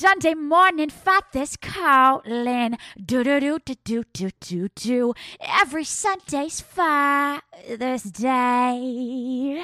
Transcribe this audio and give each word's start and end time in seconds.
Sunday 0.00 0.32
morning, 0.32 0.88
Father's 0.88 1.58
calling. 1.58 2.78
Do 2.96 3.22
do 3.22 3.38
do 3.38 3.58
do 3.58 3.74
do 3.84 4.02
do 4.14 4.30
do 4.40 4.68
do. 4.74 5.14
Every 5.60 5.84
Sunday's 5.84 6.62
Father's 6.62 8.04
Day. 8.04 9.62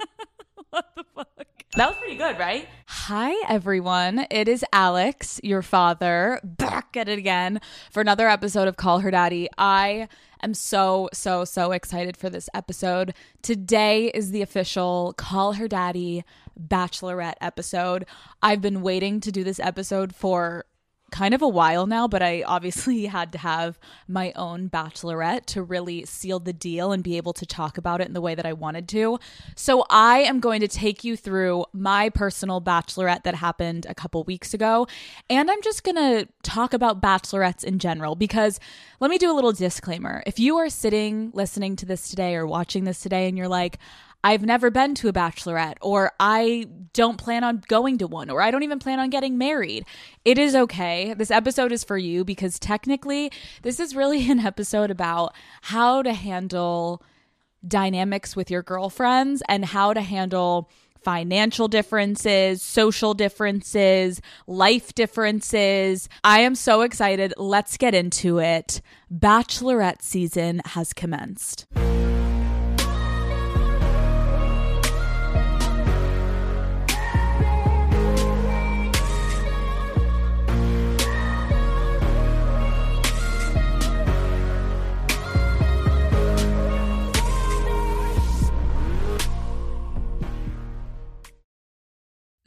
what 0.70 0.86
the 0.96 1.04
fuck? 1.14 1.28
That 1.76 1.88
was 1.90 1.98
pretty 1.98 2.16
good, 2.16 2.38
right? 2.38 2.66
Hi, 2.86 3.34
everyone. 3.50 4.26
It 4.30 4.48
is 4.48 4.64
Alex, 4.72 5.40
your 5.44 5.60
father, 5.60 6.40
back 6.42 6.96
at 6.96 7.10
it 7.10 7.18
again 7.18 7.60
for 7.90 8.00
another 8.00 8.30
episode 8.30 8.68
of 8.68 8.78
Call 8.78 9.00
Her 9.00 9.10
Daddy. 9.10 9.46
I 9.58 10.08
am 10.42 10.54
so, 10.54 11.08
so, 11.12 11.44
so 11.44 11.72
excited 11.72 12.16
for 12.16 12.30
this 12.30 12.48
episode. 12.54 13.14
Today 13.42 14.10
is 14.14 14.30
the 14.30 14.42
official 14.42 15.14
Call 15.16 15.54
Her 15.54 15.68
Daddy 15.68 16.24
Bachelorette 16.58 17.36
episode. 17.40 18.06
I've 18.42 18.60
been 18.60 18.82
waiting 18.82 19.20
to 19.20 19.32
do 19.32 19.44
this 19.44 19.60
episode 19.60 20.14
for 20.14 20.64
kind 21.10 21.34
of 21.34 21.42
a 21.42 21.48
while 21.48 21.86
now, 21.86 22.08
but 22.08 22.22
I 22.22 22.42
obviously 22.42 23.06
had 23.06 23.32
to 23.32 23.38
have 23.38 23.78
my 24.08 24.32
own 24.36 24.68
bachelorette 24.68 25.46
to 25.46 25.62
really 25.62 26.04
seal 26.04 26.40
the 26.40 26.52
deal 26.52 26.92
and 26.92 27.02
be 27.02 27.16
able 27.16 27.32
to 27.34 27.46
talk 27.46 27.78
about 27.78 28.00
it 28.00 28.08
in 28.08 28.12
the 28.12 28.20
way 28.20 28.34
that 28.34 28.46
I 28.46 28.52
wanted 28.52 28.88
to. 28.90 29.18
So 29.54 29.84
I 29.88 30.18
am 30.18 30.40
going 30.40 30.60
to 30.60 30.68
take 30.68 31.04
you 31.04 31.16
through 31.16 31.66
my 31.72 32.08
personal 32.10 32.60
bachelorette 32.60 33.22
that 33.24 33.36
happened 33.36 33.86
a 33.88 33.94
couple 33.94 34.22
weeks 34.24 34.52
ago. 34.54 34.86
And 35.30 35.50
I'm 35.50 35.62
just 35.62 35.84
going 35.84 35.96
to 35.96 36.28
talk 36.42 36.74
about 36.74 37.00
bachelorettes 37.00 37.64
in 37.64 37.78
general 37.78 38.14
because 38.14 38.60
let 39.00 39.10
me 39.10 39.18
do 39.18 39.30
a 39.30 39.34
little 39.34 39.52
disclaimer. 39.52 40.22
If 40.26 40.38
you 40.38 40.56
are 40.56 40.68
sitting 40.68 41.30
listening 41.34 41.76
to 41.76 41.86
this 41.86 42.08
today 42.08 42.34
or 42.34 42.46
watching 42.46 42.84
this 42.84 43.00
today 43.00 43.28
and 43.28 43.36
you're 43.36 43.48
like, 43.48 43.78
I've 44.26 44.42
never 44.42 44.72
been 44.72 44.96
to 44.96 45.08
a 45.08 45.12
bachelorette, 45.12 45.76
or 45.80 46.10
I 46.18 46.66
don't 46.92 47.16
plan 47.16 47.44
on 47.44 47.62
going 47.68 47.98
to 47.98 48.08
one, 48.08 48.28
or 48.28 48.42
I 48.42 48.50
don't 48.50 48.64
even 48.64 48.80
plan 48.80 48.98
on 48.98 49.08
getting 49.08 49.38
married. 49.38 49.86
It 50.24 50.36
is 50.36 50.56
okay. 50.56 51.14
This 51.14 51.30
episode 51.30 51.70
is 51.70 51.84
for 51.84 51.96
you 51.96 52.24
because 52.24 52.58
technically, 52.58 53.30
this 53.62 53.78
is 53.78 53.94
really 53.94 54.28
an 54.32 54.40
episode 54.40 54.90
about 54.90 55.32
how 55.62 56.02
to 56.02 56.12
handle 56.12 57.04
dynamics 57.68 58.34
with 58.34 58.50
your 58.50 58.64
girlfriends 58.64 59.44
and 59.48 59.64
how 59.64 59.92
to 59.92 60.00
handle 60.00 60.72
financial 61.04 61.68
differences, 61.68 62.60
social 62.62 63.14
differences, 63.14 64.20
life 64.48 64.92
differences. 64.96 66.08
I 66.24 66.40
am 66.40 66.56
so 66.56 66.80
excited. 66.80 67.32
Let's 67.36 67.76
get 67.76 67.94
into 67.94 68.40
it. 68.40 68.80
Bachelorette 69.08 70.02
season 70.02 70.62
has 70.64 70.92
commenced. 70.92 71.66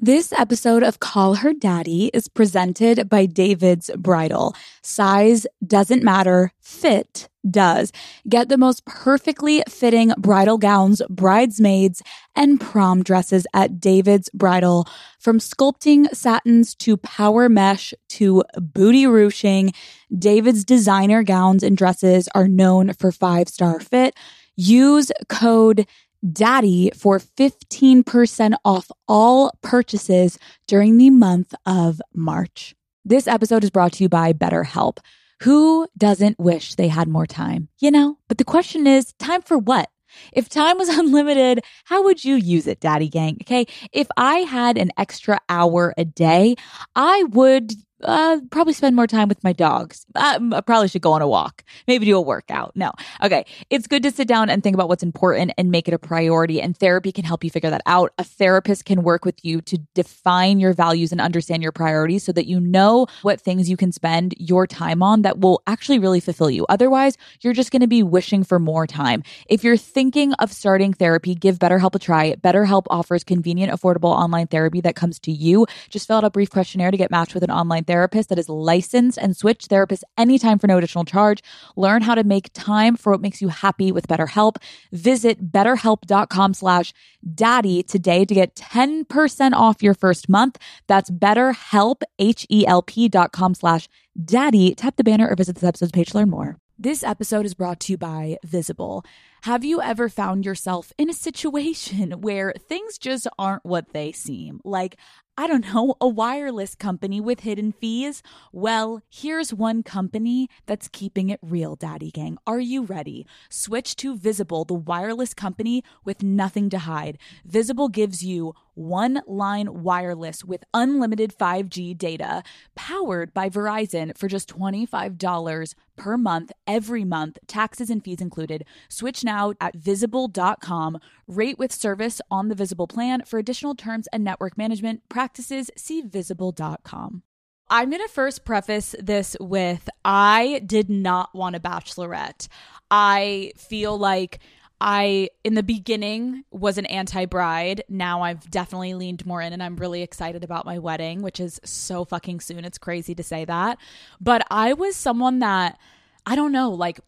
This 0.01 0.31
episode 0.31 0.81
of 0.81 1.01
Call 1.01 1.35
Her 1.35 1.51
Daddy 1.51 2.09
is 2.13 2.29
presented 2.29 3.09
by 3.09 3.25
David's 3.25 3.91
Bridal. 3.97 4.55
Size 4.81 5.45
doesn't 5.67 6.03
matter, 6.03 6.53
fit 6.61 7.27
does. 7.49 7.91
Get 8.29 8.47
the 8.47 8.57
most 8.57 8.85
perfectly 8.85 9.61
fitting 9.67 10.13
bridal 10.17 10.57
gowns, 10.57 11.01
bridesmaids, 11.09 12.01
and 12.33 12.61
prom 12.61 13.03
dresses 13.03 13.45
at 13.53 13.81
David's 13.81 14.29
Bridal. 14.29 14.87
From 15.19 15.37
sculpting 15.37 16.07
satins 16.15 16.75
to 16.75 16.95
power 16.95 17.49
mesh 17.49 17.93
to 18.09 18.45
booty 18.55 19.05
ruching, 19.05 19.73
David's 20.17 20.63
designer 20.63 21.23
gowns 21.23 21.61
and 21.61 21.75
dresses 21.75 22.29
are 22.33 22.47
known 22.47 22.93
for 22.93 23.11
five 23.11 23.49
star 23.49 23.81
fit. 23.81 24.15
Use 24.55 25.11
code 25.27 25.85
Daddy 26.31 26.91
for 26.95 27.19
15% 27.19 28.55
off 28.65 28.91
all 29.07 29.51
purchases 29.61 30.37
during 30.67 30.97
the 30.97 31.09
month 31.09 31.53
of 31.65 32.01
March. 32.13 32.75
This 33.05 33.27
episode 33.27 33.63
is 33.63 33.69
brought 33.69 33.93
to 33.93 34.03
you 34.03 34.09
by 34.09 34.33
BetterHelp. 34.33 34.97
Who 35.43 35.87
doesn't 35.97 36.37
wish 36.37 36.75
they 36.75 36.89
had 36.89 37.07
more 37.07 37.25
time? 37.25 37.69
You 37.79 37.91
know, 37.91 38.17
but 38.27 38.37
the 38.37 38.43
question 38.43 38.85
is 38.85 39.13
time 39.19 39.41
for 39.41 39.57
what? 39.57 39.89
If 40.33 40.49
time 40.49 40.77
was 40.77 40.89
unlimited, 40.97 41.61
how 41.85 42.03
would 42.03 42.23
you 42.23 42.35
use 42.35 42.67
it, 42.67 42.79
Daddy 42.79 43.07
Gang? 43.07 43.37
Okay. 43.43 43.65
If 43.93 44.07
I 44.17 44.39
had 44.39 44.77
an 44.77 44.91
extra 44.97 45.39
hour 45.47 45.93
a 45.97 46.05
day, 46.05 46.55
I 46.95 47.23
would 47.29 47.73
uh, 48.03 48.39
probably 48.51 48.73
spend 48.73 48.95
more 48.95 49.07
time 49.07 49.27
with 49.27 49.43
my 49.43 49.53
dogs. 49.53 50.05
Uh, 50.15 50.39
I 50.53 50.61
probably 50.61 50.87
should 50.87 51.01
go 51.01 51.11
on 51.13 51.21
a 51.21 51.27
walk, 51.27 51.63
maybe 51.87 52.05
do 52.05 52.17
a 52.17 52.21
workout. 52.21 52.75
No. 52.75 52.91
Okay. 53.21 53.45
It's 53.69 53.87
good 53.87 54.03
to 54.03 54.11
sit 54.11 54.27
down 54.27 54.49
and 54.49 54.63
think 54.63 54.73
about 54.73 54.87
what's 54.87 55.03
important 55.03 55.51
and 55.57 55.71
make 55.71 55.87
it 55.87 55.93
a 55.93 55.99
priority. 55.99 56.61
And 56.61 56.77
therapy 56.77 57.11
can 57.11 57.25
help 57.25 57.43
you 57.43 57.49
figure 57.49 57.69
that 57.69 57.81
out. 57.85 58.13
A 58.17 58.23
therapist 58.23 58.85
can 58.85 59.03
work 59.03 59.25
with 59.25 59.43
you 59.43 59.61
to 59.61 59.77
define 59.93 60.59
your 60.59 60.73
values 60.73 61.11
and 61.11 61.19
understand 61.19 61.61
your 61.63 61.71
priorities 61.71 62.23
so 62.23 62.31
that 62.31 62.47
you 62.47 62.59
know 62.59 63.07
what 63.21 63.41
things 63.41 63.69
you 63.69 63.77
can 63.77 63.91
spend 63.91 64.33
your 64.37 64.65
time 64.65 65.03
on 65.03 65.23
that 65.23 65.39
will 65.39 65.61
actually 65.67 65.99
really 65.99 66.19
fulfill 66.19 66.49
you. 66.49 66.65
Otherwise, 66.69 67.17
you're 67.41 67.53
just 67.53 67.71
going 67.71 67.81
to 67.81 67.87
be 67.87 68.03
wishing 68.03 68.43
for 68.43 68.59
more 68.59 68.87
time. 68.87 69.23
If 69.47 69.63
you're 69.63 69.77
thinking 69.77 70.33
of 70.33 70.51
starting 70.51 70.93
therapy, 70.93 71.35
give 71.35 71.59
BetterHelp 71.59 71.95
a 71.95 71.99
try. 71.99 72.35
BetterHelp 72.35 72.83
offers 72.89 73.23
convenient, 73.23 73.73
affordable 73.73 74.11
online 74.11 74.47
therapy 74.47 74.81
that 74.81 74.95
comes 74.95 75.19
to 75.19 75.31
you. 75.31 75.65
Just 75.89 76.07
fill 76.07 76.17
out 76.17 76.23
a 76.23 76.29
brief 76.29 76.49
questionnaire 76.49 76.91
to 76.91 76.97
get 76.97 77.11
matched 77.11 77.33
with 77.33 77.43
an 77.43 77.51
online 77.51 77.83
therapist 77.89 78.29
that 78.29 78.37
is 78.37 78.47
licensed 78.47 79.17
and 79.17 79.35
switch 79.35 79.67
therapists 79.67 80.03
anytime 80.17 80.59
for 80.59 80.67
no 80.67 80.77
additional 80.77 81.05
charge. 81.05 81.41
Learn 81.75 82.03
how 82.03 82.15
to 82.15 82.23
make 82.23 82.51
time 82.53 82.95
for 82.95 83.11
what 83.11 83.21
makes 83.21 83.41
you 83.41 83.47
happy 83.47 83.91
with 83.91 84.07
BetterHelp. 84.07 84.57
Visit 84.91 85.51
betterhelp.com 85.51 86.53
slash 86.53 86.93
daddy 87.33 87.81
today 87.83 88.25
to 88.25 88.33
get 88.33 88.55
10% 88.55 89.53
off 89.53 89.81
your 89.81 89.95
first 89.95 90.29
month. 90.29 90.57
That's 90.87 91.09
betterhelp, 91.09 92.03
H-E-L-P 92.19 93.09
dot 93.09 93.31
com 93.31 93.55
slash 93.55 93.89
daddy. 94.23 94.75
Tap 94.75 94.95
the 94.95 95.03
banner 95.03 95.27
or 95.27 95.35
visit 95.35 95.55
this 95.55 95.63
episode's 95.63 95.91
page 95.91 96.11
to 96.11 96.17
learn 96.17 96.29
more. 96.29 96.57
This 96.81 97.03
episode 97.03 97.45
is 97.45 97.55
brought 97.55 97.81
to 97.81 97.93
you 97.93 97.97
by 97.97 98.37
Visible. 98.45 99.03
Have 99.43 99.63
you 99.63 99.81
ever 99.81 100.09
found 100.09 100.43
yourself 100.43 100.91
in 100.97 101.09
a 101.09 101.13
situation 101.13 102.11
where 102.21 102.53
things 102.67 102.97
just 102.97 103.25
aren't 103.37 103.63
what 103.63 103.93
they 103.93 104.11
seem? 104.11 104.59
Like, 104.65 104.97
I 105.37 105.47
don't 105.47 105.73
know, 105.73 105.95
a 106.01 106.07
wireless 106.09 106.75
company 106.75 107.21
with 107.21 107.39
hidden 107.39 107.71
fees? 107.71 108.21
Well, 108.51 109.01
here's 109.09 109.53
one 109.53 109.83
company 109.83 110.49
that's 110.65 110.89
keeping 110.89 111.29
it 111.29 111.39
real, 111.41 111.77
Daddy 111.77 112.11
Gang. 112.11 112.37
Are 112.45 112.59
you 112.59 112.83
ready? 112.83 113.25
Switch 113.49 113.95
to 113.97 114.17
Visible, 114.17 114.65
the 114.65 114.73
wireless 114.73 115.33
company 115.33 115.85
with 116.03 116.21
nothing 116.21 116.69
to 116.71 116.79
hide. 116.79 117.17
Visible 117.45 117.87
gives 117.87 118.21
you 118.21 118.53
one 118.73 119.21
line 119.27 119.83
wireless 119.83 120.43
with 120.43 120.63
unlimited 120.73 121.33
5G 121.37 121.97
data 121.97 122.43
powered 122.75 123.33
by 123.33 123.49
Verizon 123.49 124.17
for 124.17 124.27
just 124.27 124.49
$25 124.49 125.73
per 125.97 126.17
month 126.17 126.51
every 126.65 127.03
month, 127.03 127.37
taxes 127.45 127.89
and 127.89 128.03
fees 128.03 128.21
included. 128.21 128.65
Switch 128.87 129.23
now 129.29 129.53
at 129.61 129.75
visible.com. 129.75 130.99
Rate 131.27 131.59
with 131.59 131.71
service 131.71 132.19
on 132.31 132.47
the 132.47 132.55
Visible 132.55 132.87
plan. 132.87 133.23
For 133.25 133.37
additional 133.37 133.75
terms 133.75 134.07
and 134.11 134.23
network 134.23 134.57
management 134.57 135.07
practices, 135.07 135.69
see 135.77 136.01
visible.com. 136.01 137.23
I'm 137.69 137.91
going 137.91 138.01
to 138.01 138.11
first 138.11 138.45
preface 138.45 138.95
this 138.99 139.37
with 139.39 139.87
I 140.03 140.61
did 140.65 140.89
not 140.89 141.35
want 141.35 141.55
a 141.55 141.59
bachelorette. 141.59 142.47
I 142.89 143.51
feel 143.57 143.95
like 143.97 144.39
I, 144.81 145.29
in 145.43 145.53
the 145.53 145.61
beginning, 145.61 146.45
was 146.49 146.79
an 146.79 146.87
anti 146.87 147.25
bride. 147.25 147.83
Now 147.87 148.23
I've 148.23 148.49
definitely 148.49 148.95
leaned 148.95 149.25
more 149.25 149.41
in 149.41 149.53
and 149.53 149.61
I'm 149.61 149.75
really 149.75 150.01
excited 150.01 150.43
about 150.43 150.65
my 150.65 150.79
wedding, 150.79 151.21
which 151.21 151.39
is 151.39 151.59
so 151.63 152.05
fucking 152.05 152.39
soon. 152.39 152.65
It's 152.65 152.79
crazy 152.79 153.13
to 153.13 153.23
say 153.23 153.45
that. 153.45 153.77
But 154.19 154.47
I 154.49 154.73
was 154.73 154.95
someone 154.95 155.39
that, 155.39 155.77
I 156.25 156.35
don't 156.35 156.51
know, 156.51 156.71
like, 156.71 156.99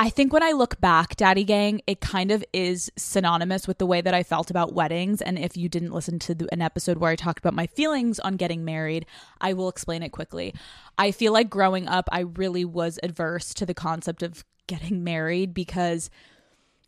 I 0.00 0.08
think 0.08 0.32
when 0.32 0.42
I 0.42 0.52
look 0.52 0.80
back, 0.80 1.14
Daddy 1.14 1.44
Gang, 1.44 1.82
it 1.86 2.00
kind 2.00 2.30
of 2.30 2.42
is 2.54 2.90
synonymous 2.96 3.68
with 3.68 3.76
the 3.76 3.84
way 3.84 4.00
that 4.00 4.14
I 4.14 4.22
felt 4.22 4.50
about 4.50 4.72
weddings. 4.72 5.20
And 5.20 5.38
if 5.38 5.58
you 5.58 5.68
didn't 5.68 5.92
listen 5.92 6.18
to 6.20 6.34
the, 6.34 6.48
an 6.52 6.62
episode 6.62 6.96
where 6.96 7.10
I 7.10 7.16
talked 7.16 7.38
about 7.38 7.52
my 7.52 7.66
feelings 7.66 8.18
on 8.18 8.36
getting 8.36 8.64
married, 8.64 9.04
I 9.42 9.52
will 9.52 9.68
explain 9.68 10.02
it 10.02 10.08
quickly. 10.08 10.54
I 10.96 11.10
feel 11.10 11.34
like 11.34 11.50
growing 11.50 11.86
up, 11.86 12.08
I 12.10 12.20
really 12.20 12.64
was 12.64 12.98
adverse 13.02 13.52
to 13.52 13.66
the 13.66 13.74
concept 13.74 14.22
of 14.22 14.42
getting 14.66 15.04
married 15.04 15.52
because 15.52 16.08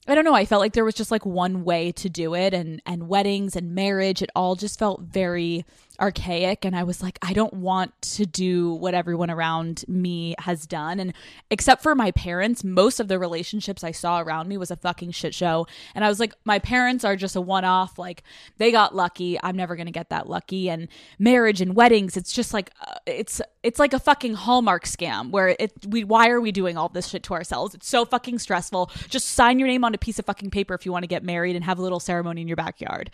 I 0.09 0.15
don't 0.15 0.25
know, 0.25 0.35
I 0.35 0.47
felt 0.47 0.61
like 0.61 0.73
there 0.73 0.85
was 0.85 0.95
just 0.95 1.11
like 1.11 1.27
one 1.27 1.65
way 1.65 1.93
to 1.93 2.09
do 2.09 2.35
it 2.35 2.55
and 2.55 2.81
and 2.87 3.09
weddings 3.09 3.57
and 3.57 3.75
marriage, 3.75 4.23
it 4.23 4.31
all 4.35 4.57
just 4.57 4.79
felt 4.79 5.03
very 5.03 5.67
archaic 6.01 6.65
and 6.65 6.75
I 6.75 6.85
was 6.85 7.03
like 7.03 7.19
I 7.23 7.33
don't 7.33 7.53
want 7.53 8.01
to 8.03 8.27
do 8.27 8.75
what 8.75 8.95
everyone 8.95 9.31
around 9.31 9.85
me 9.87 10.35
has 10.39 10.67
done. 10.67 10.99
And 11.01 11.13
except 11.51 11.83
for 11.83 11.95
my 11.95 12.11
parents 12.13 12.65
most 12.65 13.01
of 13.01 13.09
the 13.09 13.19
relationships 13.19 13.85
I 13.85 13.93
saw 13.93 14.21
around 14.21 14.49
me 14.49 14.57
was 14.57 14.71
a 14.71 14.77
fucking 14.77 15.11
shit 15.13 15.35
show. 15.35 15.67
And 15.95 16.05
I 16.05 16.09
was 16.09 16.19
like 16.19 16.35
my 16.45 16.59
parents 16.59 17.05
are 17.05 17.17
just 17.17 17.37
a 17.37 17.41
one 17.41 17.65
off 17.65 17.99
like 17.99 18.23
they 18.59 18.73
got 18.73 18.95
lucky. 18.95 19.39
I'm 19.43 19.57
never 19.57 19.77
going 19.77 19.87
to 19.87 19.93
get 19.93 20.11
that 20.11 20.29
lucky. 20.29 20.71
And 20.71 20.89
marriage 21.19 21.61
and 21.61 21.77
weddings 21.77 22.17
it's 22.17 22.33
just 22.33 22.55
like 22.55 22.71
uh, 22.81 22.95
it's 23.07 23.41
it's 23.63 23.79
like 23.79 23.93
a 23.93 24.01
fucking 24.01 24.35
hallmark 24.35 24.85
scam 24.85 25.31
where 25.31 25.55
it 25.59 25.73
we 25.87 26.05
why 26.05 26.29
are 26.31 26.41
we 26.41 26.53
doing 26.53 26.77
all 26.77 26.89
this 26.89 27.09
shit 27.09 27.23
to 27.25 27.35
ourselves? 27.35 27.75
It's 27.75 27.89
so 27.89 28.05
fucking 28.05 28.39
stressful. 28.39 28.91
Just 29.09 29.31
sign 29.31 29.59
your 29.59 29.69
name 29.69 29.85
on 29.85 29.95
a 29.95 29.99
piece 29.99 30.19
of 30.19 30.27
fucking 30.27 30.51
paper 30.51 30.75
if 30.75 30.87
you 30.87 30.93
want 30.93 31.03
to 31.03 31.09
get 31.09 31.23
married 31.23 31.55
and 31.55 31.65
have 31.65 31.79
a 31.79 31.83
little 31.83 32.01
ceremony 32.01 32.41
in 32.41 32.49
your 32.49 32.57
backyard. 32.57 33.11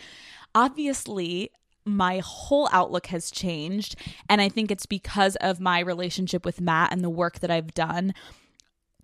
Obviously 0.55 1.51
my 1.89 2.21
whole 2.25 2.69
outlook 2.73 3.07
has 3.07 3.31
changed. 3.31 3.97
And 4.29 4.41
I 4.41 4.49
think 4.49 4.71
it's 4.71 4.87
because 4.87 5.37
of 5.37 5.61
my 5.61 5.81
relationship 5.81 6.45
with 6.45 6.61
Matt 6.61 6.93
and 6.93 7.03
the 7.03 7.11
work 7.11 7.41
that 7.41 7.51
I've 7.51 7.75
done 7.75 8.15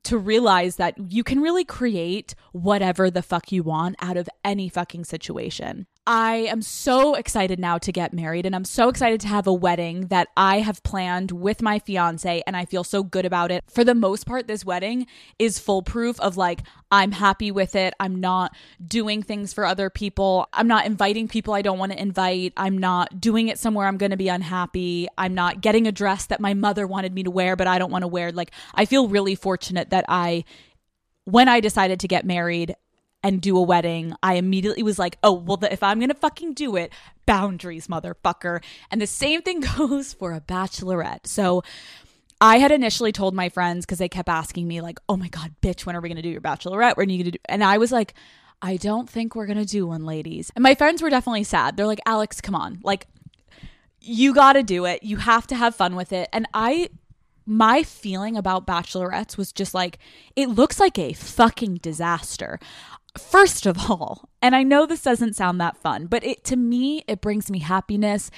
to 0.05 0.19
realize 0.19 0.77
that 0.77 0.95
you 1.11 1.25
can 1.25 1.41
really 1.41 1.65
create 1.65 2.35
whatever 2.53 3.11
the 3.11 3.23
fuck 3.23 3.51
you 3.51 3.63
want 3.63 3.97
out 4.01 4.17
of 4.17 4.29
any 4.45 4.69
fucking 4.69 5.05
situation. 5.05 5.87
I 6.07 6.35
am 6.51 6.61
so 6.61 7.15
excited 7.15 7.59
now 7.59 7.79
to 7.79 7.91
get 7.91 8.13
married 8.13 8.45
and 8.45 8.55
I'm 8.55 8.67
so 8.67 8.91
excited 8.91 9.21
to 9.23 9.29
have 9.29 9.47
a 9.47 9.53
wedding 9.55 10.09
that 10.09 10.29
I 10.37 10.61
have 10.61 10.83
planned 10.83 11.31
with 11.31 11.63
my 11.63 11.79
fiance 11.79 12.43
and 12.47 12.55
I 12.55 12.67
feel 12.67 12.85
so 12.85 13.03
good 13.03 13.25
about 13.25 13.51
it. 13.51 13.65
For 13.71 13.85
the 13.85 13.95
most 13.95 14.27
part, 14.27 14.47
this 14.47 14.67
wedding 14.67 15.07
is 15.39 15.59
foolproof 15.59 16.21
of 16.21 16.37
like, 16.37 16.61
I'm 16.91 17.13
happy 17.13 17.51
with 17.51 17.75
it. 17.75 17.95
I'm 17.99 18.21
not 18.21 18.55
doing 18.87 19.23
things 19.23 19.55
for 19.55 19.65
other 19.65 19.89
people. 19.89 20.47
I'm 20.53 20.69
not 20.69 20.85
inviting 20.85 21.27
people 21.27 21.55
I 21.55 21.63
don't 21.63 21.79
want 21.79 21.93
to 21.93 22.01
invite. 22.01 22.53
I'm 22.59 22.77
not 22.77 23.19
doing 23.19 23.49
it 23.49 23.59
somewhere 23.59 23.87
I'm 23.87 23.97
going 23.97 24.11
to 24.11 24.19
be 24.19 24.29
unhappy. 24.29 25.09
I'm 25.17 25.35
not 25.35 25.63
getting 25.63 25.87
a 25.87 25.93
dress 25.93 26.27
that 26.27 26.39
my 26.39 26.53
mother 26.53 26.87
wanted 26.87 27.15
me 27.15 27.23
to 27.23 27.31
wear, 27.31 27.57
but 27.57 27.67
I 27.67 27.79
don't 27.79 27.91
want 27.91 28.03
to 28.03 28.09
wear. 28.09 28.31
Like, 28.31 28.51
I 28.75 28.85
feel 28.85 29.09
really 29.09 29.37
fortunate 29.37 29.89
that 29.89 30.05
I 30.09 30.45
when 31.25 31.49
I 31.49 31.61
decided 31.61 32.01
to 32.01 32.09
get 32.09 32.27
married, 32.27 32.77
and 33.25 33.41
do 33.41 33.57
a 33.57 33.63
wedding, 33.63 34.15
I 34.23 34.35
immediately 34.35 34.83
was 34.83 34.99
like, 34.99 35.17
oh, 35.23 35.33
well, 35.33 35.57
the, 35.57 35.73
if 35.73 35.83
I'm 35.83 35.99
going 35.99 36.11
to 36.11 36.15
fucking 36.15 36.53
do 36.53 36.77
it, 36.77 36.93
boundaries, 37.25 37.87
motherfucker. 37.87 38.63
And 38.91 39.01
the 39.01 39.07
same 39.07 39.41
thing 39.41 39.61
goes 39.79 40.13
for 40.13 40.35
a 40.35 40.43
bachelorette. 40.43 41.27
So 41.27 41.65
I 42.39 42.59
had 42.59 42.71
initially 42.71 43.13
told 43.13 43.35
my 43.35 43.49
friends 43.49 43.87
because 43.87 43.97
they 43.97 44.11
kept 44.11 44.29
asking 44.29 44.69
me, 44.69 44.83
like, 44.83 44.99
oh 45.09 45.17
my 45.17 45.29
God, 45.29 45.55
bitch, 45.63 45.87
when 45.87 45.97
are 45.97 46.03
we 46.03 46.11
going 46.11 46.17
to 46.17 46.23
do 46.23 46.29
your 46.29 46.43
bachelorette? 46.43 46.99
When 46.99 47.09
are 47.09 47.13
you 47.13 47.25
going 47.25 47.33
to 47.33 47.39
do? 47.39 47.43
And 47.47 47.65
I 47.65 47.79
was 47.79 47.91
like, 47.91 48.13
I 48.61 48.77
don't 48.77 49.09
think 49.09 49.35
we're 49.35 49.47
going 49.47 49.59
to 49.59 49.65
do 49.65 49.87
one, 49.87 50.05
ladies. 50.05 50.53
And 50.55 50.63
my 50.63 50.75
friends 50.75 51.01
were 51.01 51.11
definitely 51.11 51.45
sad. 51.45 51.79
They're 51.79 51.87
like, 51.87 52.03
Alex, 52.05 52.43
come 52.43 52.55
on. 52.55 52.81
Like, 52.85 53.07
you 54.03 54.35
got 54.35 54.53
to 54.53 54.63
do 54.63 54.85
it. 54.85 55.03
You 55.03 55.17
have 55.17 55.47
to 55.47 55.57
have 55.57 55.75
fun 55.75 55.97
with 55.97 56.13
it. 56.13 56.29
And 56.31 56.47
I 56.53 56.91
my 57.47 57.83
feeling 57.83 58.37
about 58.37 58.67
bachelorettes 58.67 59.37
was 59.37 59.53
just 59.53 59.75
like 59.75 59.99
it 60.35 60.49
looks 60.49 60.81
like 60.81 60.99
a 60.99 61.13
fucking 61.13 61.77
disaster. 61.77 62.59
First 63.19 63.67
of 63.67 63.91
all, 63.91 64.29
and 64.43 64.57
I 64.57 64.63
know 64.63 64.87
this 64.87 65.03
doesn't 65.03 65.37
sound 65.37 65.61
that 65.61 65.77
fun, 65.77 66.07
but 66.07 66.25
it 66.25 66.45
to 66.45 66.57
me 66.57 67.05
it 67.07 67.21
brings 67.21 67.51
me 67.51 67.61
happiness 67.61 68.31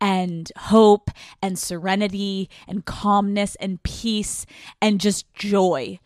and 0.00 0.50
hope 0.56 1.10
and 1.40 1.58
serenity 1.58 2.50
and 2.66 2.84
calmness 2.84 3.56
and 3.56 3.82
peace 3.82 4.44
and 4.82 5.00
just 5.00 5.32
joy. 5.34 6.00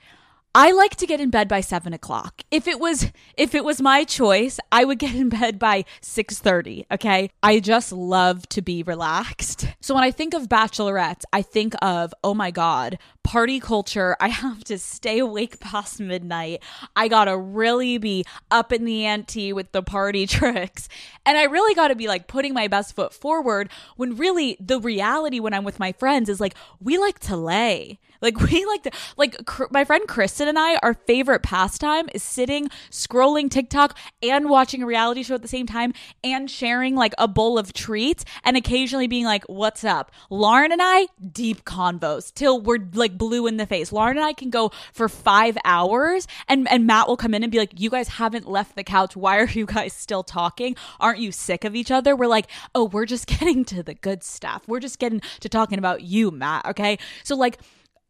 I 0.60 0.72
like 0.72 0.96
to 0.96 1.06
get 1.06 1.20
in 1.20 1.31
bed 1.31 1.46
by 1.46 1.60
seven 1.60 1.93
o'clock. 1.93 2.43
If 2.50 2.66
it 2.66 2.81
was 2.81 3.12
if 3.37 3.55
it 3.55 3.62
was 3.62 3.81
my 3.81 4.02
choice, 4.02 4.58
I 4.72 4.84
would 4.84 4.99
get 4.99 5.14
in 5.14 5.28
bed 5.28 5.56
by 5.56 5.84
six 6.00 6.40
thirty. 6.40 6.84
Okay, 6.90 7.31
I 7.44 7.60
just 7.60 7.93
love 7.93 8.49
to 8.49 8.60
be 8.60 8.82
relaxed. 8.82 9.69
So 9.81 9.94
when 9.94 10.02
I 10.02 10.10
think 10.10 10.34
of 10.34 10.49
bachelorettes, 10.49 11.22
I 11.32 11.43
think 11.43 11.76
of 11.81 12.12
oh 12.25 12.34
my 12.34 12.50
god, 12.50 12.99
party 13.22 13.60
culture. 13.60 14.16
I 14.19 14.31
have 14.31 14.64
to 14.64 14.81
stay 14.81 15.20
awake 15.20 15.60
past 15.60 16.00
midnight. 16.00 16.64
I 16.96 17.06
gotta 17.06 17.38
really 17.38 17.96
be 17.99 18.25
up 18.50 18.72
in 18.72 18.84
the 18.84 19.05
ante 19.05 19.52
with 19.52 19.70
the 19.70 19.84
party 19.84 20.26
tricks. 20.38 20.88
And 21.25 21.38
I 21.38 21.44
really 21.44 21.76
gotta 21.76 21.94
be 21.94 22.08
like 22.08 22.26
putting 22.26 22.52
my 22.52 22.66
best 22.66 22.96
foot 22.96 23.14
forward 23.14 23.70
when 23.94 24.16
really 24.16 24.56
the 24.58 24.81
reality 24.81 25.38
when 25.38 25.55
I'm 25.55 25.62
with 25.62 25.78
my 25.78 25.93
friends 25.93 26.28
is 26.28 26.40
like, 26.40 26.56
we 26.81 26.99
like 26.99 27.20
to 27.20 27.37
lay. 27.37 28.00
Like 28.20 28.41
we 28.50 28.65
like 28.65 28.94
like 29.17 29.47
cr- 29.47 29.65
my 29.70 29.85
friend 29.85 30.06
Kristen 30.06 30.49
and 30.49 30.59
I 30.59 30.76
our 30.82 30.94
favorite 30.94 31.43
pastime 31.43 32.09
is 32.12 32.23
sitting 32.23 32.69
scrolling 32.91 33.50
TikTok 33.50 33.97
and 34.23 34.49
watching 34.49 34.82
a 34.82 34.87
reality 34.87 35.23
show 35.23 35.35
at 35.35 35.43
the 35.43 35.49
same 35.49 35.67
time 35.67 35.93
and 36.25 36.50
sharing 36.50 36.94
like 36.94 37.15
a 37.19 37.29
bowl 37.29 37.59
of 37.59 37.73
treats 37.73 38.25
and 38.44 38.56
occasionally 38.56 39.06
being 39.06 39.25
like 39.25 39.44
what's 39.44 39.85
up. 39.85 40.11
Lauren 40.31 40.73
and 40.73 40.81
I 40.82 41.09
deep 41.32 41.65
convos 41.65 42.32
till 42.32 42.61
we're 42.61 42.79
like 42.94 43.17
blue 43.17 43.47
in 43.47 43.56
the 43.56 43.67
face. 43.67 43.93
Lauren 43.93 44.17
and 44.17 44.26
I 44.26 44.32
can 44.32 44.50
go 44.50 44.70
for 44.93 45.09
5 45.09 45.59
hours 45.65 46.26
and 46.49 46.69
and 46.69 46.87
Matt 46.87 47.09
will 47.09 47.17
come 47.17 47.35
in 47.35 47.43
and 47.43 47.53
be 47.53 47.59
like 47.59 47.79
you 47.79 47.91
guys 47.91 48.09
haven't 48.09 48.49
left 48.49 48.76
the 48.76 48.85
couch. 48.85 49.17
Why 49.17 49.38
are 49.38 49.47
you 49.47 49.67
guys 49.67 49.93
still 49.93 50.23
talking? 50.23 50.76
Aren't 51.00 51.19
you 51.20 51.32
sick 51.32 51.65
of 51.65 51.75
each 51.75 51.91
other? 51.91 52.17
We're 52.17 52.26
like, 52.26 52.49
"Oh, 52.75 52.85
we're 52.85 53.06
just 53.06 53.26
getting 53.38 53.65
to 53.67 53.82
the 53.82 53.94
good 53.94 54.23
stuff. 54.23 54.62
We're 54.67 54.81
just 54.81 54.99
getting 54.99 55.20
to 55.41 55.49
talking 55.49 55.79
about 55.79 56.03
you, 56.03 56.31
Matt, 56.31 56.67
okay?" 56.67 56.99
So 57.25 57.37
like 57.37 57.59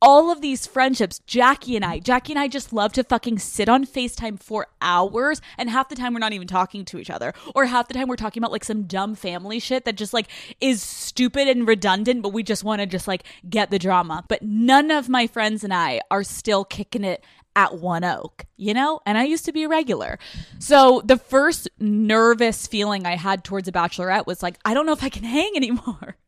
all 0.00 0.31
of 0.31 0.41
these 0.41 0.67
friendships, 0.67 1.21
Jackie 1.27 1.77
and 1.77 1.85
I, 1.85 1.99
Jackie 1.99 2.33
and 2.33 2.39
I 2.39 2.49
just 2.49 2.73
love 2.73 2.93
to 2.93 3.05
fucking 3.05 3.39
sit 3.39 3.69
on 3.69 3.85
FaceTime 3.85 4.41
for 4.41 4.69
hours 4.81 5.41
and 5.56 5.69
half 5.69 5.89
the 5.89 5.97
time 5.97 6.15
we're 6.15 6.21
not 6.21 6.33
even 6.33 6.47
talking 6.47 6.85
to 6.87 6.99
each 6.99 7.11
other. 7.11 7.35
Or 7.55 7.67
half 7.67 7.89
the 7.89 7.95
time 7.95 8.09
we're 8.09 8.17
talking 8.17 8.41
about 8.41 8.53
like 8.53 8.65
some 8.65 8.85
dumb 8.85 9.15
family 9.15 9.59
shit 9.59 9.85
that 9.85 9.97
just 9.97 10.12
like 10.12 10.29
is 10.61 10.83
stupid 10.83 11.49
and 11.49 11.67
redundant, 11.67 12.23
but 12.23 12.33
we 12.33 12.43
just 12.43 12.65
want 12.65 12.81
to 12.81 12.87
just 12.87 13.09
like 13.09 13.25
get 13.49 13.71
the 13.71 13.79
drama. 13.79 14.25
But 14.29 14.43
none 14.43 14.91
of 14.91 15.09
my 15.09 15.27
friends 15.27 15.65
and 15.65 15.75
I 15.75 16.00
are 16.11 16.23
still 16.23 16.65
kicking 16.65 17.05
it 17.05 17.25
at 17.56 17.79
One 17.79 18.05
Oak, 18.05 18.47
you 18.56 18.73
know? 18.73 19.00
And 19.05 19.19
I 19.19 19.25
used 19.25 19.45
to 19.47 19.53
be 19.53 19.65
a 19.65 19.69
regular. 19.69 20.21
So 20.61 21.03
the 21.05 21.17
first 21.17 21.69
nervous 21.81 22.69
feeling 22.69 23.05
I 23.05 23.17
had 23.17 23.43
towards 23.43 23.67
a 23.67 23.73
bachelorette 23.73 24.27
was 24.27 24.45
like, 24.45 24.59
I 24.65 24.75
don't 24.75 24.87
know 24.87 24.93
if 24.93 25.03
I 25.03 25.09
can 25.09 25.25
hang 25.25 25.53
anymore. 25.56 26.17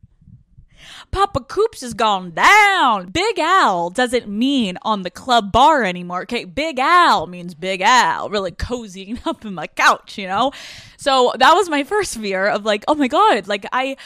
Papa 1.11 1.41
Coops 1.41 1.81
has 1.81 1.93
gone 1.93 2.31
down. 2.31 3.09
Big 3.09 3.39
Al 3.39 3.89
doesn't 3.89 4.27
mean 4.27 4.77
on 4.81 5.03
the 5.03 5.09
club 5.09 5.51
bar 5.51 5.83
anymore. 5.83 6.23
Okay, 6.23 6.45
Big 6.45 6.79
Al 6.79 7.27
means 7.27 7.55
Big 7.55 7.81
Al, 7.81 8.29
really 8.29 8.51
cozying 8.51 9.19
up 9.27 9.45
in 9.45 9.53
my 9.53 9.67
couch, 9.67 10.17
you 10.17 10.27
know? 10.27 10.51
So 10.97 11.33
that 11.37 11.53
was 11.53 11.69
my 11.69 11.83
first 11.83 12.17
fear 12.17 12.47
of 12.47 12.65
like, 12.65 12.83
oh 12.87 12.95
my 12.95 13.07
God, 13.07 13.47
like 13.47 13.65
I 13.71 13.97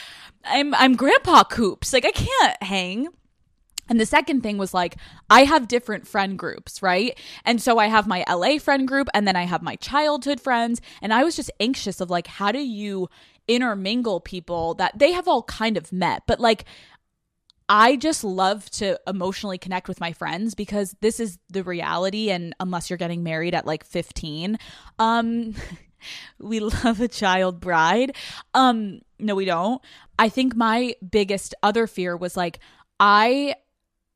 I'm 0.44 0.74
I'm 0.76 0.96
Grandpa 0.96 1.44
Coops. 1.44 1.94
Like 1.94 2.06
I 2.06 2.12
can't 2.12 2.64
hang. 2.64 3.08
And 3.88 4.00
the 4.00 4.06
second 4.06 4.42
thing 4.42 4.58
was 4.58 4.74
like, 4.74 4.98
I 5.30 5.44
have 5.44 5.68
different 5.68 6.08
friend 6.08 6.40
groups, 6.40 6.82
right? 6.82 7.18
And 7.44 7.62
so 7.62 7.78
I 7.78 7.88
have 7.88 8.08
my 8.08 8.26
LA 8.28 8.58
friend 8.58 8.88
group 8.88 9.08
and 9.14 9.28
then 9.28 9.36
I 9.36 9.44
have 9.44 9.62
my 9.62 9.76
childhood 9.76 10.42
friends. 10.42 10.82
And 11.02 11.14
I 11.14 11.24
was 11.24 11.36
just 11.36 11.52
anxious 11.60 12.02
of 12.02 12.10
like, 12.10 12.26
how 12.26 12.52
do 12.52 12.60
you 12.60 13.10
intermingle 13.48 14.20
people 14.20 14.74
that 14.76 14.98
they 14.98 15.12
have 15.12 15.28
all 15.28 15.44
kind 15.44 15.78
of 15.78 15.92
met, 15.92 16.24
but 16.28 16.40
like 16.40 16.66
I 17.68 17.96
just 17.96 18.24
love 18.24 18.70
to 18.72 19.00
emotionally 19.08 19.58
connect 19.58 19.88
with 19.88 20.00
my 20.00 20.14
friends 20.14 20.54
because 20.54 20.96
this 21.02 21.20
is 21.20 21.40
the 21.50 21.64
reality 21.64 22.30
and 22.30 22.56
unless 22.60 22.90
you're 22.90 22.98
getting 22.98 23.24
married 23.24 23.56
at 23.56 23.66
like 23.66 23.84
15, 23.84 24.58
um 25.00 25.56
we 26.40 26.60
love 26.60 27.02
a 27.02 27.08
child 27.08 27.60
bride. 27.60 28.16
Um 28.54 29.02
no 29.20 29.36
we 29.36 29.46
don't. 29.46 29.82
I 30.20 30.30
think 30.30 30.56
my 30.56 30.96
biggest 31.08 31.56
other 31.64 31.88
fear 31.88 32.16
was 32.16 32.38
like 32.38 32.60
I 33.00 33.56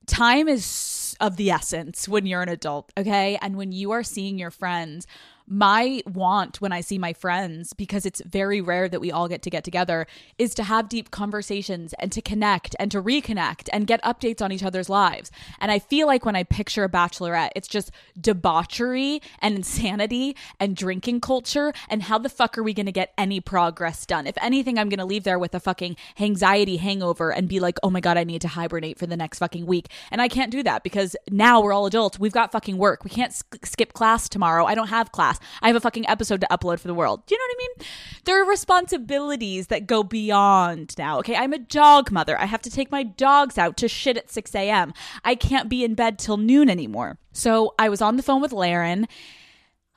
time 0.06 0.48
is 0.48 1.16
of 1.20 1.38
the 1.38 1.52
essence 1.52 2.08
when 2.08 2.26
you're 2.26 2.42
an 2.42 2.50
adult, 2.50 2.92
okay? 2.98 3.38
And 3.42 3.56
when 3.56 3.72
you 3.72 3.92
are 3.92 4.04
seeing 4.04 4.40
your 4.40 4.52
friends 4.52 5.06
my 5.50 6.04
want 6.06 6.62
when 6.62 6.72
I 6.72 6.82
see 6.82 7.00
my 7.00 7.12
friends, 7.12 7.74
because 7.74 8.06
it's 8.06 8.22
very 8.24 8.62
rare 8.62 8.88
that 8.88 9.02
we 9.02 9.12
all 9.12 9.28
get 9.28 9.42
to 9.42 9.50
get 9.50 9.64
together, 9.64 10.06
is 10.38 10.54
to 10.54 10.64
have 10.64 10.88
deep 10.88 11.10
conversations 11.10 11.94
and 12.00 12.12
to 12.12 12.22
connect 12.22 12.76
and 12.80 12.92
to 12.92 13.02
reconnect 13.02 13.68
and 13.74 13.88
get 13.88 14.02
updates 14.04 14.42
on 14.42 14.52
each 14.52 14.64
other's 14.64 14.90
lives. 14.90 15.32
And 15.60 15.72
I 15.72 15.80
feel 15.80 16.06
like 16.06 16.24
when 16.24 16.36
I 16.36 16.44
picture 16.44 16.84
a 16.84 16.90
bachelorette, 16.90 17.50
it's 17.56 17.68
just 17.68 17.92
debauchery 18.20 19.22
and 19.40 19.56
insanity 19.56 20.36
and 20.60 20.76
drinking 20.76 21.22
culture. 21.22 21.74
And 21.90 22.04
how 22.04 22.20
the 22.20 22.30
fuck 22.30 22.58
are 22.58 22.64
we 22.64 22.76
going 22.76 22.86
to 22.86 22.92
get 22.92 23.14
any 23.18 23.40
progress 23.40 24.06
done? 24.06 24.28
If 24.28 24.38
anything, 24.42 24.78
I'm 24.78 24.90
going 24.90 25.00
to 25.00 25.06
leave 25.06 25.24
there 25.24 25.40
with 25.40 25.56
a 25.56 25.60
fucking 25.60 25.96
anxiety 26.20 26.78
hangover 26.78 27.32
and 27.32 27.50
be 27.50 27.60
like, 27.60 27.80
oh 27.82 27.90
my 27.90 28.02
God, 28.02 28.18
I 28.18 28.24
need 28.24 28.42
to 28.42 28.48
hibernate 28.50 29.00
for 29.00 29.08
the 29.08 29.18
next 29.18 29.40
fucking 29.40 29.66
week. 29.66 29.88
And 30.12 30.22
I 30.22 30.28
can't 30.28 30.52
do 30.52 30.62
that 30.62 30.84
because 30.84 31.16
now 31.32 31.60
we're 31.60 31.74
all 31.74 31.88
adults. 31.88 32.20
We've 32.20 32.32
got 32.32 32.52
fucking 32.52 32.78
work. 32.78 33.04
We 33.04 33.10
can't 33.10 33.34
skip 33.64 33.94
class 33.94 34.30
tomorrow. 34.30 34.66
I 34.66 34.76
don't 34.76 34.90
have 34.90 35.12
class. 35.12 35.39
I 35.62 35.68
have 35.68 35.76
a 35.76 35.80
fucking 35.80 36.08
episode 36.08 36.42
to 36.42 36.48
upload 36.48 36.80
for 36.80 36.88
the 36.88 36.94
world. 36.94 37.26
Do 37.26 37.36
you 37.36 37.40
know 37.40 37.44
what 37.44 37.56
I 37.56 37.58
mean? 37.58 37.88
There 38.26 38.42
are 38.42 38.50
responsibilities 38.50 39.68
that 39.68 39.88
go 39.88 40.04
beyond 40.04 40.96
now. 40.98 41.20
Okay, 41.20 41.36
I'm 41.36 41.54
a 41.54 41.60
dog 41.60 42.12
mother. 42.12 42.40
I 42.40 42.46
have 42.46 42.62
to 42.64 42.70
take 42.70 42.92
my 42.92 43.04
dogs 43.04 43.58
out 43.58 43.78
to 43.78 43.88
shit 43.88 44.18
at 44.18 44.30
6 44.30 44.56
a.m. 44.56 44.94
I 45.24 45.36
can't 45.36 45.70
be 45.70 45.84
in 45.84 45.96
bed 45.96 46.20
till 46.20 46.38
noon 46.38 46.70
anymore. 46.70 47.18
So 47.32 47.74
I 47.80 47.90
was 47.90 48.02
on 48.02 48.18
the 48.18 48.24
phone 48.24 48.42
with 48.42 48.52
Lauren, 48.52 49.08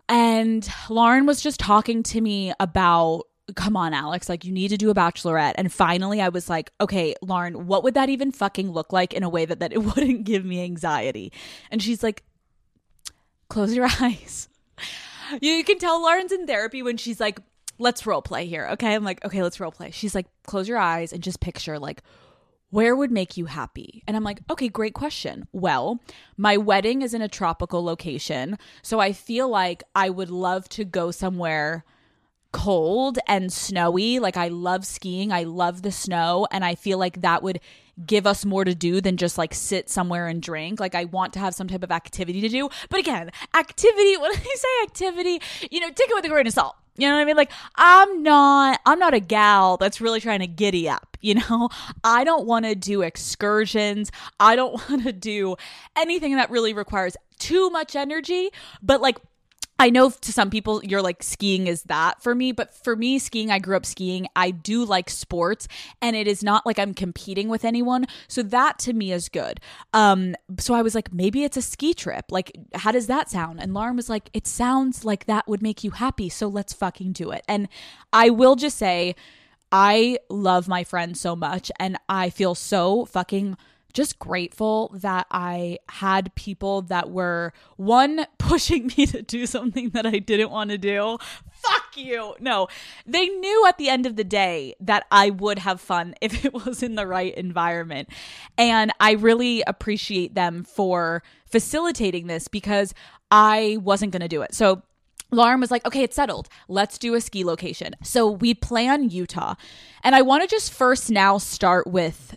and 0.09 0.69
Lauren 0.89 1.27
was 1.27 1.41
just 1.41 1.61
talking 1.61 2.03
to 2.05 2.21
me 2.21 2.53
about 2.61 3.25
come 3.55 3.77
on, 3.77 3.93
Alex, 3.93 4.29
like 4.29 4.45
you 4.45 4.53
need 4.53 4.69
to 4.69 4.77
do 4.77 4.91
a 4.91 4.95
bachelorette. 4.95 5.55
And 5.57 5.73
finally 5.73 6.21
I 6.21 6.29
was 6.29 6.49
like, 6.49 6.71
okay, 6.81 7.15
Lauren, 7.23 7.67
what 7.67 7.83
would 7.85 7.95
that 7.95 8.09
even 8.09 8.33
fucking 8.33 8.71
look 8.71 8.93
like 8.93 9.13
in 9.13 9.23
a 9.23 9.29
way 9.29 9.45
that, 9.45 9.61
that 9.61 9.73
it 9.73 9.79
wouldn't 9.85 10.25
give 10.25 10.45
me 10.45 10.63
anxiety? 10.63 11.33
And 11.71 11.83
she's 11.83 12.03
like, 12.03 12.23
close 13.49 13.75
your 13.75 13.89
eyes. 14.01 14.49
You 15.41 15.65
can 15.65 15.79
tell 15.79 16.03
Lauren's 16.03 16.33
in 16.33 16.47
therapy 16.47 16.83
when 16.83 16.97
she's 16.97 17.21
like, 17.21 17.41
let's 17.79 18.07
role 18.07 18.23
play 18.23 18.47
here. 18.47 18.69
Okay. 18.73 18.95
I'm 18.95 19.05
like, 19.05 19.25
okay, 19.25 19.43
let's 19.43 19.61
role 19.61 19.73
play. 19.73 19.91
She's 19.91 20.15
like, 20.15 20.27
close 20.47 20.69
your 20.69 20.79
eyes 20.79 21.13
and 21.13 21.23
just 21.23 21.41
picture 21.41 21.79
like, 21.79 22.03
where 22.71 22.97
would 22.97 23.11
make 23.11 23.37
you 23.37 23.45
happy? 23.45 24.03
And 24.07 24.17
I'm 24.17 24.25
like, 24.25 24.41
okay, 24.51 24.69
great 24.69 24.95
question. 24.95 25.47
Well, 25.53 26.01
my 26.39 26.57
wedding 26.57 27.03
is 27.03 27.13
in 27.13 27.21
a 27.21 27.29
tropical 27.29 27.85
location. 27.85 28.59
So 28.81 28.99
I 28.99 29.13
feel 29.13 29.49
like 29.49 29.83
I 29.95 30.09
would 30.09 30.31
love 30.31 30.69
to 30.71 30.85
go 30.85 31.11
somewhere 31.11 31.85
cold 32.53 33.19
and 33.27 33.53
snowy. 33.53 34.19
Like 34.19 34.37
I 34.37 34.49
love 34.49 34.87
skiing. 34.87 35.33
I 35.33 35.45
love 35.45 35.83
the 35.83 35.93
snow. 35.93 36.47
And 36.51 36.65
I 36.65 36.75
feel 36.75 36.99
like 36.99 37.23
that 37.23 37.43
would 37.43 37.61
give 38.07 38.27
us 38.27 38.45
more 38.45 38.65
to 38.65 38.75
do 38.75 39.01
than 39.01 39.17
just 39.17 39.37
like 39.37 39.55
sit 39.55 39.91
somewhere 39.91 40.29
and 40.29 40.43
drink. 40.43 40.81
Like 40.81 40.95
I 40.95 41.05
want 41.05 41.33
to 41.35 41.39
have 41.39 41.55
some 41.55 41.69
type 41.69 41.83
of 41.83 41.91
activity 41.91 42.41
to 42.41 42.49
do. 42.49 42.69
But 42.89 43.01
again, 43.01 43.31
activity, 43.55 44.17
What 44.17 44.33
when 44.37 44.41
I 44.41 44.55
say 44.55 44.83
activity, 44.85 45.43
you 45.71 45.81
know, 45.81 45.89
take 45.89 46.11
it 46.11 46.15
with 46.15 46.25
a 46.25 46.29
grain 46.29 46.47
of 46.47 46.53
salt. 46.53 46.77
You 46.97 47.09
know 47.09 47.15
what 47.15 47.23
I 47.23 47.25
mean? 47.25 47.37
Like 47.37 47.51
I'm 47.77 48.23
not 48.23 48.81
I'm 48.85 48.99
not 48.99 49.15
a 49.15 49.21
gal 49.21 49.77
that's 49.79 50.01
really 50.01 50.21
trying 50.21 50.41
to 50.41 50.47
giddy 50.47 50.89
up, 50.89 51.17
you 51.21 51.35
know? 51.35 51.71
I 52.05 52.25
don't 52.25 52.47
want 52.47 52.67
to 52.67 52.75
do 52.75 53.03
excursions. 53.03 54.11
I 54.39 54.57
don't 54.57 54.73
want 54.91 55.05
to 55.05 55.13
do 55.13 55.57
anything 55.97 56.37
that 56.37 56.51
really 56.51 56.75
requires 56.75 57.17
too 57.39 57.71
much 57.71 57.97
energy, 57.97 58.51
but 58.83 59.01
like 59.01 59.19
I 59.79 59.91
know 59.91 60.11
to 60.11 60.33
some 60.33 60.51
people 60.51 60.83
you're 60.85 61.03
like 61.03 61.23
skiing 61.23 61.67
is 61.67 61.83
that 61.85 62.23
for 62.23 62.35
me, 62.35 62.53
but 62.53 62.73
for 62.73 62.95
me 62.95 63.19
skiing 63.19 63.51
I 63.51 63.59
grew 63.59 63.77
up 63.77 63.85
skiing. 63.85 64.29
I 64.37 64.53
do 64.53 64.85
like 64.85 65.11
sports 65.11 65.67
and 66.01 66.15
it 66.15 66.29
is 66.29 66.43
not 66.43 66.65
like 66.65 66.79
I'm 66.79 66.95
competing 66.95 67.49
with 67.49 67.65
anyone. 67.65 68.07
So 68.29 68.43
that 68.45 68.79
to 68.81 68.93
me 68.93 69.13
is 69.13 69.29
good. 69.29 69.61
Um 69.93 70.37
so 70.59 70.75
I 70.75 70.83
was 70.83 70.95
like 70.95 71.13
maybe 71.13 71.43
it's 71.45 71.57
a 71.57 71.63
ski 71.63 71.95
trip. 71.95 72.27
Like 72.31 72.53
how 72.75 72.93
does 72.93 73.09
that 73.09 73.29
sound? 73.31 73.61
And 73.61 73.75
Lauren 73.75 73.97
was 73.97 74.09
like 74.09 74.31
it 74.33 74.47
sounds 74.47 75.05
like 75.05 75.27
that 75.27 75.49
would 75.49 75.63
make 75.63 75.83
you 75.83 75.91
happy, 75.91 76.29
so 76.29 76.47
let's 76.47 76.73
fucking 76.73 77.13
do 77.13 77.31
it. 77.31 77.45
And 77.49 77.69
I 78.13 78.31
will 78.31 78.55
just 78.55 78.79
say 78.79 79.17
I 79.73 80.19
love 80.29 80.69
my 80.69 80.85
friends 80.85 81.19
so 81.19 81.35
much 81.35 81.73
and 81.81 81.99
I 82.09 82.29
feel 82.29 82.55
so 82.55 83.07
fucking 83.07 83.57
just 83.93 84.19
grateful 84.19 84.91
that 84.95 85.27
I 85.31 85.79
had 85.89 86.35
people 86.35 86.83
that 86.83 87.11
were 87.11 87.53
one 87.77 88.27
pushing 88.39 88.91
me 88.97 89.07
to 89.07 89.23
do 89.23 89.47
something 89.47 89.91
that 89.91 90.07
I 90.07 90.19
didn't 90.19 90.51
want 90.51 90.71
to 90.71 90.79
do. 90.79 91.19
Fuck 91.51 91.97
you. 91.97 92.35
No, 92.41 92.69
they 93.07 93.29
knew 93.29 93.67
at 93.67 93.79
the 93.79 93.89
end 93.89 94.07
of 94.07 94.17
the 94.17 94.25
day 94.25 94.75
that 94.81 95.07
I 95.11 95.31
would 95.31 95.61
have 95.61 95.81
fun 95.81 96.15
if 96.21 96.45
it 96.45 96.53
was 96.53 96.83
in 96.83 96.95
the 96.95 97.07
right 97.07 97.35
environment. 97.35 98.09
And 98.59 98.93
I 99.01 99.13
really 99.13 99.63
appreciate 99.67 100.35
them 100.35 100.65
for 100.65 101.23
facilitating 101.47 102.27
this 102.27 102.49
because 102.49 102.95
I 103.31 103.79
wasn't 103.81 104.13
going 104.13 104.23
to 104.23 104.29
do 104.29 104.43
it. 104.43 104.55
So 104.55 104.83
Lauren 105.33 105.61
was 105.61 105.71
like, 105.71 105.85
okay, 105.87 106.03
it's 106.03 106.15
settled. 106.15 106.49
Let's 106.69 106.99
do 106.99 107.15
a 107.15 107.21
ski 107.21 107.43
location. 107.43 107.95
So 108.03 108.31
we 108.31 108.55
plan 108.55 109.09
Utah. 109.09 109.55
And 110.05 110.15
I 110.15 110.23
want 110.23 110.43
to 110.43 110.49
just 110.49 110.73
first 110.73 111.11
now 111.11 111.39
start 111.39 111.87
with 111.87 112.37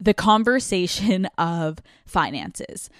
the 0.00 0.14
conversation 0.14 1.26
of 1.38 1.78
finances. 2.06 2.90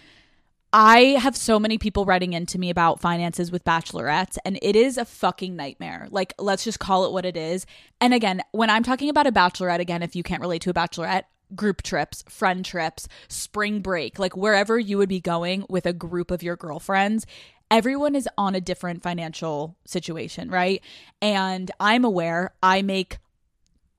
I 0.73 1.17
have 1.19 1.37
so 1.37 1.59
many 1.59 1.79
people 1.79 2.05
writing 2.05 2.33
into 2.33 2.57
me 2.57 2.71
about 2.71 3.01
finances 3.01 3.51
with 3.51 3.65
bachelorettes, 3.65 4.39
and 4.45 4.57
it 4.63 4.77
is 4.77 4.99
a 4.99 5.05
fucking 5.05 5.57
nightmare. 5.57 6.07
Like, 6.11 6.33
let's 6.39 6.63
just 6.63 6.79
call 6.79 7.07
it 7.07 7.13
what 7.13 7.27
it 7.27 7.37
is. 7.37 7.67
And 8.01 8.15
again, 8.15 8.41
when 8.53 8.71
I'm 8.71 8.85
talking 8.85 9.09
about 9.09 9.27
a 9.27 9.33
bachelorette, 9.33 9.81
again, 9.81 10.05
if 10.05 10.15
you 10.15 10.23
can't 10.23 10.41
relate 10.41 10.63
to 10.63 10.71
a 10.71 10.75
bachelorette, 10.75 11.25
group 11.57 11.83
trips, 11.83 12.23
friend 12.29 12.65
trips, 12.65 13.09
spring 13.29 13.81
break, 13.81 14.21
like 14.21 14.37
wherever 14.37 14.79
you 14.79 14.97
would 14.99 15.09
be 15.09 15.21
going 15.21 15.67
with 15.69 15.87
a 15.87 15.93
group 15.93 16.31
of 16.31 16.43
your 16.43 16.57
girlfriends, 16.57 17.27
everyone 17.71 18.15
is 18.15 18.29
on 18.39 18.55
a 18.55 18.61
different 18.61 19.03
financial 19.03 19.77
situation, 19.85 20.51
right? 20.51 20.83
And 21.21 21.71
I'm 21.81 22.05
aware 22.05 22.53
I 22.63 22.83
make 22.83 23.19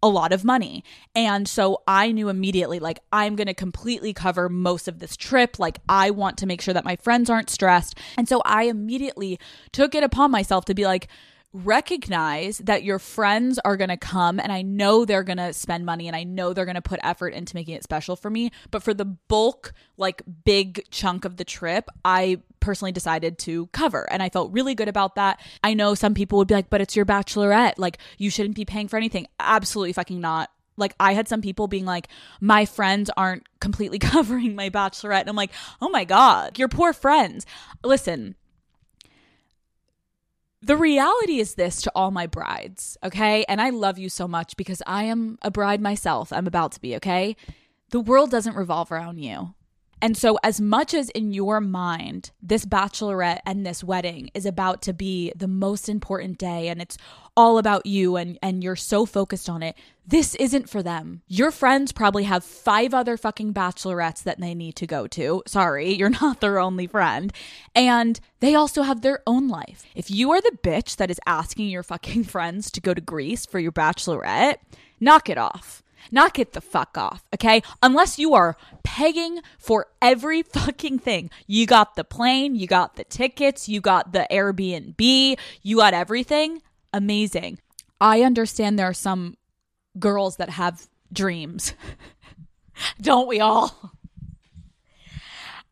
a 0.03 0.07
lot 0.07 0.31
of 0.33 0.43
money. 0.43 0.83
And 1.15 1.47
so 1.47 1.81
I 1.87 2.11
knew 2.11 2.29
immediately, 2.29 2.79
like, 2.79 2.99
I'm 3.11 3.35
going 3.35 3.47
to 3.47 3.53
completely 3.53 4.13
cover 4.13 4.49
most 4.49 4.87
of 4.87 4.99
this 4.99 5.15
trip. 5.15 5.59
Like, 5.59 5.79
I 5.87 6.11
want 6.11 6.37
to 6.39 6.45
make 6.45 6.61
sure 6.61 6.73
that 6.73 6.85
my 6.85 6.95
friends 6.95 7.29
aren't 7.29 7.49
stressed. 7.49 7.97
And 8.17 8.27
so 8.27 8.41
I 8.45 8.63
immediately 8.63 9.39
took 9.71 9.95
it 9.95 10.03
upon 10.03 10.31
myself 10.31 10.65
to 10.65 10.73
be 10.73 10.85
like, 10.85 11.07
recognize 11.53 12.59
that 12.59 12.83
your 12.83 12.97
friends 12.97 13.59
are 13.65 13.75
going 13.75 13.89
to 13.89 13.97
come 13.97 14.39
and 14.39 14.51
I 14.51 14.61
know 14.61 15.03
they're 15.03 15.23
going 15.23 15.37
to 15.37 15.51
spend 15.51 15.85
money 15.85 16.07
and 16.07 16.15
I 16.15 16.23
know 16.23 16.53
they're 16.53 16.65
going 16.65 16.75
to 16.75 16.81
put 16.81 17.01
effort 17.03 17.33
into 17.33 17.55
making 17.55 17.75
it 17.75 17.83
special 17.83 18.15
for 18.15 18.29
me. 18.29 18.51
But 18.69 18.83
for 18.83 18.93
the 18.93 19.05
bulk, 19.05 19.73
like 19.97 20.21
big 20.45 20.85
chunk 20.91 21.25
of 21.25 21.37
the 21.37 21.43
trip, 21.43 21.89
I 22.05 22.39
personally 22.61 22.91
decided 22.91 23.37
to 23.39 23.67
cover 23.67 24.07
and 24.11 24.23
I 24.23 24.29
felt 24.29 24.51
really 24.53 24.75
good 24.75 24.87
about 24.87 25.15
that. 25.15 25.39
I 25.63 25.73
know 25.73 25.95
some 25.95 26.13
people 26.13 26.37
would 26.37 26.47
be 26.47 26.53
like, 26.53 26.69
but 26.69 26.81
it's 26.81 26.95
your 26.95 27.05
bachelorette. 27.05 27.73
Like, 27.77 27.97
you 28.17 28.29
shouldn't 28.29 28.55
be 28.55 28.65
paying 28.65 28.87
for 28.87 28.97
anything. 28.97 29.27
Absolutely 29.39 29.93
fucking 29.93 30.21
not. 30.21 30.49
Like 30.77 30.95
I 30.99 31.13
had 31.13 31.27
some 31.27 31.41
people 31.41 31.67
being 31.67 31.85
like, 31.85 32.07
my 32.39 32.65
friends 32.65 33.09
aren't 33.15 33.47
completely 33.59 33.99
covering 33.99 34.55
my 34.55 34.69
bachelorette. 34.69 35.21
And 35.21 35.29
I'm 35.29 35.35
like, 35.35 35.51
oh 35.81 35.89
my 35.89 36.05
God, 36.05 36.57
your 36.57 36.67
poor 36.67 36.93
friends. 36.93 37.45
Listen, 37.83 38.35
the 40.61 40.77
reality 40.77 41.39
is 41.39 41.55
this 41.55 41.81
to 41.81 41.91
all 41.95 42.11
my 42.11 42.27
brides, 42.27 42.97
okay? 43.03 43.43
And 43.45 43.59
I 43.59 43.71
love 43.71 43.97
you 43.97 44.09
so 44.09 44.27
much 44.27 44.55
because 44.57 44.81
I 44.85 45.05
am 45.05 45.39
a 45.41 45.49
bride 45.49 45.81
myself. 45.81 46.31
I'm 46.31 46.47
about 46.47 46.73
to 46.73 46.81
be, 46.81 46.95
okay? 46.97 47.35
The 47.89 47.99
world 47.99 48.29
doesn't 48.31 48.55
revolve 48.55 48.91
around 48.91 49.17
you. 49.17 49.55
And 50.01 50.17
so, 50.17 50.39
as 50.43 50.59
much 50.59 50.93
as 50.95 51.09
in 51.09 51.31
your 51.31 51.61
mind, 51.61 52.31
this 52.41 52.65
bachelorette 52.65 53.41
and 53.45 53.65
this 53.65 53.83
wedding 53.83 54.31
is 54.33 54.47
about 54.47 54.81
to 54.83 54.93
be 54.93 55.31
the 55.35 55.47
most 55.47 55.87
important 55.87 56.39
day 56.39 56.69
and 56.69 56.81
it's 56.81 56.97
all 57.37 57.59
about 57.59 57.85
you 57.85 58.15
and, 58.15 58.37
and 58.41 58.63
you're 58.63 58.75
so 58.75 59.05
focused 59.05 59.47
on 59.47 59.61
it, 59.61 59.75
this 60.05 60.33
isn't 60.35 60.69
for 60.69 60.81
them. 60.81 61.21
Your 61.27 61.51
friends 61.51 61.91
probably 61.91 62.23
have 62.23 62.43
five 62.43 62.93
other 62.93 63.15
fucking 63.15 63.53
bachelorettes 63.53 64.23
that 64.23 64.39
they 64.39 64.55
need 64.55 64.75
to 64.77 64.87
go 64.87 65.05
to. 65.07 65.43
Sorry, 65.45 65.93
you're 65.97 66.09
not 66.09 66.41
their 66.41 66.59
only 66.59 66.87
friend. 66.87 67.31
And 67.75 68.19
they 68.39 68.55
also 68.55 68.81
have 68.81 69.01
their 69.01 69.21
own 69.27 69.47
life. 69.47 69.85
If 69.93 70.09
you 70.09 70.31
are 70.31 70.41
the 70.41 70.57
bitch 70.63 70.95
that 70.95 71.11
is 71.11 71.19
asking 71.27 71.69
your 71.69 71.83
fucking 71.83 72.23
friends 72.35 72.71
to 72.71 72.81
go 72.81 72.93
to 72.93 73.01
Greece 73.01 73.45
for 73.45 73.59
your 73.59 73.71
bachelorette, 73.71 74.57
knock 74.99 75.29
it 75.29 75.37
off 75.37 75.80
not 76.11 76.33
get 76.33 76.53
the 76.53 76.61
fuck 76.61 76.97
off, 76.97 77.23
okay? 77.33 77.61
Unless 77.83 78.17
you 78.17 78.33
are 78.33 78.57
pegging 78.83 79.39
for 79.57 79.87
every 80.01 80.41
fucking 80.57 80.99
thing. 80.99 81.29
You 81.47 81.65
got 81.65 81.95
the 81.95 82.03
plane, 82.03 82.55
you 82.55 82.67
got 82.67 82.95
the 82.95 83.03
tickets, 83.03 83.67
you 83.69 83.81
got 83.81 84.13
the 84.13 84.27
Airbnb, 84.31 85.37
you 85.61 85.77
got 85.77 85.93
everything. 85.93 86.61
Amazing. 86.93 87.59
I 87.99 88.21
understand 88.23 88.77
there 88.77 88.89
are 88.89 88.93
some 88.93 89.37
girls 89.99 90.37
that 90.37 90.49
have 90.49 90.87
dreams. 91.13 91.73
Don't 93.01 93.27
we 93.27 93.39
all? 93.39 93.91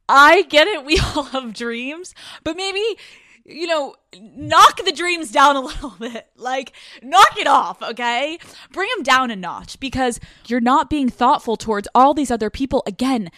I 0.08 0.42
get 0.44 0.68
it. 0.68 0.84
We 0.84 1.00
all 1.16 1.24
have 1.24 1.54
dreams, 1.54 2.14
but 2.44 2.58
maybe 2.58 2.84
you 3.50 3.68
know, 3.68 3.96
knock 4.20 4.84
the 4.86 4.92
dreams 4.92 5.32
down 5.32 5.56
a 5.56 5.62
little 5.70 5.96
bit. 6.00 6.28
Like, 6.38 6.74
knock 7.02 7.38
it 7.38 7.48
off, 7.48 7.82
okay? 7.82 8.38
Bring 8.72 8.90
them 8.96 9.04
down 9.04 9.32
a 9.32 9.36
notch 9.36 9.80
because 9.80 10.20
you're 10.48 10.62
not 10.62 10.90
being 10.90 11.10
thoughtful 11.10 11.58
towards 11.58 11.88
all 11.96 12.14
these 12.14 12.32
other 12.32 12.50
people. 12.50 12.84
Again, 12.86 13.32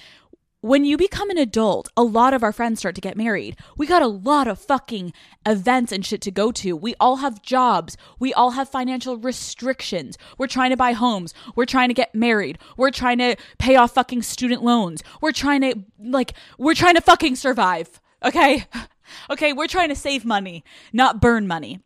when 0.63 0.85
you 0.85 0.95
become 0.95 1.31
an 1.31 1.39
adult, 1.39 1.89
a 1.97 2.03
lot 2.03 2.35
of 2.35 2.43
our 2.43 2.51
friends 2.51 2.79
start 2.79 2.93
to 2.93 3.01
get 3.01 3.17
married. 3.17 3.57
We 3.77 3.87
got 3.87 4.03
a 4.03 4.07
lot 4.07 4.47
of 4.47 4.59
fucking 4.59 5.11
events 5.43 5.91
and 5.91 6.05
shit 6.05 6.21
to 6.21 6.31
go 6.31 6.51
to. 6.51 6.75
We 6.75 6.93
all 6.99 7.15
have 7.17 7.41
jobs. 7.41 7.97
We 8.19 8.31
all 8.31 8.51
have 8.51 8.69
financial 8.69 9.17
restrictions. 9.17 10.19
We're 10.37 10.45
trying 10.45 10.69
to 10.69 10.77
buy 10.77 10.91
homes. 10.91 11.33
We're 11.55 11.65
trying 11.65 11.87
to 11.87 11.95
get 11.95 12.13
married. 12.13 12.59
We're 12.77 12.91
trying 12.91 13.17
to 13.17 13.37
pay 13.57 13.75
off 13.75 13.95
fucking 13.95 14.21
student 14.21 14.63
loans. 14.63 15.01
We're 15.19 15.31
trying 15.31 15.61
to, 15.61 15.79
like, 15.99 16.33
we're 16.59 16.75
trying 16.75 16.95
to 16.95 17.01
fucking 17.01 17.37
survive, 17.37 17.99
okay? 18.23 18.67
Okay, 19.29 19.53
we're 19.53 19.67
trying 19.67 19.89
to 19.89 19.95
save 19.95 20.25
money, 20.25 20.63
not 20.91 21.21
burn 21.21 21.47
money. 21.47 21.79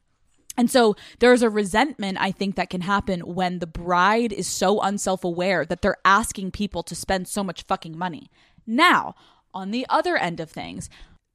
And 0.57 0.71
so 0.71 0.95
there's 1.19 1.41
a 1.41 1.49
resentment, 1.49 2.17
I 2.19 2.31
think, 2.31 2.55
that 2.55 2.69
can 2.69 2.81
happen 2.81 3.21
when 3.21 3.59
the 3.59 3.67
bride 3.67 4.31
is 4.31 4.47
so 4.47 4.79
unself 4.81 5.23
aware 5.23 5.65
that 5.65 5.81
they're 5.81 5.97
asking 6.05 6.51
people 6.51 6.81
to 6.83 6.95
spend 6.95 7.27
so 7.27 7.43
much 7.43 7.63
fucking 7.63 7.97
money. 7.97 8.29
Now, 8.65 9.15
on 9.53 9.71
the 9.71 9.85
other 9.89 10.17
end 10.17 10.39
of 10.39 10.49
things, 10.49 10.89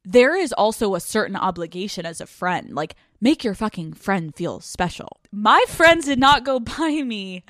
there 0.05 0.35
is 0.37 0.53
also 0.53 0.95
a 0.95 1.01
certain 1.01 1.37
obligation 1.37 2.07
as 2.07 2.21
a 2.21 2.27
friend. 2.27 2.75
Like, 2.75 2.97
make 3.21 3.45
your 3.45 3.55
fucking 3.55 3.95
friend 3.95 4.35
feel 4.35 4.61
special. 4.61 5.21
My 5.31 5.63
friends 5.69 6.07
did 6.07 6.19
not 6.19 6.45
go 6.45 6.59
buy 6.61 7.03
me 7.05 7.45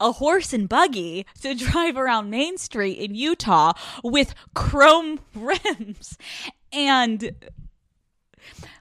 a 0.00 0.12
horse 0.12 0.52
and 0.52 0.68
buggy 0.68 1.26
to 1.42 1.54
drive 1.54 1.96
around 1.96 2.30
Main 2.30 2.58
Street 2.58 2.98
in 2.98 3.14
Utah 3.14 3.72
with 4.02 4.34
chrome 4.54 5.20
rims 5.34 6.18
and 6.72 7.32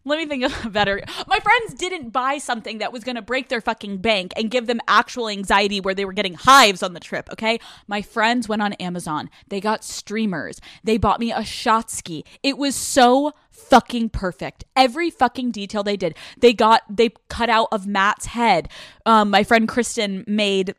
let 0.06 0.18
me 0.18 0.26
think 0.26 0.44
of 0.44 0.66
a 0.66 0.70
better. 0.70 1.02
My 1.28 1.40
friends 1.40 1.74
didn't 1.74 2.10
buy 2.10 2.38
something 2.38 2.80
that 2.80 2.92
was 2.92 3.04
going 3.04 3.16
to 3.16 3.22
break 3.22 3.50
their 3.50 3.62
fucking 3.62 3.98
bank 3.98 4.34
and 4.36 4.50
give 4.50 4.68
them 4.68 4.80
actual 4.88 5.30
anxiety 5.30 5.80
where 5.80 5.94
they 5.94 6.06
were 6.06 6.14
getting 6.14 6.34
hives 6.34 6.82
on 6.82 6.94
the 6.94 7.00
trip, 7.00 7.30
okay? 7.32 7.60
My 7.88 8.02
friends 8.02 8.50
went 8.50 8.62
on 8.62 8.74
Amazon. 8.74 9.30
They 9.48 9.62
got 9.62 9.84
streamers. 9.84 10.60
They 10.84 10.98
bought 10.98 11.20
me 11.20 11.32
a 11.32 11.44
shot 11.44 11.92
ski. 11.92 12.26
It 12.44 12.58
was 12.58 12.76
so 12.76 13.34
fucking 13.52 14.10
perfect. 14.10 14.64
Every 14.76 15.10
fucking 15.10 15.52
detail 15.52 15.84
they 15.84 15.98
did. 15.98 16.16
They 16.38 16.54
got 16.54 16.82
they 16.90 17.10
cut 17.30 17.50
out 17.50 17.68
of 17.72 17.86
Matt's 17.86 18.28
head. 18.28 18.70
Um 19.06 19.30
my 19.30 19.44
friend 19.44 19.68
Kristen 19.68 20.24
made 20.28 20.76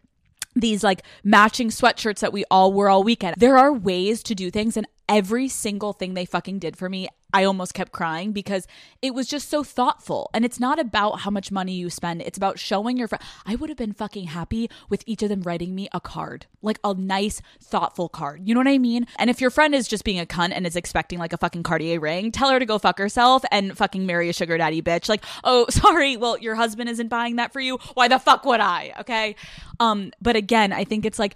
these 0.54 0.84
like 0.84 1.02
matching 1.24 1.68
sweatshirts 1.68 2.20
that 2.20 2.32
we 2.32 2.44
all 2.50 2.72
wore 2.72 2.88
all 2.88 3.02
weekend. 3.02 3.36
There 3.38 3.56
are 3.56 3.72
ways 3.72 4.22
to 4.24 4.34
do 4.34 4.50
things 4.50 4.76
and 4.76 4.86
every 5.08 5.48
single 5.48 5.92
thing 5.92 6.14
they 6.14 6.24
fucking 6.24 6.58
did 6.58 6.76
for 6.76 6.88
me, 6.88 7.08
I 7.34 7.44
almost 7.44 7.72
kept 7.72 7.92
crying 7.92 8.32
because 8.32 8.66
it 9.00 9.14
was 9.14 9.26
just 9.26 9.48
so 9.48 9.64
thoughtful. 9.64 10.30
And 10.34 10.44
it's 10.44 10.60
not 10.60 10.78
about 10.78 11.20
how 11.20 11.30
much 11.30 11.50
money 11.50 11.72
you 11.72 11.88
spend, 11.88 12.22
it's 12.22 12.36
about 12.36 12.58
showing 12.58 12.96
your 12.96 13.08
friend. 13.08 13.22
I 13.46 13.54
would 13.54 13.70
have 13.70 13.78
been 13.78 13.94
fucking 13.94 14.26
happy 14.26 14.68
with 14.88 15.02
each 15.06 15.22
of 15.22 15.30
them 15.30 15.42
writing 15.42 15.74
me 15.74 15.88
a 15.92 16.00
card, 16.00 16.46
like 16.60 16.78
a 16.84 16.94
nice, 16.94 17.40
thoughtful 17.60 18.08
card. 18.08 18.42
You 18.46 18.54
know 18.54 18.60
what 18.60 18.68
I 18.68 18.78
mean? 18.78 19.06
And 19.18 19.30
if 19.30 19.40
your 19.40 19.50
friend 19.50 19.74
is 19.74 19.88
just 19.88 20.04
being 20.04 20.20
a 20.20 20.26
cunt 20.26 20.52
and 20.54 20.66
is 20.66 20.76
expecting 20.76 21.18
like 21.18 21.32
a 21.32 21.38
fucking 21.38 21.62
Cartier 21.62 22.00
ring, 22.00 22.32
tell 22.32 22.50
her 22.50 22.58
to 22.58 22.66
go 22.66 22.78
fuck 22.78 22.98
herself 22.98 23.44
and 23.50 23.76
fucking 23.76 24.04
marry 24.04 24.28
a 24.28 24.32
sugar 24.32 24.58
daddy 24.58 24.82
bitch. 24.82 25.08
Like, 25.08 25.24
oh, 25.42 25.66
sorry, 25.70 26.16
well, 26.16 26.38
your 26.38 26.54
husband 26.54 26.90
isn't 26.90 27.08
buying 27.08 27.36
that 27.36 27.52
for 27.52 27.60
you. 27.60 27.78
Why 27.94 28.08
the 28.08 28.18
fuck 28.18 28.44
would 28.44 28.60
I? 28.60 28.92
Okay. 29.00 29.36
Um, 29.80 30.12
but 30.20 30.36
again, 30.36 30.72
I 30.72 30.84
think 30.84 31.06
it's 31.06 31.18
like, 31.18 31.34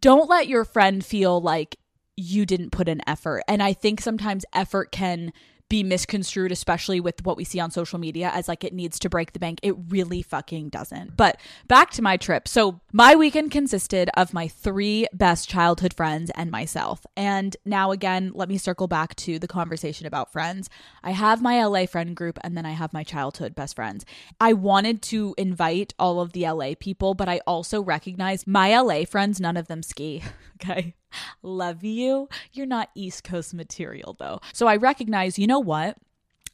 don't 0.00 0.28
let 0.28 0.48
your 0.48 0.64
friend 0.64 1.04
feel 1.04 1.40
like 1.40 1.76
you 2.16 2.46
didn't 2.46 2.70
put 2.70 2.88
an 2.88 3.00
effort. 3.06 3.42
And 3.46 3.62
I 3.62 3.72
think 3.72 4.00
sometimes 4.00 4.44
effort 4.54 4.92
can 4.92 5.32
be 5.68 5.82
misconstrued, 5.82 6.52
especially 6.52 7.00
with 7.00 7.24
what 7.24 7.36
we 7.36 7.44
see 7.44 7.58
on 7.58 7.70
social 7.70 7.98
media 7.98 8.30
as 8.32 8.46
like 8.46 8.62
it 8.62 8.72
needs 8.72 8.98
to 9.00 9.08
break 9.08 9.32
the 9.32 9.38
bank. 9.38 9.58
It 9.62 9.74
really 9.88 10.22
fucking 10.22 10.68
doesn't. 10.68 11.16
But 11.16 11.40
back 11.66 11.90
to 11.92 12.02
my 12.02 12.16
trip. 12.16 12.46
So, 12.46 12.80
my 12.92 13.16
weekend 13.16 13.50
consisted 13.50 14.08
of 14.16 14.32
my 14.32 14.48
three 14.48 15.06
best 15.12 15.48
childhood 15.48 15.92
friends 15.92 16.30
and 16.34 16.50
myself. 16.50 17.04
And 17.16 17.56
now, 17.64 17.90
again, 17.90 18.30
let 18.34 18.48
me 18.48 18.58
circle 18.58 18.86
back 18.86 19.16
to 19.16 19.38
the 19.38 19.48
conversation 19.48 20.06
about 20.06 20.32
friends. 20.32 20.70
I 21.02 21.10
have 21.10 21.42
my 21.42 21.64
LA 21.64 21.86
friend 21.86 22.14
group 22.14 22.38
and 22.42 22.56
then 22.56 22.64
I 22.64 22.72
have 22.72 22.92
my 22.92 23.02
childhood 23.02 23.54
best 23.54 23.74
friends. 23.74 24.04
I 24.40 24.52
wanted 24.52 25.02
to 25.02 25.34
invite 25.36 25.94
all 25.98 26.20
of 26.20 26.32
the 26.32 26.48
LA 26.48 26.74
people, 26.78 27.14
but 27.14 27.28
I 27.28 27.40
also 27.46 27.82
recognize 27.82 28.46
my 28.46 28.78
LA 28.78 29.04
friends, 29.04 29.40
none 29.40 29.56
of 29.56 29.66
them 29.66 29.82
ski. 29.82 30.22
okay. 30.62 30.94
Love 31.42 31.84
you. 31.84 32.28
You're 32.52 32.66
not 32.66 32.90
East 32.94 33.24
Coast 33.24 33.54
material 33.54 34.16
though. 34.18 34.40
So 34.52 34.66
I 34.66 34.76
recognize, 34.76 35.38
you 35.38 35.46
know 35.46 35.60
what? 35.60 35.96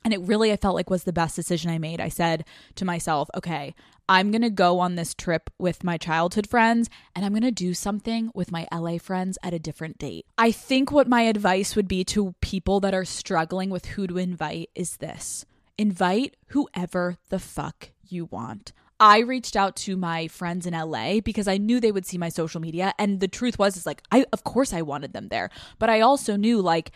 And 0.04 0.12
it 0.12 0.20
really, 0.22 0.52
I 0.52 0.56
felt 0.56 0.74
like 0.74 0.90
was 0.90 1.04
the 1.04 1.12
best 1.12 1.36
decision 1.36 1.70
I 1.70 1.78
made. 1.78 2.00
I 2.00 2.08
said 2.08 2.44
to 2.74 2.84
myself, 2.84 3.28
okay, 3.36 3.74
I'm 4.08 4.30
going 4.30 4.42
to 4.42 4.50
go 4.50 4.80
on 4.80 4.96
this 4.96 5.14
trip 5.14 5.48
with 5.58 5.84
my 5.84 5.96
childhood 5.96 6.48
friends 6.48 6.90
and 7.14 7.24
I'm 7.24 7.32
going 7.32 7.42
to 7.42 7.52
do 7.52 7.72
something 7.72 8.30
with 8.34 8.50
my 8.50 8.66
LA 8.72 8.98
friends 8.98 9.38
at 9.42 9.54
a 9.54 9.60
different 9.60 9.98
date. 9.98 10.26
I 10.36 10.50
think 10.50 10.90
what 10.90 11.08
my 11.08 11.22
advice 11.22 11.76
would 11.76 11.88
be 11.88 12.04
to 12.06 12.34
people 12.40 12.80
that 12.80 12.94
are 12.94 13.04
struggling 13.04 13.70
with 13.70 13.86
who 13.86 14.06
to 14.08 14.18
invite 14.18 14.70
is 14.74 14.96
this 14.96 15.46
invite 15.78 16.36
whoever 16.48 17.16
the 17.28 17.38
fuck 17.38 17.90
you 18.06 18.26
want. 18.26 18.72
I 19.00 19.18
reached 19.20 19.56
out 19.56 19.76
to 19.76 19.96
my 19.96 20.28
friends 20.28 20.66
in 20.66 20.74
LA 20.74 21.20
because 21.20 21.48
I 21.48 21.56
knew 21.58 21.80
they 21.80 21.92
would 21.92 22.06
see 22.06 22.18
my 22.18 22.28
social 22.28 22.60
media 22.60 22.94
and 22.98 23.20
the 23.20 23.28
truth 23.28 23.58
was 23.58 23.76
is 23.76 23.86
like 23.86 24.02
I 24.12 24.26
of 24.32 24.44
course 24.44 24.72
I 24.72 24.82
wanted 24.82 25.12
them 25.12 25.28
there 25.28 25.50
but 25.78 25.90
I 25.90 26.00
also 26.00 26.36
knew 26.36 26.60
like 26.60 26.92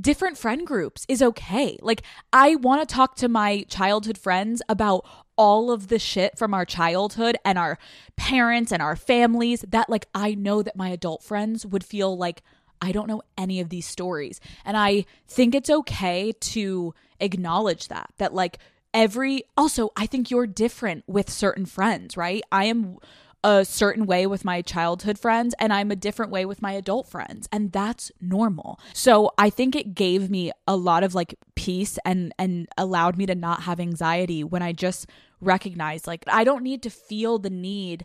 different 0.00 0.38
friend 0.38 0.66
groups 0.66 1.04
is 1.08 1.22
okay. 1.22 1.78
Like 1.82 2.02
I 2.32 2.56
want 2.56 2.86
to 2.86 2.94
talk 2.94 3.16
to 3.16 3.28
my 3.28 3.64
childhood 3.68 4.18
friends 4.18 4.62
about 4.68 5.04
all 5.36 5.70
of 5.70 5.88
the 5.88 5.98
shit 5.98 6.38
from 6.38 6.54
our 6.54 6.64
childhood 6.64 7.36
and 7.44 7.58
our 7.58 7.78
parents 8.16 8.72
and 8.72 8.82
our 8.82 8.96
families 8.96 9.64
that 9.68 9.88
like 9.88 10.06
I 10.14 10.34
know 10.34 10.62
that 10.62 10.76
my 10.76 10.90
adult 10.90 11.22
friends 11.22 11.66
would 11.66 11.84
feel 11.84 12.16
like 12.16 12.42
I 12.80 12.92
don't 12.92 13.08
know 13.08 13.22
any 13.36 13.60
of 13.60 13.70
these 13.70 13.86
stories. 13.86 14.40
And 14.64 14.76
I 14.76 15.04
think 15.26 15.54
it's 15.54 15.70
okay 15.70 16.32
to 16.32 16.94
acknowledge 17.20 17.88
that 17.88 18.12
that 18.18 18.34
like 18.34 18.58
every 18.94 19.44
also 19.56 19.90
I 19.96 20.06
think 20.06 20.30
you're 20.30 20.46
different 20.46 21.04
with 21.06 21.30
certain 21.30 21.66
friends, 21.66 22.16
right? 22.16 22.42
I 22.50 22.64
am 22.64 22.98
a 23.44 23.64
certain 23.64 24.04
way 24.04 24.26
with 24.26 24.44
my 24.44 24.62
childhood 24.62 25.18
friends 25.18 25.54
and 25.60 25.72
I'm 25.72 25.92
a 25.92 25.96
different 25.96 26.32
way 26.32 26.44
with 26.44 26.60
my 26.60 26.72
adult 26.72 27.08
friends 27.08 27.48
and 27.52 27.70
that's 27.70 28.10
normal. 28.20 28.80
So 28.92 29.32
I 29.38 29.48
think 29.48 29.76
it 29.76 29.94
gave 29.94 30.28
me 30.28 30.50
a 30.66 30.76
lot 30.76 31.04
of 31.04 31.14
like 31.14 31.36
peace 31.54 31.98
and 32.04 32.34
and 32.38 32.68
allowed 32.76 33.16
me 33.16 33.26
to 33.26 33.34
not 33.34 33.62
have 33.62 33.78
anxiety 33.78 34.42
when 34.42 34.62
I 34.62 34.72
just 34.72 35.08
recognized 35.40 36.06
like 36.06 36.24
I 36.26 36.42
don't 36.42 36.64
need 36.64 36.82
to 36.82 36.90
feel 36.90 37.38
the 37.38 37.50
need 37.50 38.04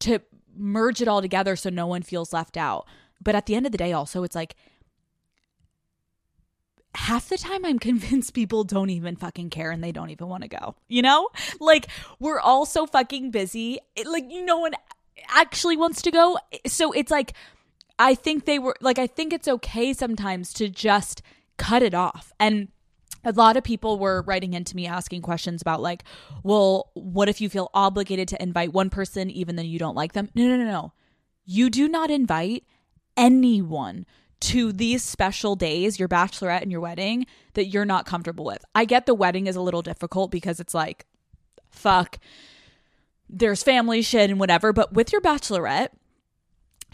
to 0.00 0.18
merge 0.56 1.00
it 1.00 1.08
all 1.08 1.22
together 1.22 1.54
so 1.54 1.70
no 1.70 1.86
one 1.86 2.02
feels 2.02 2.32
left 2.32 2.56
out. 2.56 2.86
But 3.22 3.36
at 3.36 3.46
the 3.46 3.54
end 3.54 3.66
of 3.66 3.72
the 3.72 3.78
day 3.78 3.92
also 3.92 4.24
it's 4.24 4.34
like 4.34 4.56
half 6.94 7.28
the 7.28 7.38
time 7.38 7.64
I'm 7.64 7.78
convinced 7.78 8.34
people 8.34 8.64
don't 8.64 8.90
even 8.90 9.16
fucking 9.16 9.50
care 9.50 9.70
and 9.70 9.82
they 9.82 9.92
don't 9.92 10.10
even 10.10 10.28
want 10.28 10.42
to 10.42 10.48
go. 10.48 10.74
You 10.88 11.02
know? 11.02 11.28
Like 11.60 11.88
we're 12.18 12.40
all 12.40 12.66
so 12.66 12.86
fucking 12.86 13.30
busy. 13.30 13.78
It, 13.96 14.06
like 14.06 14.24
no 14.26 14.58
one 14.58 14.72
actually 15.28 15.76
wants 15.76 16.02
to 16.02 16.10
go. 16.10 16.38
So 16.66 16.92
it's 16.92 17.10
like 17.10 17.34
I 17.98 18.14
think 18.14 18.44
they 18.44 18.58
were 18.58 18.76
like 18.80 18.98
I 18.98 19.06
think 19.06 19.32
it's 19.32 19.48
okay 19.48 19.92
sometimes 19.92 20.52
to 20.54 20.68
just 20.68 21.22
cut 21.56 21.82
it 21.82 21.94
off. 21.94 22.32
And 22.38 22.68
a 23.24 23.32
lot 23.32 23.56
of 23.56 23.64
people 23.64 23.98
were 23.98 24.22
writing 24.22 24.52
into 24.52 24.76
me 24.76 24.86
asking 24.86 25.22
questions 25.22 25.62
about 25.62 25.80
like, 25.80 26.04
well, 26.42 26.90
what 26.94 27.28
if 27.28 27.40
you 27.40 27.48
feel 27.48 27.70
obligated 27.72 28.28
to 28.28 28.42
invite 28.42 28.72
one 28.72 28.90
person 28.90 29.30
even 29.30 29.56
though 29.56 29.62
you 29.62 29.78
don't 29.78 29.96
like 29.96 30.12
them? 30.12 30.28
No, 30.34 30.46
no, 30.46 30.56
no, 30.56 30.64
no. 30.64 30.92
You 31.46 31.70
do 31.70 31.88
not 31.88 32.10
invite 32.10 32.64
anyone 33.16 34.06
to 34.44 34.72
these 34.72 35.02
special 35.02 35.56
days, 35.56 35.98
your 35.98 36.08
bachelorette 36.08 36.62
and 36.62 36.70
your 36.70 36.80
wedding, 36.80 37.26
that 37.54 37.66
you're 37.66 37.84
not 37.84 38.04
comfortable 38.04 38.44
with. 38.44 38.62
I 38.74 38.84
get 38.84 39.06
the 39.06 39.14
wedding 39.14 39.46
is 39.46 39.56
a 39.56 39.60
little 39.60 39.82
difficult 39.82 40.30
because 40.30 40.60
it's 40.60 40.74
like, 40.74 41.06
fuck, 41.70 42.18
there's 43.28 43.62
family 43.62 44.02
shit 44.02 44.28
and 44.28 44.38
whatever. 44.38 44.72
But 44.72 44.92
with 44.92 45.12
your 45.12 45.22
bachelorette, 45.22 45.88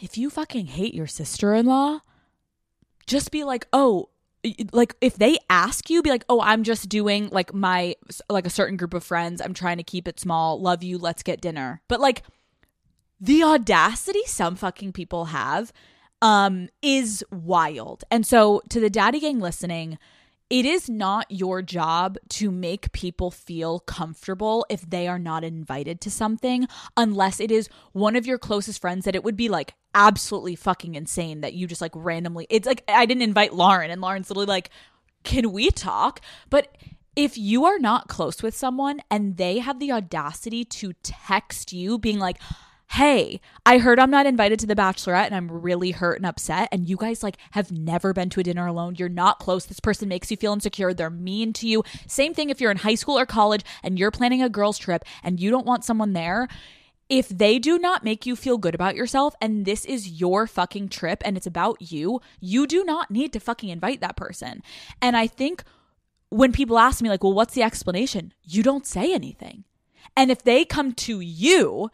if 0.00 0.16
you 0.16 0.30
fucking 0.30 0.66
hate 0.66 0.94
your 0.94 1.08
sister 1.08 1.52
in 1.54 1.66
law, 1.66 2.00
just 3.06 3.32
be 3.32 3.42
like, 3.42 3.66
oh, 3.72 4.10
like 4.72 4.94
if 5.00 5.16
they 5.16 5.36
ask 5.50 5.90
you 5.90 6.00
be 6.00 6.08
like 6.08 6.24
oh 6.30 6.40
i'm 6.40 6.62
just 6.64 6.88
doing 6.88 7.28
like 7.28 7.52
my 7.52 7.94
like 8.30 8.46
a 8.46 8.50
certain 8.50 8.74
group 8.74 8.94
of 8.94 9.04
friends 9.04 9.38
i'm 9.42 9.52
trying 9.52 9.76
to 9.76 9.82
keep 9.82 10.08
it 10.08 10.18
small 10.18 10.58
love 10.58 10.82
you 10.82 10.96
let's 10.96 11.22
get 11.22 11.42
dinner 11.42 11.82
but 11.88 12.00
like 12.00 12.22
the 13.20 13.42
audacity 13.42 14.22
some 14.24 14.56
fucking 14.56 14.92
people 14.92 15.26
have 15.26 15.74
um, 16.22 16.68
is 16.82 17.24
wild. 17.30 18.04
And 18.10 18.26
so, 18.26 18.62
to 18.68 18.80
the 18.80 18.90
daddy 18.90 19.20
gang 19.20 19.40
listening, 19.40 19.98
it 20.50 20.66
is 20.66 20.90
not 20.90 21.26
your 21.30 21.62
job 21.62 22.18
to 22.30 22.50
make 22.50 22.90
people 22.90 23.30
feel 23.30 23.78
comfortable 23.78 24.66
if 24.68 24.82
they 24.82 25.06
are 25.06 25.18
not 25.18 25.44
invited 25.44 26.00
to 26.00 26.10
something, 26.10 26.66
unless 26.96 27.38
it 27.38 27.52
is 27.52 27.68
one 27.92 28.16
of 28.16 28.26
your 28.26 28.36
closest 28.36 28.80
friends 28.80 29.04
that 29.04 29.14
it 29.14 29.22
would 29.22 29.36
be 29.36 29.48
like 29.48 29.74
absolutely 29.94 30.56
fucking 30.56 30.96
insane 30.96 31.40
that 31.42 31.54
you 31.54 31.68
just 31.68 31.80
like 31.80 31.92
randomly. 31.94 32.48
It's 32.50 32.66
like, 32.66 32.82
I 32.88 33.06
didn't 33.06 33.22
invite 33.22 33.54
Lauren, 33.54 33.92
and 33.92 34.00
Lauren's 34.00 34.28
literally 34.28 34.46
like, 34.46 34.70
can 35.22 35.52
we 35.52 35.70
talk? 35.70 36.20
But 36.48 36.76
if 37.14 37.38
you 37.38 37.64
are 37.64 37.78
not 37.78 38.08
close 38.08 38.42
with 38.42 38.56
someone 38.56 39.00
and 39.10 39.36
they 39.36 39.58
have 39.58 39.78
the 39.78 39.92
audacity 39.92 40.64
to 40.64 40.94
text 41.02 41.72
you 41.72 41.98
being 41.98 42.18
like, 42.18 42.38
hey, 42.90 43.40
I 43.64 43.78
heard 43.78 44.00
I'm 44.00 44.10
not 44.10 44.26
invited 44.26 44.58
to 44.58 44.66
the 44.66 44.74
bachelorette 44.74 45.26
and 45.26 45.34
I'm 45.34 45.48
really 45.48 45.92
hurt 45.92 46.16
and 46.16 46.26
upset. 46.26 46.68
And 46.72 46.88
you 46.88 46.96
guys 46.96 47.22
like 47.22 47.36
have 47.52 47.70
never 47.70 48.12
been 48.12 48.30
to 48.30 48.40
a 48.40 48.42
dinner 48.42 48.66
alone. 48.66 48.96
You're 48.98 49.08
not 49.08 49.38
close. 49.38 49.64
This 49.64 49.78
person 49.78 50.08
makes 50.08 50.28
you 50.28 50.36
feel 50.36 50.52
insecure. 50.52 50.92
They're 50.92 51.08
mean 51.08 51.52
to 51.54 51.68
you. 51.68 51.84
Same 52.08 52.34
thing 52.34 52.50
if 52.50 52.60
you're 52.60 52.72
in 52.72 52.78
high 52.78 52.96
school 52.96 53.16
or 53.16 53.26
college 53.26 53.64
and 53.84 53.96
you're 53.96 54.10
planning 54.10 54.42
a 54.42 54.48
girls' 54.48 54.76
trip 54.76 55.04
and 55.22 55.38
you 55.38 55.50
don't 55.50 55.66
want 55.66 55.84
someone 55.84 56.14
there. 56.14 56.48
If 57.08 57.28
they 57.28 57.60
do 57.60 57.78
not 57.78 58.02
make 58.02 58.26
you 58.26 58.34
feel 58.34 58.58
good 58.58 58.74
about 58.74 58.96
yourself 58.96 59.36
and 59.40 59.64
this 59.64 59.84
is 59.84 60.20
your 60.20 60.48
fucking 60.48 60.88
trip 60.88 61.22
and 61.24 61.36
it's 61.36 61.46
about 61.46 61.92
you, 61.92 62.20
you 62.40 62.66
do 62.66 62.82
not 62.82 63.08
need 63.08 63.32
to 63.34 63.40
fucking 63.40 63.68
invite 63.68 64.00
that 64.00 64.16
person. 64.16 64.64
And 65.00 65.16
I 65.16 65.28
think 65.28 65.62
when 66.28 66.50
people 66.50 66.78
ask 66.78 67.00
me, 67.02 67.08
like, 67.08 67.22
well, 67.22 67.34
what's 67.34 67.54
the 67.54 67.62
explanation? 67.62 68.34
You 68.44 68.64
don't 68.64 68.86
say 68.86 69.14
anything. 69.14 69.62
And 70.16 70.32
if 70.32 70.42
they 70.42 70.64
come 70.64 70.92
to 70.94 71.20
you 71.20 71.90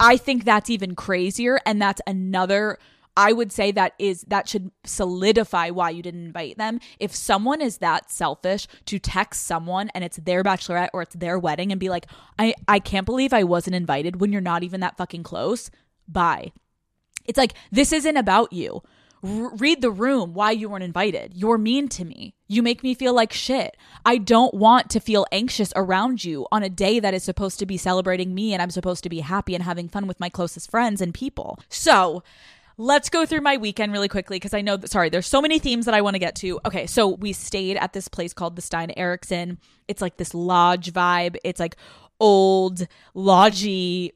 I 0.00 0.16
think 0.16 0.44
that's 0.44 0.70
even 0.70 0.94
crazier. 0.94 1.60
And 1.64 1.80
that's 1.80 2.00
another, 2.06 2.78
I 3.16 3.32
would 3.32 3.52
say 3.52 3.70
that 3.72 3.94
is, 3.98 4.22
that 4.28 4.48
should 4.48 4.70
solidify 4.84 5.70
why 5.70 5.90
you 5.90 6.02
didn't 6.02 6.26
invite 6.26 6.58
them. 6.58 6.80
If 6.98 7.14
someone 7.14 7.60
is 7.60 7.78
that 7.78 8.10
selfish 8.10 8.66
to 8.86 8.98
text 8.98 9.44
someone 9.44 9.90
and 9.94 10.02
it's 10.02 10.16
their 10.16 10.42
bachelorette 10.42 10.90
or 10.92 11.02
it's 11.02 11.14
their 11.14 11.38
wedding 11.38 11.70
and 11.70 11.80
be 11.80 11.90
like, 11.90 12.06
I, 12.38 12.54
I 12.66 12.78
can't 12.78 13.06
believe 13.06 13.32
I 13.32 13.44
wasn't 13.44 13.76
invited 13.76 14.20
when 14.20 14.32
you're 14.32 14.40
not 14.40 14.62
even 14.62 14.80
that 14.80 14.96
fucking 14.96 15.22
close, 15.22 15.70
bye. 16.08 16.52
It's 17.24 17.38
like, 17.38 17.54
this 17.70 17.92
isn't 17.92 18.16
about 18.16 18.52
you 18.52 18.82
R- 19.24 19.54
read 19.56 19.80
the 19.80 19.90
room 19.90 20.34
why 20.34 20.50
you 20.50 20.68
weren't 20.68 20.84
invited. 20.84 21.32
You're 21.34 21.58
mean 21.58 21.88
to 21.90 22.04
me. 22.04 22.34
You 22.46 22.62
make 22.62 22.82
me 22.82 22.94
feel 22.94 23.14
like 23.14 23.32
shit. 23.32 23.76
I 24.04 24.18
don't 24.18 24.54
want 24.54 24.90
to 24.90 25.00
feel 25.00 25.26
anxious 25.32 25.72
around 25.74 26.24
you 26.24 26.46
on 26.52 26.62
a 26.62 26.68
day 26.68 27.00
that 27.00 27.14
is 27.14 27.24
supposed 27.24 27.58
to 27.60 27.66
be 27.66 27.76
celebrating 27.76 28.34
me 28.34 28.52
and 28.52 28.60
I'm 28.60 28.70
supposed 28.70 29.02
to 29.04 29.08
be 29.08 29.20
happy 29.20 29.54
and 29.54 29.64
having 29.64 29.88
fun 29.88 30.06
with 30.06 30.20
my 30.20 30.28
closest 30.28 30.70
friends 30.70 31.00
and 31.00 31.14
people. 31.14 31.58
So, 31.68 32.22
let's 32.76 33.08
go 33.08 33.24
through 33.24 33.40
my 33.40 33.56
weekend 33.56 33.92
really 33.92 34.08
quickly 34.08 34.36
because 34.36 34.54
I 34.54 34.60
know 34.60 34.76
that, 34.76 34.90
sorry, 34.90 35.08
there's 35.08 35.26
so 35.26 35.40
many 35.40 35.58
themes 35.58 35.86
that 35.86 35.94
I 35.94 36.02
want 36.02 36.14
to 36.14 36.20
get 36.20 36.34
to. 36.36 36.60
Okay, 36.66 36.86
so 36.86 37.08
we 37.08 37.32
stayed 37.32 37.76
at 37.76 37.92
this 37.92 38.08
place 38.08 38.32
called 38.32 38.56
the 38.56 38.62
Stein 38.62 38.92
Eriksen. 38.96 39.58
It's 39.88 40.02
like 40.02 40.16
this 40.16 40.34
lodge 40.34 40.92
vibe. 40.92 41.36
It's 41.44 41.60
like 41.60 41.76
old, 42.20 42.86
lodgy 43.14 44.12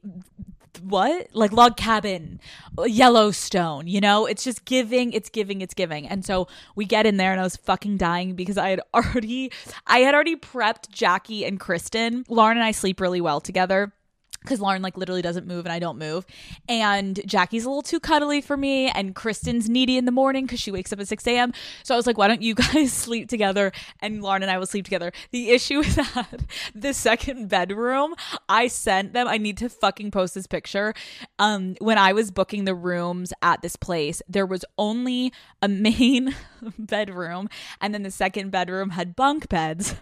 what? 0.81 1.27
Like 1.33 1.51
log 1.51 1.77
cabin 1.77 2.39
yellowstone 2.85 3.87
you 3.87 4.01
know? 4.01 4.25
It's 4.25 4.43
just 4.43 4.65
giving 4.65 5.13
it's 5.13 5.29
giving 5.29 5.61
it's 5.61 5.73
giving. 5.73 6.07
And 6.07 6.25
so 6.25 6.47
we 6.75 6.85
get 6.85 7.05
in 7.05 7.17
there 7.17 7.31
and 7.31 7.39
i 7.39 7.43
was 7.43 7.55
fucking 7.55 7.97
dying 7.97 8.35
because 8.35 8.57
i 8.57 8.69
had 8.69 8.81
already 8.93 9.51
i 9.87 9.99
had 9.99 10.13
already 10.13 10.35
prepped 10.35 10.89
jackie 10.89 11.45
and 11.45 11.59
kristen. 11.59 12.25
Lauren 12.29 12.57
and 12.57 12.63
i 12.63 12.71
sleep 12.71 12.99
really 12.99 13.21
well 13.21 13.41
together 13.41 13.93
because 14.41 14.61
Lauren 14.61 14.81
like 14.81 14.97
literally 14.97 15.21
doesn't 15.21 15.47
move 15.47 15.65
and 15.65 15.73
I 15.73 15.79
don't 15.79 15.97
move. 15.97 16.25
And 16.67 17.19
Jackie's 17.25 17.65
a 17.65 17.69
little 17.69 17.81
too 17.81 17.99
cuddly 17.99 18.41
for 18.41 18.57
me, 18.57 18.89
and 18.89 19.15
Kristen's 19.15 19.69
needy 19.69 19.97
in 19.97 20.05
the 20.05 20.11
morning 20.11 20.45
because 20.45 20.59
she 20.59 20.71
wakes 20.71 20.93
up 20.93 20.99
at 20.99 21.07
6 21.07 21.27
a.m. 21.27 21.53
So 21.83 21.93
I 21.93 21.97
was 21.97 22.07
like, 22.07 22.17
why 22.17 22.27
don't 22.27 22.41
you 22.41 22.55
guys 22.73 22.93
sleep 22.93 23.29
together? 23.29 23.71
And 23.99 24.21
Lauren 24.21 24.43
and 24.43 24.51
I 24.51 24.57
will 24.57 24.65
sleep 24.65 24.85
together. 24.85 25.11
The 25.31 25.49
issue 25.49 25.79
is 25.79 25.95
that 25.95 26.43
the 26.75 26.93
second 26.93 27.49
bedroom, 27.49 28.15
I 28.47 28.67
sent 28.67 29.13
them, 29.13 29.27
I 29.27 29.37
need 29.37 29.57
to 29.57 29.69
fucking 29.69 30.11
post 30.11 30.35
this 30.35 30.47
picture. 30.47 30.93
Um, 31.37 31.75
when 31.79 31.97
I 31.97 32.13
was 32.13 32.31
booking 32.31 32.65
the 32.65 32.75
rooms 32.75 33.33
at 33.41 33.61
this 33.61 33.75
place, 33.75 34.21
there 34.27 34.45
was 34.45 34.63
only 34.77 35.33
a 35.61 35.67
main 35.89 36.35
bedroom, 36.77 37.49
and 37.81 37.93
then 37.93 38.03
the 38.03 38.11
second 38.11 38.51
bedroom 38.51 38.91
had 38.91 39.15
bunk 39.15 39.49
beds 39.49 39.95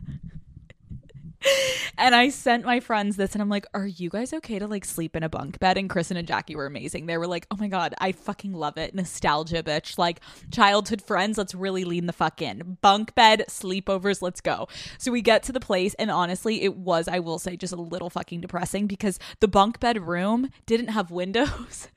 and 1.98 2.16
I 2.16 2.30
sent 2.30 2.66
my 2.66 2.80
friends 2.80 3.16
this 3.16 3.34
and 3.34 3.42
I'm 3.42 3.50
like, 3.50 3.66
are 3.74 3.88
you 3.88 4.10
guys 4.10 4.34
okay 4.34 4.60
to 4.60 4.68
like 4.68 4.86
sleep 4.86 5.16
in 5.16 5.24
a 5.24 5.30
bunk 5.30 5.60
bed? 5.60 5.78
And 5.78 5.90
Kristen 5.90 6.18
and 6.18 6.28
Jackie 6.28 6.56
were 6.56 6.66
amazing. 6.66 7.06
They 7.06 7.18
were 7.18 7.28
like, 7.28 7.48
oh 7.52 7.58
my 7.58 7.68
God, 7.68 7.94
I 8.00 8.12
fucking 8.12 8.54
love 8.54 8.78
it. 8.78 8.96
Nostalgia, 8.96 9.64
bitch. 9.64 9.98
Like 9.98 10.22
childhood 10.52 11.02
friends, 11.02 11.38
let's 11.38 11.56
really 11.56 11.86
lean 11.86 12.08
the 12.08 12.14
fuck 12.14 12.42
in. 12.42 12.78
Bunk 12.82 13.16
bed, 13.16 13.46
sleepovers, 13.48 14.22
let's 14.22 14.42
go. 14.42 14.68
So 14.98 15.12
we 15.12 15.22
get 15.22 15.44
to 15.44 15.52
the 15.52 15.60
place 15.60 15.94
and 15.96 16.12
honestly, 16.12 16.64
it 16.64 16.76
was, 16.76 17.08
I 17.08 17.20
will 17.20 17.40
say, 17.40 17.58
just 17.58 17.74
a 17.74 17.78
little 17.78 18.10
fucking 18.10 18.42
depressing 18.42 18.88
because 18.88 19.20
the 19.40 19.48
bunk 19.48 19.80
bed 19.80 20.08
room 20.08 20.50
didn't 20.66 20.90
have 20.90 21.12
windows. 21.18 21.90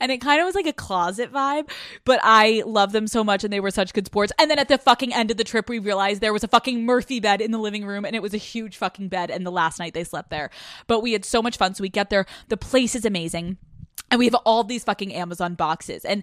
And 0.00 0.10
it 0.12 0.20
kind 0.20 0.40
of 0.40 0.46
was 0.46 0.54
like 0.54 0.66
a 0.66 0.72
closet 0.72 1.32
vibe, 1.32 1.70
but 2.04 2.20
I 2.22 2.62
love 2.66 2.92
them 2.92 3.06
so 3.06 3.22
much 3.22 3.44
and 3.44 3.52
they 3.52 3.60
were 3.60 3.70
such 3.70 3.92
good 3.92 4.06
sports. 4.06 4.32
And 4.38 4.50
then 4.50 4.58
at 4.58 4.68
the 4.68 4.78
fucking 4.78 5.14
end 5.14 5.30
of 5.30 5.36
the 5.36 5.44
trip, 5.44 5.68
we 5.68 5.78
realized 5.78 6.20
there 6.20 6.32
was 6.32 6.44
a 6.44 6.48
fucking 6.48 6.84
Murphy 6.84 7.20
bed 7.20 7.40
in 7.40 7.50
the 7.50 7.58
living 7.58 7.84
room 7.84 8.04
and 8.04 8.14
it 8.16 8.22
was 8.22 8.34
a 8.34 8.38
huge 8.38 8.76
fucking 8.76 9.08
bed. 9.08 9.30
And 9.30 9.46
the 9.46 9.52
last 9.52 9.78
night 9.78 9.94
they 9.94 10.04
slept 10.04 10.30
there. 10.30 10.50
But 10.86 11.00
we 11.00 11.12
had 11.12 11.24
so 11.24 11.42
much 11.42 11.56
fun. 11.56 11.74
So 11.74 11.82
we 11.82 11.88
get 11.88 12.10
there. 12.10 12.26
The 12.48 12.56
place 12.56 12.94
is 12.94 13.04
amazing 13.04 13.58
and 14.10 14.18
we 14.18 14.26
have 14.26 14.34
all 14.46 14.64
these 14.64 14.84
fucking 14.84 15.14
Amazon 15.14 15.54
boxes. 15.54 16.04
And 16.04 16.22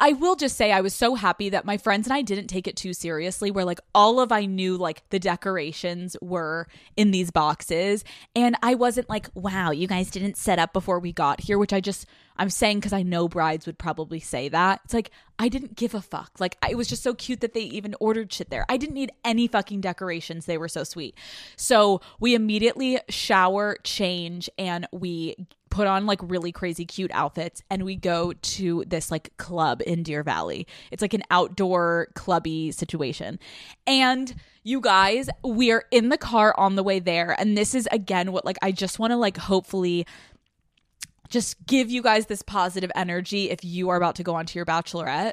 I 0.00 0.12
will 0.12 0.36
just 0.36 0.56
say 0.56 0.72
I 0.72 0.80
was 0.80 0.94
so 0.94 1.14
happy 1.14 1.50
that 1.50 1.64
my 1.64 1.76
friends 1.76 2.06
and 2.06 2.14
I 2.14 2.22
didn't 2.22 2.46
take 2.46 2.66
it 2.66 2.76
too 2.76 2.94
seriously 2.94 3.50
where 3.50 3.64
like 3.64 3.80
all 3.94 4.20
of 4.20 4.32
I 4.32 4.46
knew 4.46 4.76
like 4.76 5.02
the 5.10 5.18
decorations 5.18 6.16
were 6.22 6.66
in 6.96 7.10
these 7.10 7.30
boxes 7.30 8.04
and 8.34 8.56
I 8.62 8.74
wasn't 8.74 9.10
like, 9.10 9.28
"Wow, 9.34 9.70
you 9.70 9.86
guys 9.86 10.10
didn't 10.10 10.36
set 10.36 10.58
up 10.58 10.72
before 10.72 10.98
we 10.98 11.12
got 11.12 11.42
here," 11.42 11.58
which 11.58 11.72
I 11.72 11.80
just 11.80 12.06
I'm 12.38 12.50
saying 12.50 12.80
cuz 12.80 12.92
I 12.92 13.02
know 13.02 13.28
brides 13.28 13.66
would 13.66 13.78
probably 13.78 14.20
say 14.20 14.48
that. 14.48 14.80
It's 14.84 14.94
like 14.94 15.10
I 15.38 15.48
didn't 15.48 15.76
give 15.76 15.94
a 15.94 16.00
fuck. 16.00 16.32
Like 16.38 16.56
it 16.68 16.76
was 16.76 16.88
just 16.88 17.02
so 17.02 17.14
cute 17.14 17.40
that 17.40 17.54
they 17.54 17.60
even 17.60 17.94
ordered 18.00 18.32
shit 18.32 18.50
there. 18.50 18.64
I 18.68 18.76
didn't 18.76 18.94
need 18.94 19.12
any 19.24 19.48
fucking 19.48 19.80
decorations. 19.80 20.46
They 20.46 20.58
were 20.58 20.68
so 20.68 20.84
sweet. 20.84 21.14
So, 21.56 22.00
we 22.20 22.34
immediately 22.34 23.00
shower, 23.08 23.76
change 23.84 24.48
and 24.58 24.86
we 24.92 25.36
put 25.70 25.86
on 25.86 26.06
like 26.06 26.20
really 26.22 26.52
crazy 26.52 26.86
cute 26.86 27.10
outfits 27.12 27.62
and 27.68 27.84
we 27.84 27.96
go 27.96 28.32
to 28.32 28.82
this 28.86 29.10
like 29.10 29.36
club 29.36 29.82
in 29.86 30.02
Deer 30.02 30.22
Valley. 30.22 30.66
It's 30.90 31.02
like 31.02 31.12
an 31.12 31.22
outdoor 31.30 32.08
clubby 32.14 32.72
situation. 32.72 33.38
And 33.86 34.34
you 34.62 34.80
guys, 34.80 35.28
we're 35.44 35.84
in 35.90 36.08
the 36.08 36.16
car 36.16 36.54
on 36.56 36.76
the 36.76 36.82
way 36.82 36.98
there 36.98 37.38
and 37.38 37.58
this 37.58 37.74
is 37.74 37.86
again 37.92 38.32
what 38.32 38.46
like 38.46 38.56
I 38.62 38.72
just 38.72 38.98
want 38.98 39.10
to 39.10 39.16
like 39.16 39.36
hopefully 39.36 40.06
just 41.28 41.64
give 41.66 41.90
you 41.90 42.02
guys 42.02 42.26
this 42.26 42.42
positive 42.42 42.90
energy 42.94 43.50
if 43.50 43.64
you 43.64 43.88
are 43.88 43.96
about 43.96 44.16
to 44.16 44.22
go 44.22 44.34
on 44.34 44.46
to 44.46 44.58
your 44.58 44.66
bachelorette 44.66 45.32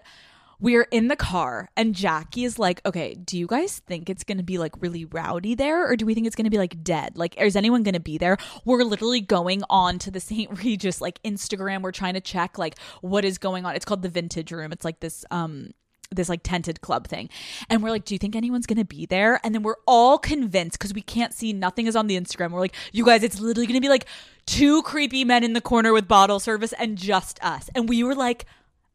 we're 0.64 0.88
in 0.92 1.10
the 1.10 1.18
car 1.18 1.70
and 1.76 1.94
Jackie 1.94 2.46
is 2.46 2.58
like, 2.58 2.80
okay, 2.86 3.16
do 3.16 3.38
you 3.38 3.48
guys 3.48 3.80
think 3.80 4.10
it's 4.10 4.24
to 4.38 4.44
be 4.46 4.58
like 4.58 4.82
really 4.82 5.04
rowdy 5.04 5.56
there 5.56 5.86
or 5.86 5.98
do 5.98 6.06
we 6.06 6.14
think 6.14 6.26
it's 6.26 6.38
to 6.46 6.50
be 6.50 6.58
like 6.58 6.82
dead? 6.82 7.18
Like, 7.18 7.38
is 7.38 7.58
anyone 7.58 7.84
to 7.96 8.00
be 8.00 8.18
there? 8.18 8.38
We're 8.64 8.86
literally 8.86 9.20
going 9.20 9.64
on 9.70 10.00
to 10.00 10.10
the 10.10 10.22
St. 10.22 10.64
Regis 10.64 11.02
like 11.02 11.22
Instagram. 11.24 11.82
We're 11.82 11.92
trying 11.92 12.14
to 12.14 12.22
check 12.22 12.58
like 12.58 12.80
what 13.02 13.26
is 13.26 13.38
going 13.38 13.66
on. 13.66 13.76
It's 13.76 13.84
called 13.84 14.04
the 14.04 14.10
Vintage 14.10 14.54
Room. 14.54 14.72
It's 14.72 14.86
like 14.86 15.02
this, 15.02 15.26
um, 15.32 15.72
this 16.12 16.30
like 16.30 16.44
tented 16.44 16.80
club 16.80 17.08
thing. 17.10 17.30
And 17.70 17.84
we're 17.84 17.90
like, 17.90 18.06
do 18.06 18.16
you 18.16 18.20
think 18.20 18.34
anyone's 18.34 18.66
going 18.66 18.78
to 18.78 18.86
be 18.86 19.06
there? 19.06 19.42
And 19.44 19.54
then 19.54 19.64
we're 19.64 19.76
all 19.86 20.18
convinced 20.18 20.80
because 20.80 20.94
we 20.94 21.02
can't 21.02 21.34
see, 21.34 21.52
nothing 21.52 21.88
is 21.88 21.96
on 21.98 22.08
the 22.08 22.18
Instagram. 22.18 22.52
We're 22.52 22.62
like, 22.62 22.76
you 22.94 23.04
guys, 23.04 23.24
it's 23.24 23.40
literally 23.42 23.68
going 23.68 23.78
to 23.78 23.82
be 23.82 23.90
like 23.90 24.06
two 24.46 24.82
creepy 24.84 25.24
men 25.24 25.44
in 25.44 25.54
the 25.54 25.62
corner 25.62 25.94
with 25.94 26.08
bottle 26.08 26.40
service 26.40 26.74
and 26.74 26.98
just 26.98 27.44
us. 27.44 27.70
And 27.76 27.88
we 27.88 28.04
were 28.04 28.16
like, 28.16 28.46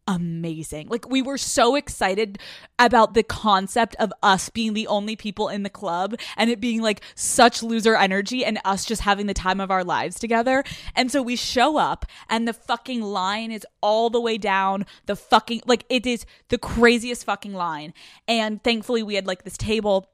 amazing. 0.08 0.88
Like 0.88 1.08
we 1.08 1.20
were 1.20 1.36
so 1.36 1.76
excited 1.76 2.38
about 2.78 3.12
the 3.12 3.22
concept 3.22 3.94
of 4.00 4.10
us 4.22 4.48
being 4.48 4.72
the 4.72 4.86
only 4.86 5.14
people 5.14 5.48
in 5.48 5.62
the 5.64 5.70
club 5.70 6.14
and 6.36 6.48
it 6.48 6.60
being 6.60 6.80
like 6.80 7.02
such 7.14 7.62
loser 7.62 7.94
energy 7.94 8.42
and 8.42 8.58
us 8.64 8.86
just 8.86 9.02
having 9.02 9.26
the 9.26 9.34
time 9.34 9.60
of 9.60 9.70
our 9.70 9.84
lives 9.84 10.18
together. 10.18 10.64
And 10.96 11.12
so 11.12 11.22
we 11.22 11.36
show 11.36 11.76
up 11.76 12.06
and 12.30 12.48
the 12.48 12.54
fucking 12.54 13.02
line 13.02 13.52
is 13.52 13.66
all 13.82 14.08
the 14.08 14.20
way 14.20 14.38
down 14.38 14.86
the 15.04 15.14
fucking 15.14 15.60
like 15.66 15.84
it 15.90 16.06
is 16.06 16.24
the 16.48 16.58
craziest 16.58 17.26
fucking 17.26 17.52
line. 17.52 17.92
And 18.26 18.64
thankfully 18.64 19.02
we 19.02 19.14
had 19.14 19.26
like 19.26 19.44
this 19.44 19.58
table 19.58 20.08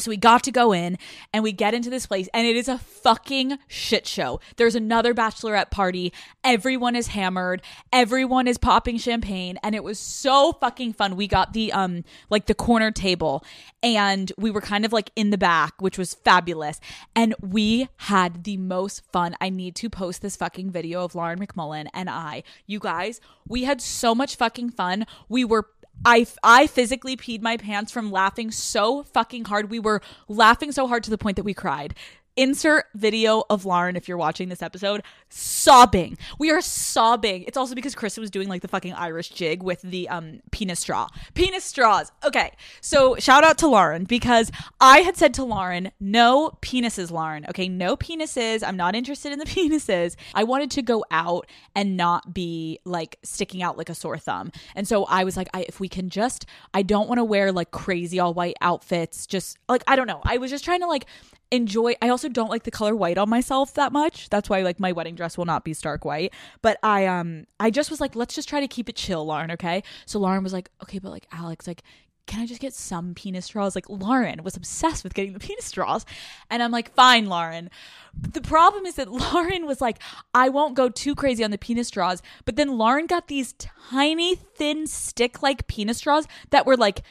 so 0.00 0.10
we 0.10 0.16
got 0.16 0.42
to 0.44 0.52
go 0.52 0.72
in 0.72 0.98
and 1.32 1.42
we 1.42 1.52
get 1.52 1.74
into 1.74 1.90
this 1.90 2.06
place 2.06 2.28
and 2.32 2.46
it 2.46 2.56
is 2.56 2.68
a 2.68 2.78
fucking 2.78 3.58
shit 3.66 4.06
show. 4.06 4.40
There's 4.56 4.74
another 4.74 5.14
bachelorette 5.14 5.70
party. 5.70 6.12
Everyone 6.44 6.96
is 6.96 7.08
hammered. 7.08 7.62
Everyone 7.92 8.46
is 8.46 8.58
popping 8.58 8.98
champagne 8.98 9.58
and 9.62 9.74
it 9.74 9.84
was 9.84 9.98
so 9.98 10.52
fucking 10.52 10.94
fun. 10.94 11.16
We 11.16 11.26
got 11.26 11.52
the 11.52 11.72
um 11.72 12.04
like 12.30 12.46
the 12.46 12.54
corner 12.54 12.90
table 12.90 13.44
and 13.82 14.32
we 14.36 14.50
were 14.50 14.60
kind 14.60 14.84
of 14.84 14.92
like 14.92 15.10
in 15.16 15.30
the 15.30 15.38
back, 15.38 15.80
which 15.80 15.98
was 15.98 16.14
fabulous. 16.14 16.80
And 17.14 17.34
we 17.40 17.88
had 17.96 18.44
the 18.44 18.56
most 18.56 19.02
fun. 19.12 19.36
I 19.40 19.50
need 19.50 19.74
to 19.76 19.90
post 19.90 20.22
this 20.22 20.36
fucking 20.36 20.70
video 20.70 21.04
of 21.04 21.14
Lauren 21.14 21.38
McMullen 21.38 21.88
and 21.94 22.10
I. 22.10 22.42
You 22.66 22.78
guys, 22.78 23.20
we 23.46 23.64
had 23.64 23.80
so 23.80 24.14
much 24.14 24.36
fucking 24.36 24.70
fun. 24.70 25.06
We 25.28 25.44
were 25.44 25.68
I 26.04 26.26
I 26.42 26.66
physically 26.66 27.16
peed 27.16 27.42
my 27.42 27.56
pants 27.56 27.92
from 27.92 28.10
laughing 28.10 28.50
so 28.50 29.02
fucking 29.02 29.44
hard. 29.44 29.70
We 29.70 29.78
were 29.78 30.00
laughing 30.28 30.72
so 30.72 30.86
hard 30.86 31.04
to 31.04 31.10
the 31.10 31.18
point 31.18 31.36
that 31.36 31.42
we 31.42 31.54
cried 31.54 31.94
insert 32.38 32.86
video 32.94 33.42
of 33.50 33.64
Lauren 33.64 33.96
if 33.96 34.06
you're 34.06 34.16
watching 34.16 34.48
this 34.48 34.62
episode 34.62 35.02
sobbing. 35.28 36.16
We 36.38 36.50
are 36.50 36.60
sobbing. 36.60 37.42
It's 37.42 37.56
also 37.56 37.74
because 37.74 37.96
Chris 37.96 38.16
was 38.16 38.30
doing 38.30 38.48
like 38.48 38.62
the 38.62 38.68
fucking 38.68 38.92
Irish 38.94 39.30
jig 39.30 39.62
with 39.62 39.82
the 39.82 40.08
um 40.08 40.40
penis 40.52 40.80
straw. 40.80 41.08
Penis 41.34 41.64
straws. 41.64 42.12
Okay. 42.24 42.52
So 42.80 43.16
shout 43.16 43.42
out 43.42 43.58
to 43.58 43.66
Lauren 43.66 44.04
because 44.04 44.52
I 44.80 45.00
had 45.00 45.16
said 45.16 45.34
to 45.34 45.44
Lauren, 45.44 45.90
no 45.98 46.56
penises, 46.62 47.10
Lauren. 47.10 47.44
Okay, 47.48 47.68
no 47.68 47.96
penises. 47.96 48.62
I'm 48.66 48.76
not 48.76 48.94
interested 48.94 49.32
in 49.32 49.40
the 49.40 49.44
penises. 49.56 50.14
I 50.32 50.44
wanted 50.44 50.70
to 50.72 50.82
go 50.82 51.04
out 51.10 51.48
and 51.74 51.96
not 51.96 52.32
be 52.32 52.78
like 52.84 53.18
sticking 53.24 53.62
out 53.62 53.76
like 53.76 53.88
a 53.88 53.94
sore 53.94 54.16
thumb. 54.16 54.52
And 54.76 54.86
so 54.86 55.04
I 55.06 55.24
was 55.24 55.36
like, 55.36 55.48
I, 55.52 55.62
if 55.68 55.80
we 55.80 55.88
can 55.88 56.08
just 56.08 56.46
I 56.72 56.82
don't 56.82 57.08
want 57.08 57.18
to 57.18 57.24
wear 57.24 57.50
like 57.50 57.72
crazy 57.72 58.20
all 58.20 58.32
white 58.32 58.56
outfits. 58.60 59.26
Just 59.26 59.58
like 59.68 59.82
I 59.88 59.96
don't 59.96 60.06
know. 60.06 60.20
I 60.22 60.38
was 60.38 60.52
just 60.52 60.64
trying 60.64 60.80
to 60.80 60.86
like 60.86 61.06
enjoy 61.50 61.94
I 62.02 62.08
also 62.08 62.28
don't 62.28 62.50
like 62.50 62.64
the 62.64 62.70
color 62.70 62.94
white 62.94 63.18
on 63.18 63.28
myself 63.28 63.74
that 63.74 63.92
much. 63.92 64.28
That's 64.28 64.48
why 64.48 64.62
like 64.62 64.80
my 64.80 64.92
wedding 64.92 65.14
dress 65.14 65.38
will 65.38 65.44
not 65.44 65.64
be 65.64 65.74
stark 65.74 66.04
white. 66.04 66.32
But 66.62 66.78
I 66.82 67.06
um 67.06 67.46
I 67.58 67.70
just 67.70 67.90
was 67.90 68.00
like, 68.00 68.14
let's 68.14 68.34
just 68.34 68.48
try 68.48 68.60
to 68.60 68.68
keep 68.68 68.88
it 68.88 68.96
chill, 68.96 69.24
Lauren, 69.24 69.50
okay? 69.52 69.82
So 70.06 70.18
Lauren 70.18 70.42
was 70.42 70.52
like, 70.52 70.70
okay, 70.82 70.98
but 70.98 71.10
like 71.10 71.26
Alex, 71.32 71.66
like 71.66 71.82
can 72.28 72.42
I 72.42 72.46
just 72.46 72.60
get 72.60 72.74
some 72.74 73.14
penis 73.14 73.46
straws? 73.46 73.74
Like 73.74 73.88
Lauren 73.88 74.44
was 74.44 74.54
obsessed 74.54 75.02
with 75.02 75.14
getting 75.14 75.32
the 75.32 75.40
penis 75.46 75.64
straws. 75.64 76.04
And 76.50 76.62
I'm 76.62 76.70
like, 76.70 76.94
fine, 76.94 77.26
Lauren. 77.26 77.70
But 78.14 78.34
the 78.34 78.42
problem 78.42 78.86
is 78.86 78.94
that 78.96 79.10
Lauren 79.34 79.66
was 79.66 79.80
like, 79.80 79.98
I 80.34 80.50
won't 80.50 80.76
go 80.76 80.90
too 80.90 81.16
crazy 81.16 81.42
on 81.42 81.50
the 81.50 81.58
penis 81.58 81.88
straws. 81.88 82.22
But 82.44 82.56
then 82.56 82.76
Lauren 82.78 83.06
got 83.06 83.26
these 83.26 83.54
tiny, 83.54 84.36
thin, 84.36 84.86
stick 84.86 85.42
like 85.42 85.66
penis 85.66 85.98
straws 85.98 86.28
that 86.50 86.66
were 86.66 86.76
like 86.76 87.02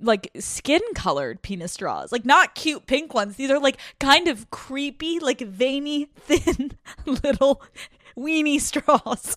like 0.00 0.30
skin 0.38 0.80
colored 0.94 1.42
penis 1.42 1.72
straws, 1.72 2.12
like 2.12 2.24
not 2.24 2.54
cute 2.54 2.86
pink 2.86 3.14
ones. 3.14 3.36
These 3.36 3.50
are 3.50 3.58
like 3.58 3.78
kind 3.98 4.28
of 4.28 4.50
creepy, 4.50 5.18
like 5.18 5.40
veiny, 5.40 6.04
thin 6.16 6.72
little 7.06 7.62
weeny 8.16 8.58
straws. 8.58 9.36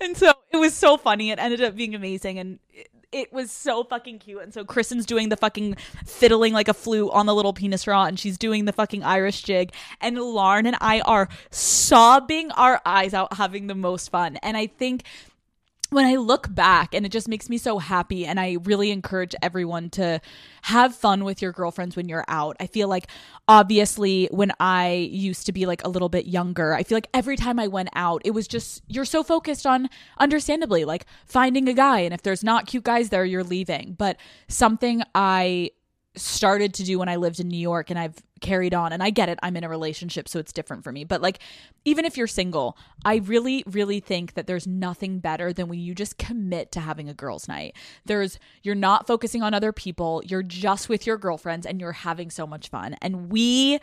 and 0.00 0.16
so 0.16 0.32
it 0.52 0.56
was 0.56 0.74
so 0.74 0.96
funny. 0.96 1.30
It 1.30 1.38
ended 1.38 1.62
up 1.62 1.76
being 1.76 1.94
amazing. 1.94 2.38
And 2.38 2.58
it, 3.12 3.32
was 3.32 3.50
so 3.50 3.84
fucking 3.84 4.20
cute. 4.20 4.42
And 4.42 4.54
so 4.54 4.64
Kristen's 4.64 5.04
doing 5.04 5.30
the 5.30 5.36
fucking 5.36 5.76
fiddling 6.06 6.52
like 6.52 6.68
a 6.68 6.74
flute 6.74 7.10
on 7.12 7.26
the 7.26 7.34
little 7.34 7.52
penis 7.52 7.80
straw, 7.82 8.04
and 8.04 8.18
she's 8.18 8.38
doing 8.38 8.64
the 8.64 8.72
fucking 8.72 9.02
Irish 9.02 9.42
jig. 9.42 9.72
And 10.00 10.16
Lauren 10.16 10.66
and 10.66 10.76
I 10.80 11.00
are 11.00 11.28
sobbing 11.50 12.50
our 12.52 12.80
eyes 12.86 13.14
out, 13.14 13.34
having 13.34 13.66
the 13.66 13.74
most 13.74 14.10
fun. 14.10 14.36
And 14.38 14.56
I 14.56 14.68
think 14.68 15.02
when 15.90 16.06
I 16.06 16.16
look 16.16 16.52
back, 16.54 16.94
and 16.94 17.04
it 17.04 17.10
just 17.10 17.28
makes 17.28 17.48
me 17.48 17.58
so 17.58 17.78
happy, 17.78 18.24
and 18.24 18.40
I 18.40 18.56
really 18.62 18.90
encourage 18.90 19.34
everyone 19.42 19.90
to 19.90 20.20
have 20.62 20.94
fun 20.94 21.24
with 21.24 21.42
your 21.42 21.52
girlfriends 21.52 21.96
when 21.96 22.08
you're 22.08 22.24
out. 22.28 22.56
I 22.60 22.66
feel 22.66 22.88
like, 22.88 23.08
obviously, 23.48 24.28
when 24.30 24.52
I 24.60 25.08
used 25.10 25.46
to 25.46 25.52
be 25.52 25.66
like 25.66 25.84
a 25.84 25.88
little 25.88 26.08
bit 26.08 26.26
younger, 26.26 26.74
I 26.74 26.82
feel 26.84 26.96
like 26.96 27.08
every 27.12 27.36
time 27.36 27.58
I 27.58 27.66
went 27.66 27.88
out, 27.94 28.22
it 28.24 28.30
was 28.30 28.46
just, 28.46 28.82
you're 28.86 29.04
so 29.04 29.22
focused 29.22 29.66
on, 29.66 29.88
understandably, 30.18 30.84
like 30.84 31.06
finding 31.26 31.68
a 31.68 31.74
guy. 31.74 32.00
And 32.00 32.14
if 32.14 32.22
there's 32.22 32.44
not 32.44 32.66
cute 32.66 32.84
guys 32.84 33.08
there, 33.08 33.24
you're 33.24 33.44
leaving. 33.44 33.94
But 33.98 34.16
something 34.48 35.02
I 35.14 35.70
started 36.20 36.74
to 36.74 36.84
do 36.84 36.98
when 36.98 37.08
I 37.08 37.16
lived 37.16 37.40
in 37.40 37.48
New 37.48 37.58
York 37.58 37.90
and 37.90 37.98
I've 37.98 38.16
carried 38.40 38.72
on 38.72 38.92
and 38.92 39.02
I 39.02 39.10
get 39.10 39.28
it 39.28 39.38
I'm 39.42 39.56
in 39.56 39.64
a 39.64 39.68
relationship 39.68 40.26
so 40.28 40.38
it's 40.38 40.52
different 40.52 40.82
for 40.82 40.92
me 40.92 41.04
but 41.04 41.20
like 41.20 41.40
even 41.84 42.04
if 42.04 42.16
you're 42.16 42.26
single 42.26 42.76
I 43.04 43.16
really 43.16 43.62
really 43.66 44.00
think 44.00 44.34
that 44.34 44.46
there's 44.46 44.66
nothing 44.66 45.18
better 45.18 45.52
than 45.52 45.68
when 45.68 45.78
you 45.78 45.94
just 45.94 46.16
commit 46.16 46.72
to 46.72 46.80
having 46.80 47.08
a 47.08 47.14
girls 47.14 47.48
night. 47.48 47.76
There's 48.06 48.38
you're 48.62 48.74
not 48.74 49.06
focusing 49.06 49.42
on 49.42 49.52
other 49.52 49.72
people 49.72 50.22
you're 50.24 50.42
just 50.42 50.88
with 50.88 51.06
your 51.06 51.18
girlfriends 51.18 51.66
and 51.66 51.80
you're 51.80 51.92
having 51.92 52.30
so 52.30 52.46
much 52.46 52.68
fun 52.68 52.96
and 53.02 53.30
we 53.30 53.78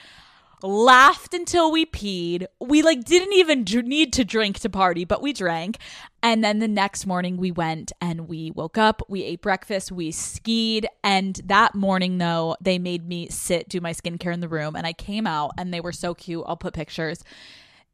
laughed 0.64 1.34
until 1.34 1.72
we 1.72 1.86
peed. 1.86 2.46
We 2.60 2.82
like 2.82 3.04
didn't 3.04 3.34
even 3.34 3.64
d- 3.64 3.82
need 3.82 4.14
to 4.14 4.26
drink 4.26 4.60
to 4.60 4.70
party, 4.70 5.06
but 5.06 5.22
we 5.22 5.34
drank. 5.34 5.78
And 6.24 6.44
then 6.44 6.60
the 6.60 6.68
next 6.68 7.06
morning 7.06 7.38
we 7.38 7.52
went 7.52 7.92
and 8.02 8.28
we 8.28 8.52
woke 8.52 8.78
up, 8.78 9.02
we 9.08 9.24
ate 9.24 9.42
breakfast, 9.42 9.92
we 9.92 10.12
skied, 10.12 10.88
and 11.04 11.40
that 11.46 11.76
morning 11.76 12.18
though, 12.18 12.56
they 12.60 12.80
made 12.80 13.08
me 13.08 13.30
sit 13.30 13.70
do 13.70 13.80
my 13.82 13.94
skincare 13.94 14.34
in 14.34 14.40
the 14.40 14.50
room 14.50 14.76
and 14.76 14.88
I 14.88 14.94
came 14.94 15.28
out 15.28 15.52
and 15.58 15.74
they 15.74 15.82
were 15.82 15.92
so 15.92 16.14
cute. 16.14 16.44
I'll 16.48 16.58
put 16.58 16.74
pictures. 16.74 17.24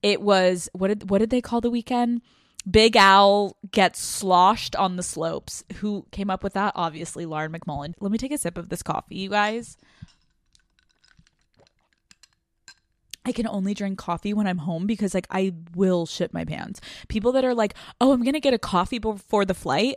It 0.02 0.22
was 0.22 0.70
what 0.74 0.88
did 0.88 1.10
what 1.10 1.20
did 1.20 1.30
they 1.30 1.42
call 1.42 1.62
the 1.62 1.70
weekend? 1.72 2.22
Big 2.70 2.96
Al 2.96 3.58
gets 3.72 4.00
sloshed 4.00 4.74
on 4.78 4.96
the 4.96 5.04
slopes. 5.04 5.66
Who 5.76 6.06
came 6.12 6.30
up 6.30 6.44
with 6.44 6.54
that? 6.54 6.72
Obviously, 6.76 7.26
Lauren 7.26 7.52
McMullen. 7.52 7.94
Let 8.00 8.12
me 8.12 8.18
take 8.18 8.32
a 8.32 8.38
sip 8.38 8.58
of 8.58 8.70
this 8.70 8.82
coffee, 8.82 9.16
you 9.16 9.30
guys. 9.30 9.78
I 13.26 13.32
can 13.32 13.48
only 13.48 13.74
drink 13.74 13.98
coffee 13.98 14.34
when 14.34 14.48
I'm 14.48 14.60
home 14.60 14.86
because 14.86 15.14
like 15.14 15.28
I 15.30 15.54
will 15.76 16.06
shit 16.06 16.34
my 16.34 16.46
pants. 16.46 16.82
People 17.08 17.32
that 17.34 17.46
are 17.46 17.56
like, 17.56 17.74
"Oh, 18.02 18.12
I'm 18.12 18.22
going 18.22 18.34
to 18.34 18.40
get 18.40 18.54
a 18.54 18.60
coffee 18.60 19.00
before 19.00 19.46
the 19.46 19.54
flight." 19.54 19.96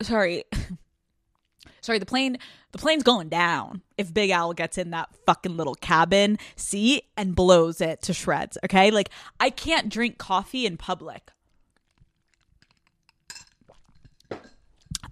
Sorry. 0.00 0.44
Sorry, 1.80 1.98
the 1.98 2.06
plane 2.06 2.38
the 2.72 2.78
plane's 2.78 3.02
going 3.02 3.28
down 3.28 3.82
if 3.98 4.14
Big 4.14 4.30
Al 4.30 4.52
gets 4.52 4.78
in 4.78 4.90
that 4.90 5.10
fucking 5.26 5.56
little 5.56 5.74
cabin 5.74 6.38
seat 6.56 7.04
and 7.16 7.34
blows 7.34 7.80
it 7.80 8.02
to 8.02 8.14
shreds, 8.14 8.56
okay? 8.64 8.90
Like 8.90 9.10
I 9.38 9.50
can't 9.50 9.88
drink 9.88 10.18
coffee 10.18 10.66
in 10.66 10.76
public. 10.76 11.30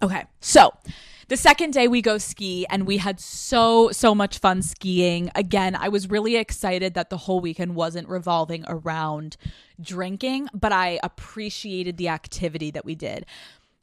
Okay. 0.02 0.24
So, 0.40 0.72
the 1.28 1.36
second 1.36 1.72
day 1.72 1.86
we 1.86 2.02
go 2.02 2.18
ski 2.18 2.66
and 2.68 2.88
we 2.88 2.96
had 2.96 3.20
so, 3.20 3.92
so 3.92 4.16
much 4.16 4.38
fun 4.38 4.62
skiing. 4.62 5.30
Again, 5.36 5.76
I 5.76 5.88
was 5.88 6.10
really 6.10 6.34
excited 6.34 6.94
that 6.94 7.08
the 7.08 7.16
whole 7.16 7.38
weekend 7.38 7.76
wasn't 7.76 8.08
revolving 8.08 8.64
around 8.66 9.36
drinking, 9.80 10.48
but 10.52 10.72
I 10.72 10.98
appreciated 11.04 11.98
the 11.98 12.08
activity 12.08 12.72
that 12.72 12.84
we 12.84 12.96
did. 12.96 13.26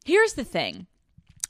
Here's 0.04 0.34
the 0.34 0.44
thing 0.44 0.88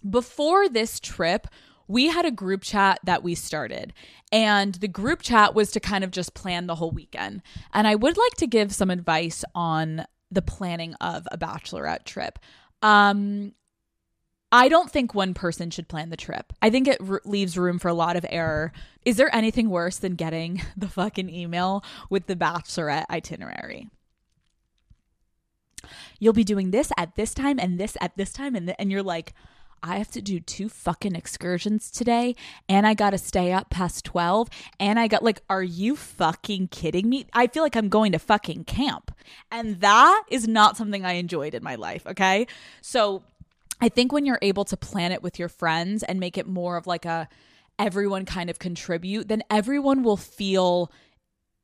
before 0.08 0.69
this 0.69 0.99
trip, 0.99 1.47
we 1.88 2.10
had 2.10 2.25
a 2.25 2.32
group 2.32 2.62
chat 2.62 2.99
that 3.03 3.23
we 3.23 3.34
started, 3.34 3.91
and 4.32 4.75
the 4.75 4.88
group 4.88 5.23
chat 5.23 5.56
was 5.56 5.71
to 5.71 5.80
kind 5.80 6.03
of 6.03 6.12
just 6.12 6.36
plan 6.36 6.67
the 6.67 6.75
whole 6.75 6.91
weekend. 6.91 7.41
And 7.73 7.88
I 7.88 7.95
would 7.95 8.17
like 8.17 8.34
to 8.38 8.45
give 8.45 8.71
some 8.71 8.91
advice 8.91 9.43
on 9.56 10.06
the 10.30 10.43
planning 10.43 10.93
of 10.95 11.27
a 11.32 11.38
bachelorette 11.39 12.03
trip. 12.03 12.38
Um, 12.84 13.53
I 14.51 14.69
don't 14.69 14.89
think 14.89 15.13
one 15.13 15.33
person 15.33 15.69
should 15.69 15.89
plan 15.89 16.10
the 16.10 16.17
trip. 16.17 16.53
I 16.62 16.69
think 16.69 16.88
it 16.88 17.01
r- 17.07 17.21
leaves 17.25 17.57
room 17.57 17.79
for 17.79 17.89
a 17.89 17.93
lot 17.93 18.15
of 18.15 18.25
error. 18.29 18.71
Is 19.03 19.17
there 19.17 19.33
anything 19.36 19.69
worse 19.69 19.97
than 19.97 20.15
getting 20.15 20.62
the 20.77 20.88
fucking 20.88 21.29
email 21.29 21.83
with 22.10 22.27
the 22.27 22.36
bachelorette 22.36 23.05
itinerary? 23.10 23.89
You'll 26.19 26.33
be 26.33 26.43
doing 26.43 26.71
this 26.71 26.91
at 26.97 27.15
this 27.15 27.33
time 27.33 27.60
and 27.60 27.79
this 27.79 27.97
at 28.01 28.17
this 28.17 28.33
time 28.33 28.55
and 28.55 28.67
th- 28.67 28.75
and 28.79 28.91
you're 28.91 29.03
like 29.03 29.33
I 29.83 29.97
have 29.99 30.10
to 30.12 30.21
do 30.21 30.39
two 30.39 30.69
fucking 30.69 31.15
excursions 31.15 31.91
today 31.91 32.36
and 32.67 32.88
I 32.88 32.95
got 32.95 33.12
to 33.12 33.17
stay 33.17 33.51
up 33.51 33.69
past 33.69 34.03
12 34.05 34.49
and 34.79 34.99
I 34.99 35.07
got 35.07 35.23
like 35.23 35.41
are 35.49 35.63
you 35.63 35.95
fucking 35.95 36.69
kidding 36.69 37.07
me? 37.07 37.27
I 37.33 37.47
feel 37.47 37.63
like 37.63 37.75
I'm 37.75 37.89
going 37.89 38.12
to 38.13 38.19
fucking 38.19 38.65
camp. 38.65 39.12
And 39.51 39.79
that 39.81 40.23
is 40.29 40.47
not 40.47 40.77
something 40.77 41.05
I 41.05 41.13
enjoyed 41.13 41.53
in 41.53 41.63
my 41.63 41.75
life, 41.75 42.05
okay? 42.07 42.47
So 42.81 43.23
I 43.79 43.89
think 43.89 44.11
when 44.11 44.25
you're 44.25 44.39
able 44.41 44.65
to 44.65 44.77
plan 44.77 45.11
it 45.11 45.21
with 45.21 45.37
your 45.37 45.49
friends 45.49 46.03
and 46.03 46.19
make 46.19 46.37
it 46.37 46.47
more 46.47 46.77
of 46.77 46.87
like 46.87 47.05
a 47.05 47.29
everyone 47.79 48.25
kind 48.25 48.49
of 48.49 48.59
contribute, 48.59 49.27
then 49.27 49.43
everyone 49.49 50.03
will 50.03 50.17
feel 50.17 50.91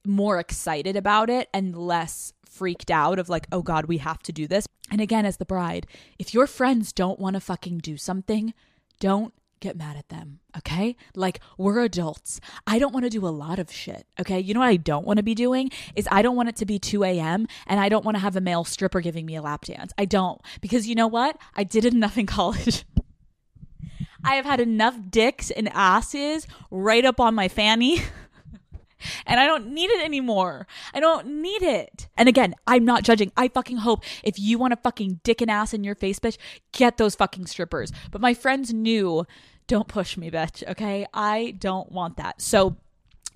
more 0.06 0.40
excited 0.40 0.96
about 0.96 1.30
it 1.30 1.50
and 1.54 1.76
less 1.76 2.34
freaked 2.46 2.92
out 2.92 3.18
of 3.18 3.30
like, 3.30 3.48
oh 3.52 3.64
God, 3.64 3.86
we 3.86 3.98
have 3.98 4.22
to 4.24 4.32
do 4.32 4.48
this. 4.48 4.68
And 4.92 5.02
again, 5.02 5.26
as 5.26 5.38
the 5.38 5.46
bride, 5.46 5.88
if 6.20 6.34
your 6.34 6.46
friends 6.46 6.94
don't 6.94 7.20
want 7.20 7.36
to 7.36 7.40
fucking 7.40 7.80
do 7.80 7.98
something, 7.98 8.54
don't 9.00 9.34
get 9.64 9.78
mad 9.78 9.96
at 9.96 10.10
them, 10.10 10.40
okay? 10.58 10.96
Like, 11.16 11.40
we're 11.58 11.80
adults. 11.80 12.42
I 12.68 12.78
don't 12.78 12.94
want 12.94 13.06
to 13.06 13.10
do 13.10 13.26
a 13.26 13.30
lot 13.30 13.60
of 13.60 13.72
shit, 13.72 14.06
okay? 14.20 14.40
You 14.40 14.54
know 14.54 14.60
what 14.60 14.68
I 14.68 14.76
don't 14.76 15.08
want 15.08 15.18
to 15.18 15.24
be 15.24 15.34
doing? 15.34 15.72
Is 15.96 16.08
I 16.12 16.22
don't 16.22 16.36
want 16.36 16.50
it 16.50 16.58
to 16.58 16.66
be 16.66 16.78
2 16.78 17.04
a.m. 17.06 17.48
and 17.66 17.80
I 17.80 17.90
don't 17.90 18.04
want 18.04 18.16
to 18.16 18.22
have 18.22 18.36
a 18.36 18.42
male 18.42 18.66
stripper 18.66 19.00
giving 19.00 19.26
me 19.26 19.36
a 19.36 19.42
lap 19.42 19.66
dance. 19.66 19.94
I 19.98 20.06
don't. 20.06 20.42
Because 20.62 20.88
you 20.88 20.96
know 20.96 21.08
what? 21.08 21.38
I 21.56 21.64
did 21.64 21.86
it 21.86 21.94
enough 21.94 22.18
in 22.18 22.26
college. 22.26 22.84
I 24.26 24.36
have 24.36 24.46
had 24.46 24.60
enough 24.60 24.98
dicks 25.10 25.50
and 25.50 25.70
asses 25.70 26.46
right 26.70 27.04
up 27.04 27.20
on 27.20 27.34
my 27.34 27.48
fanny. 27.48 28.02
and 29.26 29.40
I 29.40 29.46
don't 29.46 29.68
need 29.68 29.90
it 29.90 30.04
anymore. 30.04 30.68
I 30.94 31.00
don't 31.00 31.42
need 31.42 31.62
it. 31.62 32.08
And 32.18 32.30
again, 32.30 32.56
I'm 32.68 32.86
not 32.86 33.04
judging. 33.04 33.32
I 33.36 33.48
fucking 33.48 33.78
hope 33.78 34.04
if 34.24 34.40
you 34.40 34.58
want 34.58 34.74
a 34.74 34.78
fucking 34.78 35.22
dick 35.24 35.42
and 35.42 35.52
ass 35.52 35.74
in 35.74 35.84
your 35.84 35.96
face, 35.96 36.20
bitch, 36.20 36.38
get 36.72 36.98
those 36.98 37.16
fucking 37.16 37.48
strippers. 37.48 37.92
But 38.12 38.22
my 38.22 38.34
friends 38.34 38.74
knew 38.74 39.26
don't 39.68 39.88
push 39.88 40.18
me, 40.18 40.30
bitch. 40.30 40.64
Okay. 40.68 41.06
I 41.14 41.56
don't 41.60 41.92
want 41.92 42.18
that. 42.18 42.42
So 42.42 42.78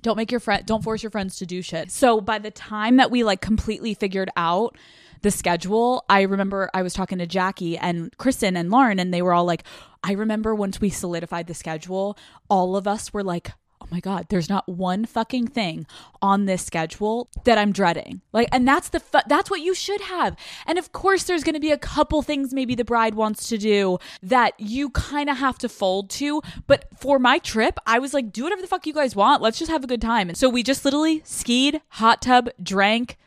don't 0.01 0.17
make 0.17 0.31
your 0.31 0.39
friend, 0.39 0.65
don't 0.65 0.83
force 0.83 1.01
your 1.03 1.09
friends 1.09 1.37
to 1.37 1.45
do 1.45 1.61
shit. 1.61 1.91
So 1.91 2.21
by 2.21 2.39
the 2.39 2.51
time 2.51 2.97
that 2.97 3.11
we 3.11 3.23
like 3.23 3.41
completely 3.41 3.93
figured 3.93 4.29
out 4.37 4.77
the 5.21 5.31
schedule, 5.31 6.05
I 6.09 6.21
remember 6.21 6.69
I 6.73 6.83
was 6.83 6.93
talking 6.93 7.17
to 7.17 7.27
Jackie 7.27 7.77
and 7.77 8.15
Kristen 8.17 8.55
and 8.55 8.69
Lauren, 8.69 8.99
and 8.99 9.13
they 9.13 9.21
were 9.21 9.33
all 9.33 9.45
like, 9.45 9.63
I 10.03 10.11
remember 10.11 10.53
once 10.53 10.79
we 10.79 10.89
solidified 10.89 11.47
the 11.47 11.53
schedule, 11.53 12.17
all 12.49 12.75
of 12.75 12.87
us 12.87 13.11
were 13.11 13.23
like, 13.23 13.51
oh 13.88 13.95
my 13.95 14.00
god 14.00 14.26
there's 14.30 14.50
not 14.50 14.67
one 14.67 15.06
fucking 15.06 15.47
thing 15.47 15.86
on 16.21 16.45
this 16.45 16.65
schedule 16.65 17.30
that 17.45 17.58
i'm 17.58 17.71
dreading. 17.71 18.21
Like 18.34 18.50
and 18.52 18.67
that's 18.67 18.89
the 18.89 19.00
fu- 19.00 19.19
that's 19.28 19.50
what 19.50 19.62
you 19.62 19.73
should 19.73 20.02
have. 20.02 20.36
And 20.65 20.78
of 20.78 20.91
course 20.91 21.23
there's 21.23 21.43
going 21.43 21.54
to 21.56 21.60
be 21.62 21.71
a 21.71 21.78
couple 21.78 22.21
things 22.21 22.54
maybe 22.54 22.76
the 22.76 22.84
bride 22.84 23.15
wants 23.15 23.47
to 23.50 23.58
do 23.58 24.00
that 24.23 24.54
you 24.60 24.89
kind 24.89 25.30
of 25.30 25.38
have 25.38 25.58
to 25.60 25.69
fold 25.69 26.10
to. 26.12 26.41
But 26.65 26.86
for 26.97 27.19
my 27.19 27.39
trip 27.39 27.80
i 27.86 28.00
was 28.00 28.13
like 28.13 28.32
do 28.32 28.43
whatever 28.43 28.62
the 28.62 28.67
fuck 28.67 28.86
you 28.88 28.93
guys 28.93 29.15
want. 29.15 29.41
Let's 29.41 29.60
just 29.60 29.71
have 29.71 29.84
a 29.84 29.88
good 29.88 30.02
time. 30.02 30.30
And 30.30 30.38
so 30.38 30.50
we 30.50 30.63
just 30.63 30.84
literally 30.84 31.21
skied 31.23 31.82
hot 31.89 32.21
tub 32.21 32.50
drank 32.62 33.17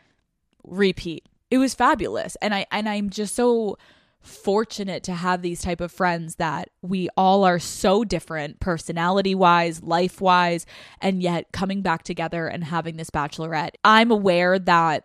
repeat. 0.64 1.26
It 1.50 1.58
was 1.58 1.74
fabulous. 1.74 2.36
And 2.42 2.54
i 2.54 2.66
and 2.70 2.88
i'm 2.88 3.10
just 3.10 3.34
so 3.34 3.78
fortunate 4.20 5.02
to 5.04 5.14
have 5.14 5.40
these 5.40 5.62
type 5.62 5.80
of 5.80 5.90
friends 5.90 6.36
that 6.36 6.68
we 6.82 7.08
all 7.16 7.44
are 7.44 7.58
so 7.58 8.04
different 8.04 8.60
personality 8.60 9.34
wise 9.34 9.82
life 9.82 10.20
wise 10.20 10.66
and 11.00 11.22
yet 11.22 11.52
coming 11.52 11.80
back 11.80 12.02
together 12.02 12.46
and 12.46 12.64
having 12.64 12.96
this 12.96 13.10
bachelorette. 13.10 13.70
I'm 13.82 14.10
aware 14.10 14.58
that 14.58 15.04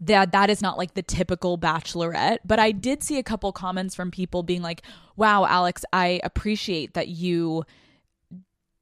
that 0.00 0.32
that 0.32 0.48
is 0.48 0.62
not 0.62 0.78
like 0.78 0.94
the 0.94 1.02
typical 1.02 1.58
bachelorette 1.58 2.38
but 2.44 2.58
i 2.58 2.70
did 2.70 3.02
see 3.02 3.18
a 3.18 3.24
couple 3.24 3.52
comments 3.52 3.94
from 3.94 4.10
people 4.10 4.42
being 4.42 4.62
like 4.62 4.82
wow 5.16 5.44
alex 5.44 5.84
i 5.92 6.20
appreciate 6.22 6.94
that 6.94 7.08
you 7.08 7.64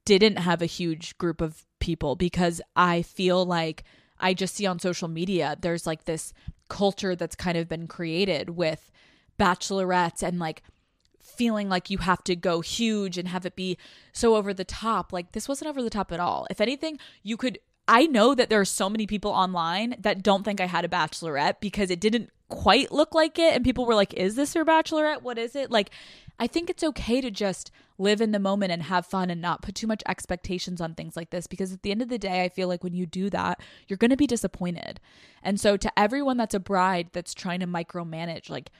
didn't 0.04 0.36
have 0.36 0.62
a 0.62 0.66
huge 0.66 1.16
group 1.18 1.40
of 1.40 1.64
people 1.80 2.14
because 2.14 2.60
i 2.76 3.02
feel 3.02 3.44
like 3.44 3.84
i 4.20 4.32
just 4.34 4.54
see 4.54 4.66
on 4.66 4.78
social 4.78 5.08
media 5.08 5.56
there's 5.60 5.86
like 5.86 6.04
this 6.04 6.32
culture 6.68 7.16
that's 7.16 7.34
kind 7.34 7.56
of 7.56 7.68
been 7.68 7.86
created 7.86 8.50
with 8.50 8.92
bachelorettes 9.38 10.22
and 10.22 10.38
like 10.38 10.62
feeling 11.20 11.68
like 11.68 11.88
you 11.88 11.98
have 11.98 12.24
to 12.24 12.34
go 12.34 12.60
huge 12.60 13.16
and 13.16 13.28
have 13.28 13.46
it 13.46 13.54
be 13.54 13.78
so 14.12 14.34
over 14.34 14.52
the 14.52 14.64
top. 14.64 15.12
Like 15.12 15.32
this 15.32 15.48
wasn't 15.48 15.68
over 15.70 15.82
the 15.82 15.90
top 15.90 16.12
at 16.12 16.20
all. 16.20 16.46
If 16.50 16.60
anything, 16.60 16.98
you 17.22 17.36
could 17.36 17.58
I 17.90 18.04
know 18.06 18.34
that 18.34 18.50
there 18.50 18.60
are 18.60 18.66
so 18.66 18.90
many 18.90 19.06
people 19.06 19.30
online 19.30 19.96
that 20.00 20.22
don't 20.22 20.44
think 20.44 20.60
I 20.60 20.66
had 20.66 20.84
a 20.84 20.88
bachelorette 20.88 21.60
because 21.60 21.90
it 21.90 22.00
didn't 22.00 22.30
quite 22.48 22.90
look 22.90 23.14
like 23.14 23.38
it 23.38 23.54
and 23.54 23.64
people 23.64 23.84
were 23.84 23.94
like 23.94 24.14
is 24.14 24.34
this 24.34 24.54
your 24.54 24.64
bachelorette 24.64 25.20
what 25.20 25.36
is 25.36 25.54
it 25.54 25.70
like 25.70 25.90
i 26.40 26.46
think 26.46 26.70
it's 26.70 26.82
okay 26.82 27.20
to 27.20 27.30
just 27.30 27.70
live 27.98 28.22
in 28.22 28.32
the 28.32 28.38
moment 28.38 28.72
and 28.72 28.84
have 28.84 29.04
fun 29.04 29.28
and 29.28 29.42
not 29.42 29.60
put 29.60 29.74
too 29.74 29.86
much 29.86 30.02
expectations 30.08 30.80
on 30.80 30.94
things 30.94 31.14
like 31.14 31.28
this 31.28 31.46
because 31.46 31.74
at 31.74 31.82
the 31.82 31.90
end 31.90 32.00
of 32.00 32.08
the 32.08 32.16
day 32.16 32.42
i 32.42 32.48
feel 32.48 32.66
like 32.66 32.82
when 32.82 32.94
you 32.94 33.04
do 33.04 33.28
that 33.28 33.60
you're 33.86 33.98
going 33.98 34.10
to 34.10 34.16
be 34.16 34.26
disappointed 34.26 34.98
and 35.42 35.60
so 35.60 35.76
to 35.76 35.92
everyone 35.98 36.38
that's 36.38 36.54
a 36.54 36.60
bride 36.60 37.10
that's 37.12 37.34
trying 37.34 37.60
to 37.60 37.66
micromanage 37.66 38.48
like 38.48 38.70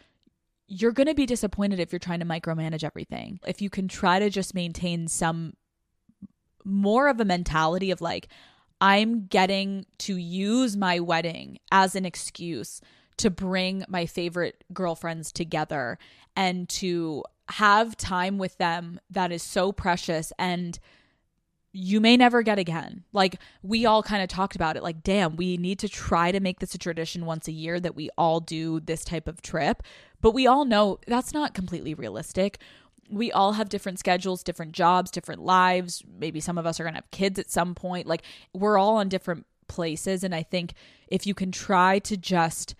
you're 0.68 0.92
going 0.92 1.06
to 1.06 1.14
be 1.14 1.26
disappointed 1.26 1.80
if 1.80 1.92
you're 1.92 1.98
trying 1.98 2.20
to 2.20 2.26
micromanage 2.26 2.84
everything 2.84 3.40
if 3.46 3.60
you 3.60 3.70
can 3.70 3.88
try 3.88 4.18
to 4.18 4.30
just 4.30 4.54
maintain 4.54 5.08
some 5.08 5.54
more 6.64 7.08
of 7.08 7.20
a 7.20 7.24
mentality 7.24 7.90
of 7.90 8.00
like 8.00 8.28
I'm 8.80 9.26
getting 9.26 9.86
to 9.98 10.16
use 10.16 10.76
my 10.76 11.00
wedding 11.00 11.58
as 11.72 11.96
an 11.96 12.04
excuse 12.04 12.80
to 13.16 13.30
bring 13.30 13.84
my 13.88 14.06
favorite 14.06 14.62
girlfriends 14.72 15.32
together 15.32 15.98
and 16.36 16.68
to 16.68 17.24
have 17.48 17.96
time 17.96 18.38
with 18.38 18.56
them 18.58 19.00
that 19.10 19.32
is 19.32 19.42
so 19.42 19.72
precious 19.72 20.32
and 20.38 20.78
you 21.72 22.00
may 22.00 22.16
never 22.16 22.42
get 22.42 22.58
again. 22.58 23.04
Like 23.12 23.40
we 23.62 23.84
all 23.86 24.02
kind 24.02 24.22
of 24.22 24.28
talked 24.28 24.56
about 24.56 24.76
it 24.76 24.82
like 24.82 25.02
damn, 25.02 25.36
we 25.36 25.56
need 25.56 25.78
to 25.80 25.88
try 25.88 26.30
to 26.30 26.40
make 26.40 26.60
this 26.60 26.74
a 26.74 26.78
tradition 26.78 27.26
once 27.26 27.48
a 27.48 27.52
year 27.52 27.80
that 27.80 27.96
we 27.96 28.10
all 28.16 28.40
do 28.40 28.80
this 28.80 29.04
type 29.04 29.26
of 29.26 29.42
trip, 29.42 29.82
but 30.20 30.32
we 30.32 30.46
all 30.46 30.64
know 30.64 30.98
that's 31.06 31.32
not 31.32 31.54
completely 31.54 31.94
realistic 31.94 32.58
we 33.10 33.32
all 33.32 33.52
have 33.52 33.68
different 33.68 33.98
schedules, 33.98 34.42
different 34.42 34.72
jobs, 34.72 35.10
different 35.10 35.42
lives. 35.42 36.02
Maybe 36.06 36.40
some 36.40 36.58
of 36.58 36.66
us 36.66 36.78
are 36.78 36.84
going 36.84 36.94
to 36.94 36.98
have 36.98 37.10
kids 37.10 37.38
at 37.38 37.50
some 37.50 37.74
point. 37.74 38.06
Like 38.06 38.22
we're 38.52 38.78
all 38.78 38.96
on 38.96 39.08
different 39.08 39.46
places. 39.66 40.24
And 40.24 40.34
I 40.34 40.42
think 40.42 40.74
if 41.08 41.26
you 41.26 41.34
can 41.34 41.52
try 41.52 41.98
to 42.00 42.16
just 42.16 42.74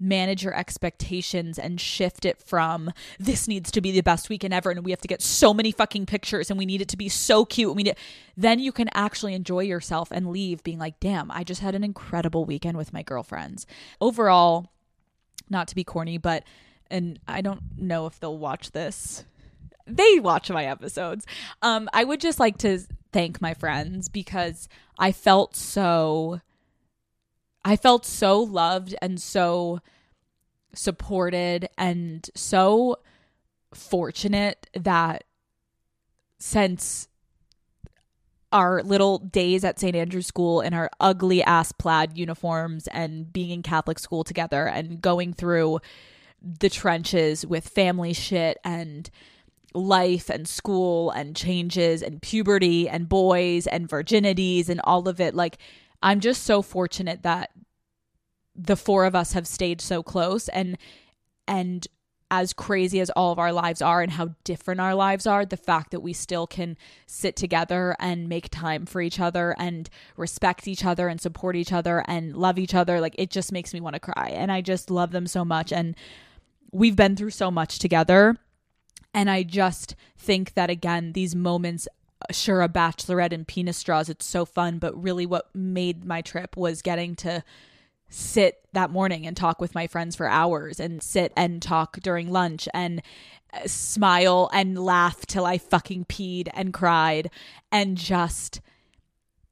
manage 0.00 0.42
your 0.42 0.54
expectations 0.54 1.60
and 1.60 1.80
shift 1.80 2.24
it 2.24 2.42
from 2.42 2.90
this 3.20 3.46
needs 3.46 3.70
to 3.70 3.80
be 3.80 3.92
the 3.92 4.00
best 4.00 4.28
weekend 4.28 4.52
ever 4.52 4.72
and 4.72 4.84
we 4.84 4.90
have 4.90 5.00
to 5.00 5.06
get 5.06 5.22
so 5.22 5.54
many 5.54 5.70
fucking 5.70 6.04
pictures 6.04 6.50
and 6.50 6.58
we 6.58 6.66
need 6.66 6.80
it 6.80 6.88
to 6.88 6.96
be 6.96 7.08
so 7.08 7.44
cute 7.44 7.76
we 7.76 7.84
need 7.84 7.94
then 8.36 8.58
you 8.58 8.72
can 8.72 8.88
actually 8.94 9.32
enjoy 9.32 9.60
yourself 9.60 10.10
and 10.10 10.32
leave 10.32 10.60
being 10.64 10.78
like 10.80 10.98
damn 10.98 11.30
i 11.30 11.44
just 11.44 11.60
had 11.60 11.76
an 11.76 11.84
incredible 11.84 12.44
weekend 12.44 12.76
with 12.76 12.92
my 12.92 13.00
girlfriends 13.00 13.64
overall 14.00 14.72
not 15.48 15.68
to 15.68 15.74
be 15.76 15.84
corny 15.84 16.18
but 16.18 16.42
and 16.92 17.18
i 17.26 17.40
don't 17.40 17.62
know 17.76 18.06
if 18.06 18.20
they'll 18.20 18.38
watch 18.38 18.70
this 18.70 19.24
they 19.86 20.20
watch 20.20 20.50
my 20.50 20.64
episodes. 20.64 21.26
Um, 21.60 21.88
I 21.92 22.04
would 22.04 22.20
just 22.20 22.40
like 22.40 22.58
to 22.58 22.80
thank 23.12 23.40
my 23.40 23.54
friends 23.54 24.08
because 24.08 24.68
I 24.98 25.12
felt 25.12 25.56
so 25.56 26.40
I 27.64 27.76
felt 27.76 28.04
so 28.04 28.40
loved 28.40 28.94
and 29.00 29.20
so 29.20 29.80
supported 30.74 31.68
and 31.78 32.28
so 32.34 32.96
fortunate 33.72 34.68
that 34.74 35.24
since 36.38 37.08
our 38.50 38.82
little 38.82 39.18
days 39.18 39.64
at 39.64 39.78
St. 39.78 39.94
Andrew's 39.94 40.26
School 40.26 40.60
in 40.60 40.74
our 40.74 40.90
ugly 41.00 41.42
ass 41.42 41.72
plaid 41.72 42.18
uniforms 42.18 42.86
and 42.88 43.32
being 43.32 43.50
in 43.50 43.62
Catholic 43.62 43.98
school 43.98 44.24
together 44.24 44.66
and 44.66 45.00
going 45.00 45.32
through 45.32 45.80
the 46.42 46.70
trenches 46.70 47.46
with 47.46 47.68
family 47.68 48.12
shit 48.12 48.58
and 48.64 49.10
life 49.74 50.28
and 50.28 50.46
school 50.48 51.10
and 51.10 51.34
changes 51.36 52.02
and 52.02 52.20
puberty 52.20 52.88
and 52.88 53.08
boys 53.08 53.66
and 53.66 53.88
virginities 53.88 54.68
and 54.68 54.80
all 54.84 55.08
of 55.08 55.20
it. 55.20 55.34
Like, 55.34 55.58
I'm 56.02 56.20
just 56.20 56.42
so 56.42 56.62
fortunate 56.62 57.22
that 57.22 57.50
the 58.54 58.76
four 58.76 59.04
of 59.04 59.14
us 59.14 59.32
have 59.32 59.46
stayed 59.46 59.80
so 59.80 60.02
close 60.02 60.48
and, 60.48 60.76
and, 61.46 61.86
as 62.32 62.54
crazy 62.54 62.98
as 62.98 63.10
all 63.10 63.30
of 63.30 63.38
our 63.38 63.52
lives 63.52 63.82
are 63.82 64.00
and 64.00 64.12
how 64.12 64.34
different 64.42 64.80
our 64.80 64.94
lives 64.94 65.26
are, 65.26 65.44
the 65.44 65.54
fact 65.54 65.90
that 65.90 66.00
we 66.00 66.14
still 66.14 66.46
can 66.46 66.78
sit 67.06 67.36
together 67.36 67.94
and 68.00 68.26
make 68.26 68.48
time 68.48 68.86
for 68.86 69.02
each 69.02 69.20
other 69.20 69.54
and 69.58 69.90
respect 70.16 70.66
each 70.66 70.82
other 70.82 71.08
and 71.08 71.20
support 71.20 71.54
each 71.56 71.74
other 71.74 72.02
and 72.08 72.34
love 72.34 72.58
each 72.58 72.74
other, 72.74 73.02
like 73.02 73.14
it 73.18 73.30
just 73.30 73.52
makes 73.52 73.74
me 73.74 73.80
want 73.80 73.92
to 73.92 74.00
cry. 74.00 74.30
And 74.30 74.50
I 74.50 74.62
just 74.62 74.90
love 74.90 75.10
them 75.10 75.26
so 75.26 75.44
much. 75.44 75.74
And 75.74 75.94
we've 76.72 76.96
been 76.96 77.16
through 77.16 77.30
so 77.30 77.50
much 77.50 77.78
together. 77.78 78.36
And 79.14 79.30
I 79.30 79.42
just 79.42 79.94
think 80.16 80.54
that, 80.54 80.70
again, 80.70 81.12
these 81.12 81.34
moments 81.34 81.86
sure 82.30 82.62
a 82.62 82.68
bachelorette 82.68 83.32
and 83.32 83.48
penis 83.48 83.76
straws 83.76 84.08
it's 84.08 84.24
so 84.24 84.44
fun 84.44 84.78
but 84.78 85.02
really 85.02 85.26
what 85.26 85.52
made 85.56 86.04
my 86.04 86.22
trip 86.22 86.56
was 86.56 86.80
getting 86.80 87.16
to 87.16 87.42
sit 88.08 88.60
that 88.72 88.90
morning 88.90 89.26
and 89.26 89.36
talk 89.36 89.60
with 89.60 89.74
my 89.74 89.86
friends 89.86 90.14
for 90.14 90.28
hours 90.28 90.78
and 90.78 91.02
sit 91.02 91.32
and 91.36 91.62
talk 91.62 91.98
during 92.00 92.30
lunch 92.30 92.68
and 92.74 93.02
uh, 93.52 93.66
smile 93.66 94.50
and 94.52 94.78
laugh 94.78 95.24
till 95.26 95.46
I 95.46 95.58
fucking 95.58 96.04
peed 96.04 96.48
and 96.54 96.72
cried 96.72 97.30
and 97.70 97.96
just 97.96 98.60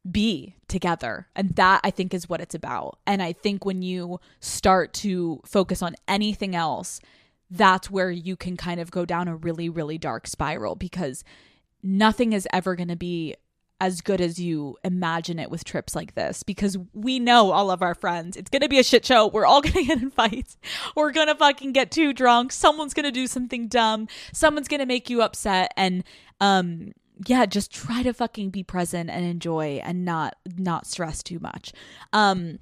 be 0.08 0.56
together. 0.68 1.26
And 1.36 1.50
that 1.56 1.80
I 1.84 1.90
think 1.90 2.14
is 2.14 2.28
what 2.28 2.40
it's 2.40 2.54
about. 2.54 2.98
And 3.06 3.22
I 3.22 3.32
think 3.32 3.64
when 3.64 3.82
you 3.82 4.20
start 4.40 4.92
to 4.94 5.40
focus 5.44 5.82
on 5.82 5.96
anything 6.08 6.54
else, 6.54 7.00
that's 7.50 7.90
where 7.90 8.10
you 8.10 8.36
can 8.36 8.56
kind 8.56 8.80
of 8.80 8.90
go 8.90 9.04
down 9.04 9.28
a 9.28 9.36
really, 9.36 9.68
really 9.68 9.98
dark 9.98 10.26
spiral 10.26 10.74
because 10.74 11.24
nothing 11.82 12.32
is 12.32 12.46
ever 12.52 12.76
going 12.76 12.88
to 12.88 12.96
be 12.96 13.34
as 13.80 14.02
good 14.02 14.20
as 14.20 14.38
you 14.38 14.76
imagine 14.84 15.38
it 15.38 15.50
with 15.50 15.64
trips 15.64 15.96
like 15.96 16.14
this 16.14 16.42
because 16.42 16.76
we 16.92 17.18
know 17.18 17.50
all 17.50 17.70
of 17.70 17.80
our 17.80 17.94
friends. 17.94 18.36
It's 18.36 18.50
going 18.50 18.60
to 18.60 18.68
be 18.68 18.78
a 18.78 18.84
shit 18.84 19.06
show. 19.06 19.26
We're 19.26 19.46
all 19.46 19.60
going 19.62 19.72
to 19.72 19.84
get 19.84 20.02
in 20.02 20.10
fights. 20.10 20.58
We're 20.94 21.12
going 21.12 21.28
to 21.28 21.34
fucking 21.34 21.72
get 21.72 21.90
too 21.90 22.12
drunk. 22.12 22.52
Someone's 22.52 22.94
going 22.94 23.04
to 23.04 23.10
do 23.10 23.26
something 23.26 23.68
dumb. 23.68 24.06
Someone's 24.32 24.68
going 24.68 24.80
to 24.80 24.86
make 24.86 25.10
you 25.10 25.22
upset 25.22 25.72
and 25.76 26.04
um 26.42 26.92
yeah, 27.26 27.46
just 27.46 27.72
try 27.72 28.02
to 28.02 28.12
fucking 28.12 28.50
be 28.50 28.62
present 28.62 29.11
and 29.11 29.24
enjoy 29.24 29.80
and 29.85 30.04
not 30.04 30.37
not 30.56 30.87
stress 30.87 31.22
too 31.22 31.38
much. 31.38 31.72
Um 32.12 32.59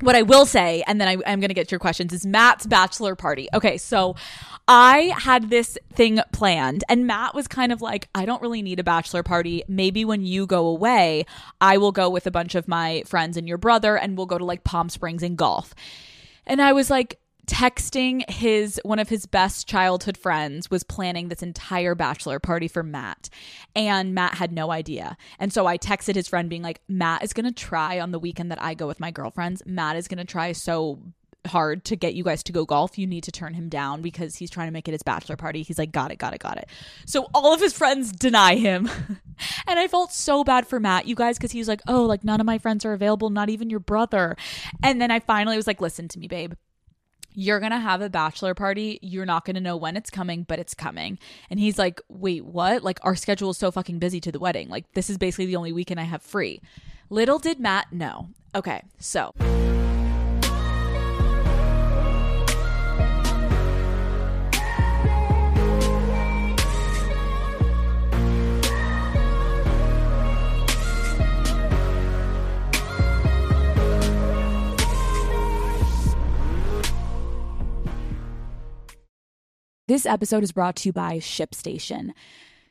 what 0.00 0.14
I 0.14 0.22
will 0.22 0.46
say, 0.46 0.84
and 0.86 1.00
then 1.00 1.08
I, 1.08 1.12
am 1.30 1.40
going 1.40 1.48
to 1.48 1.54
get 1.54 1.68
to 1.68 1.72
your 1.72 1.80
questions, 1.80 2.12
is 2.12 2.24
Matt's 2.24 2.66
bachelor 2.66 3.16
party. 3.16 3.48
Okay, 3.52 3.78
so 3.78 4.14
I 4.66 5.12
had 5.16 5.50
this 5.50 5.76
thing 5.92 6.20
planned, 6.32 6.84
and 6.88 7.06
Matt 7.06 7.34
was 7.34 7.48
kind 7.48 7.72
of 7.72 7.82
like, 7.82 8.08
I 8.14 8.24
don't 8.24 8.42
really 8.42 8.62
need 8.62 8.78
a 8.78 8.84
bachelor 8.84 9.22
party. 9.22 9.64
Maybe 9.66 10.04
when 10.04 10.24
you 10.24 10.46
go 10.46 10.66
away, 10.66 11.24
I 11.60 11.78
will 11.78 11.92
go 11.92 12.08
with 12.10 12.26
a 12.26 12.30
bunch 12.30 12.54
of 12.54 12.68
my 12.68 13.02
friends 13.06 13.36
and 13.36 13.48
your 13.48 13.58
brother, 13.58 13.96
and 13.96 14.16
we'll 14.16 14.26
go 14.26 14.38
to 14.38 14.44
like 14.44 14.64
Palm 14.64 14.88
Springs 14.88 15.22
and 15.22 15.36
golf. 15.36 15.74
And 16.46 16.62
I 16.62 16.72
was 16.72 16.90
like, 16.90 17.18
texting 17.48 18.28
his 18.30 18.80
one 18.84 18.98
of 18.98 19.08
his 19.08 19.26
best 19.26 19.66
childhood 19.66 20.16
friends 20.16 20.70
was 20.70 20.84
planning 20.84 21.28
this 21.28 21.42
entire 21.42 21.94
bachelor 21.94 22.38
party 22.38 22.68
for 22.68 22.82
Matt 22.82 23.30
and 23.74 24.14
Matt 24.14 24.34
had 24.34 24.52
no 24.52 24.70
idea. 24.70 25.16
And 25.38 25.52
so 25.52 25.66
I 25.66 25.78
texted 25.78 26.14
his 26.14 26.28
friend 26.28 26.50
being 26.50 26.62
like 26.62 26.82
Matt 26.88 27.24
is 27.24 27.32
going 27.32 27.46
to 27.46 27.52
try 27.52 27.98
on 27.98 28.12
the 28.12 28.18
weekend 28.18 28.50
that 28.50 28.62
I 28.62 28.74
go 28.74 28.86
with 28.86 29.00
my 29.00 29.10
girlfriends. 29.10 29.62
Matt 29.64 29.96
is 29.96 30.08
going 30.08 30.18
to 30.18 30.24
try 30.24 30.52
so 30.52 31.00
hard 31.46 31.84
to 31.86 31.96
get 31.96 32.14
you 32.14 32.22
guys 32.22 32.42
to 32.42 32.52
go 32.52 32.66
golf. 32.66 32.98
You 32.98 33.06
need 33.06 33.24
to 33.24 33.32
turn 33.32 33.54
him 33.54 33.70
down 33.70 34.02
because 34.02 34.36
he's 34.36 34.50
trying 34.50 34.68
to 34.68 34.72
make 34.72 34.86
it 34.86 34.92
his 34.92 35.02
bachelor 35.02 35.36
party. 35.36 35.62
He's 35.62 35.78
like, 35.78 35.90
got 35.90 36.12
it, 36.12 36.18
got 36.18 36.34
it, 36.34 36.40
got 36.40 36.58
it. 36.58 36.68
So 37.06 37.28
all 37.32 37.54
of 37.54 37.60
his 37.60 37.72
friends 37.72 38.12
deny 38.12 38.56
him. 38.56 38.90
and 39.66 39.78
I 39.78 39.88
felt 39.88 40.12
so 40.12 40.44
bad 40.44 40.66
for 40.66 40.78
Matt, 40.78 41.06
you 41.06 41.14
guys, 41.14 41.38
because 41.38 41.52
he's 41.52 41.68
like, 41.68 41.80
oh, 41.88 42.04
like 42.04 42.24
none 42.24 42.40
of 42.40 42.46
my 42.46 42.58
friends 42.58 42.84
are 42.84 42.92
available, 42.92 43.30
not 43.30 43.48
even 43.48 43.70
your 43.70 43.80
brother. 43.80 44.36
And 44.82 45.00
then 45.00 45.10
I 45.10 45.20
finally 45.20 45.56
was 45.56 45.66
like, 45.66 45.80
listen 45.80 46.08
to 46.08 46.18
me, 46.18 46.28
babe 46.28 46.52
you're 47.34 47.60
going 47.60 47.72
to 47.72 47.78
have 47.78 48.00
a 48.00 48.10
bachelor 48.10 48.54
party. 48.54 48.98
You're 49.02 49.26
not 49.26 49.44
going 49.44 49.54
to 49.54 49.60
know 49.60 49.76
when 49.76 49.96
it's 49.96 50.10
coming, 50.10 50.42
but 50.42 50.58
it's 50.58 50.74
coming. 50.74 51.18
And 51.50 51.60
he's 51.60 51.78
like, 51.78 52.00
wait, 52.08 52.44
what? 52.44 52.82
Like, 52.82 52.98
our 53.02 53.14
schedule 53.14 53.50
is 53.50 53.58
so 53.58 53.70
fucking 53.70 53.98
busy 53.98 54.20
to 54.20 54.32
the 54.32 54.38
wedding. 54.38 54.68
Like, 54.68 54.92
this 54.94 55.08
is 55.08 55.18
basically 55.18 55.46
the 55.46 55.56
only 55.56 55.72
weekend 55.72 56.00
I 56.00 56.04
have 56.04 56.22
free. 56.22 56.60
Little 57.10 57.38
did 57.38 57.60
Matt 57.60 57.92
know. 57.92 58.30
Okay, 58.54 58.82
so. 58.98 59.32
This 79.88 80.04
episode 80.04 80.42
is 80.42 80.52
brought 80.52 80.76
to 80.76 80.90
you 80.90 80.92
by 80.92 81.16
ShipStation. 81.16 82.10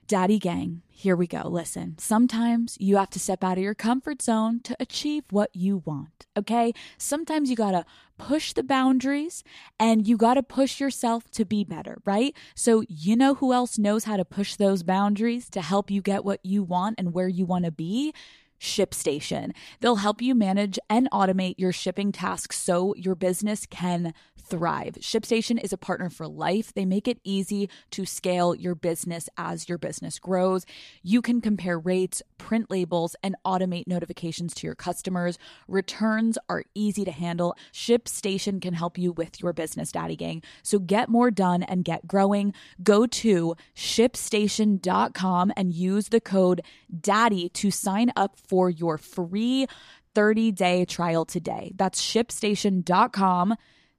Daddy 0.06 0.38
Gang, 0.38 0.84
here 0.88 1.16
we 1.16 1.26
go. 1.26 1.48
Listen, 1.48 1.96
sometimes 1.98 2.78
you 2.80 2.98
have 2.98 3.10
to 3.10 3.20
step 3.20 3.44
out 3.44 3.58
of 3.58 3.64
your 3.64 3.74
comfort 3.74 4.22
zone 4.22 4.60
to 4.60 4.78
achieve 4.80 5.24
what 5.32 5.50
you 5.52 5.82
want, 5.84 6.28
okay? 6.38 6.74
Sometimes 7.00 7.50
you 7.50 7.56
gotta 7.56 7.88
push 8.20 8.54
the 8.54 8.62
boundaries 8.62 9.44
and 9.80 10.08
you 10.08 10.16
gotta 10.16 10.44
push 10.44 10.80
yourself 10.80 11.28
to 11.32 11.44
be 11.44 11.64
better, 11.64 11.98
right? 12.06 12.36
So, 12.54 12.84
you 12.88 13.16
know 13.16 13.34
who 13.34 13.52
else 13.52 13.80
knows 13.80 14.04
how 14.04 14.18
to 14.18 14.24
push 14.24 14.56
those 14.56 14.84
boundaries 14.84 15.50
to 15.50 15.62
help 15.64 15.90
you 15.90 16.04
get 16.04 16.24
what 16.24 16.40
you 16.46 16.62
want 16.62 17.00
and 17.00 17.16
where 17.16 17.28
you 17.28 17.48
wanna 17.48 17.72
be? 17.72 18.14
ShipStation. 18.60 19.54
They'll 19.80 19.98
help 19.98 20.22
you 20.22 20.36
manage 20.36 20.78
and 20.88 21.10
automate 21.12 21.56
your 21.58 21.72
shipping 21.72 22.12
tasks 22.12 22.60
so 22.60 22.94
your 22.96 23.16
business 23.16 23.66
can 23.66 24.14
thrive. 24.50 24.96
ShipStation 25.00 25.62
is 25.64 25.74
a 25.74 25.78
partner 25.78 26.10
for 26.10 26.28
life. 26.28 26.74
They 26.74 26.86
make 26.86 27.08
it 27.08 27.20
easy 27.24 27.70
to 27.92 28.06
scale 28.06 28.56
your 28.56 28.76
business 28.76 29.30
as 29.38 29.68
your 29.68 29.78
business 29.78 30.20
grows. 30.20 30.66
You 31.04 31.22
can 31.22 31.42
compare 31.42 31.78
rates, 31.80 32.22
print 32.38 32.70
labels, 32.72 33.16
and 33.24 33.36
automate 33.46 33.88
notifications 33.88 34.54
to 34.56 34.68
your 34.68 34.76
customers. 34.76 35.38
Returns 35.68 36.38
are 36.50 36.64
easy 36.74 37.06
to 37.06 37.12
handle. 37.12 37.56
ShipStation 37.74 38.62
can 38.62 38.74
help 38.74 38.98
you 38.98 39.12
with 39.12 39.42
your 39.42 39.54
business, 39.54 39.92
Daddy 39.92 40.16
Gang. 40.16 40.42
So 40.64 40.80
get 40.80 41.10
more 41.10 41.32
done 41.32 41.64
and 41.64 41.84
get 41.84 42.08
growing. 42.08 42.54
Go 42.82 43.06
to 43.08 43.56
shipstation.com 43.76 45.54
and 45.56 45.74
use 45.74 46.10
the 46.10 46.22
code 46.22 46.62
DADDY 46.96 47.50
to 47.54 47.72
sign 47.72 48.12
up 48.16 48.38
for 48.38 48.70
your 48.70 48.98
free 48.98 49.68
30 50.16 50.52
day 50.52 50.86
trial 50.86 51.26
today. 51.26 51.72
That's 51.76 52.02
shipstation.com 52.02 53.56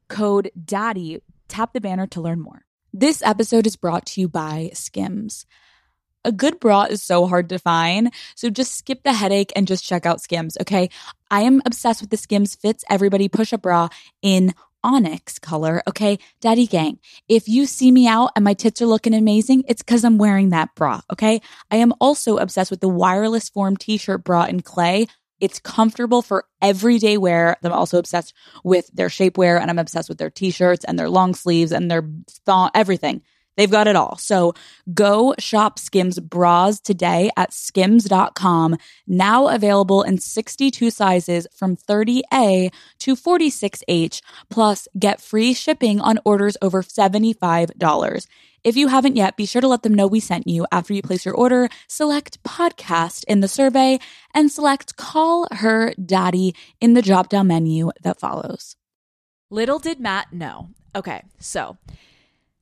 code 0.08 0.50
DADDY. 0.62 1.20
Tap 1.48 1.72
the 1.72 1.80
banner 1.80 2.06
to 2.08 2.20
learn 2.20 2.40
more. 2.40 2.64
This 2.92 3.22
episode 3.22 3.66
is 3.66 3.76
brought 3.76 4.06
to 4.06 4.20
you 4.20 4.28
by 4.28 4.70
Skims. 4.74 5.46
A 6.24 6.32
good 6.32 6.58
bra 6.58 6.82
is 6.84 7.02
so 7.02 7.26
hard 7.26 7.48
to 7.50 7.58
find, 7.58 8.12
so 8.34 8.50
just 8.50 8.74
skip 8.74 9.02
the 9.02 9.12
headache 9.12 9.52
and 9.54 9.66
just 9.66 9.84
check 9.84 10.04
out 10.04 10.20
Skims, 10.20 10.58
okay? 10.60 10.90
I 11.30 11.42
am 11.42 11.62
obsessed 11.64 12.00
with 12.00 12.10
the 12.10 12.16
Skims 12.16 12.54
Fits 12.54 12.84
Everybody 12.90 13.28
Push 13.28 13.52
Up 13.52 13.62
Bra 13.62 13.88
in 14.20 14.52
onyx 14.82 15.38
color, 15.38 15.82
okay? 15.88 16.18
Daddy 16.40 16.66
gang, 16.66 16.98
if 17.28 17.48
you 17.48 17.66
see 17.66 17.90
me 17.90 18.08
out 18.08 18.30
and 18.34 18.44
my 18.44 18.54
tits 18.54 18.82
are 18.82 18.86
looking 18.86 19.14
amazing, 19.14 19.64
it's 19.68 19.82
because 19.82 20.04
I'm 20.04 20.18
wearing 20.18 20.50
that 20.50 20.74
bra, 20.74 21.00
okay? 21.12 21.40
I 21.70 21.76
am 21.76 21.92
also 22.00 22.38
obsessed 22.38 22.70
with 22.70 22.80
the 22.80 22.88
wireless 22.88 23.48
form 23.48 23.76
t 23.76 23.96
shirt 23.96 24.24
bra 24.24 24.44
in 24.44 24.60
clay. 24.60 25.06
It's 25.40 25.58
comfortable 25.58 26.22
for 26.22 26.44
everyday 26.60 27.16
wear. 27.16 27.56
I'm 27.62 27.72
also 27.72 27.98
obsessed 27.98 28.34
with 28.64 28.88
their 28.92 29.08
shapewear 29.08 29.60
and 29.60 29.70
I'm 29.70 29.78
obsessed 29.78 30.08
with 30.08 30.18
their 30.18 30.30
t-shirts 30.30 30.84
and 30.84 30.98
their 30.98 31.08
long 31.08 31.34
sleeves 31.34 31.72
and 31.72 31.90
their 31.90 32.08
thong, 32.44 32.70
everything. 32.74 33.22
They've 33.58 33.68
got 33.68 33.88
it 33.88 33.96
all. 33.96 34.16
So 34.18 34.54
go 34.94 35.34
shop 35.40 35.80
Skims 35.80 36.20
bras 36.20 36.78
today 36.78 37.28
at 37.36 37.52
skims.com. 37.52 38.76
Now 39.08 39.48
available 39.48 40.02
in 40.02 40.18
62 40.18 40.92
sizes 40.92 41.48
from 41.52 41.76
30A 41.76 42.72
to 43.00 43.16
46H. 43.16 44.22
Plus, 44.48 44.86
get 44.96 45.20
free 45.20 45.54
shipping 45.54 46.00
on 46.00 46.20
orders 46.24 46.56
over 46.62 46.84
$75. 46.84 48.28
If 48.62 48.76
you 48.76 48.86
haven't 48.86 49.16
yet, 49.16 49.36
be 49.36 49.44
sure 49.44 49.60
to 49.60 49.66
let 49.66 49.82
them 49.82 49.94
know 49.94 50.06
we 50.06 50.20
sent 50.20 50.46
you 50.46 50.64
after 50.70 50.94
you 50.94 51.02
place 51.02 51.24
your 51.24 51.34
order. 51.34 51.68
Select 51.88 52.40
podcast 52.44 53.24
in 53.24 53.40
the 53.40 53.48
survey 53.48 53.98
and 54.34 54.52
select 54.52 54.96
call 54.96 55.48
her 55.50 55.94
daddy 55.94 56.54
in 56.80 56.94
the 56.94 57.02
drop 57.02 57.28
down 57.28 57.48
menu 57.48 57.90
that 58.04 58.20
follows. 58.20 58.76
Little 59.50 59.80
did 59.80 59.98
Matt 59.98 60.32
know. 60.32 60.68
Okay, 60.94 61.24
so 61.40 61.76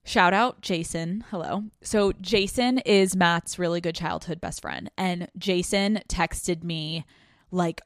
shout 0.07 0.32
out 0.32 0.62
Jason. 0.62 1.24
Hello. 1.30 1.64
So, 1.82 2.12
Jason 2.20 2.78
is 2.78 3.14
Matt's 3.14 3.59
really 3.59 3.80
good 3.80 3.94
childhood 3.94 4.40
best 4.40 4.62
friend. 4.62 4.90
And 4.96 5.28
Jason 5.36 6.00
texted 6.09 6.62
me 6.62 7.04
like 7.50 7.82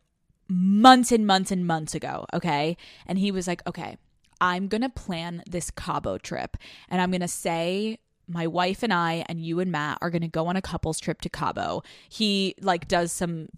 months 0.48 1.10
and 1.10 1.26
months 1.26 1.50
and 1.50 1.66
months 1.66 1.94
ago. 1.94 2.26
Okay. 2.34 2.76
And 3.06 3.18
he 3.18 3.30
was 3.30 3.46
like, 3.46 3.66
okay, 3.66 3.96
I'm 4.40 4.68
going 4.68 4.82
to 4.82 4.88
plan 4.88 5.42
this 5.48 5.70
Cabo 5.70 6.18
trip 6.18 6.56
and 6.88 7.00
I'm 7.00 7.10
going 7.10 7.20
to 7.20 7.28
say 7.28 7.98
my 8.26 8.46
wife 8.46 8.82
and 8.82 8.92
I 8.92 9.24
and 9.28 9.40
you 9.40 9.60
and 9.60 9.72
Matt 9.72 9.98
are 10.00 10.10
going 10.10 10.22
to 10.22 10.28
go 10.28 10.46
on 10.46 10.56
a 10.56 10.62
couples 10.62 11.00
trip 11.00 11.20
to 11.22 11.28
Cabo. 11.28 11.82
He 12.08 12.54
like 12.60 12.88
does 12.88 13.12
some 13.12 13.48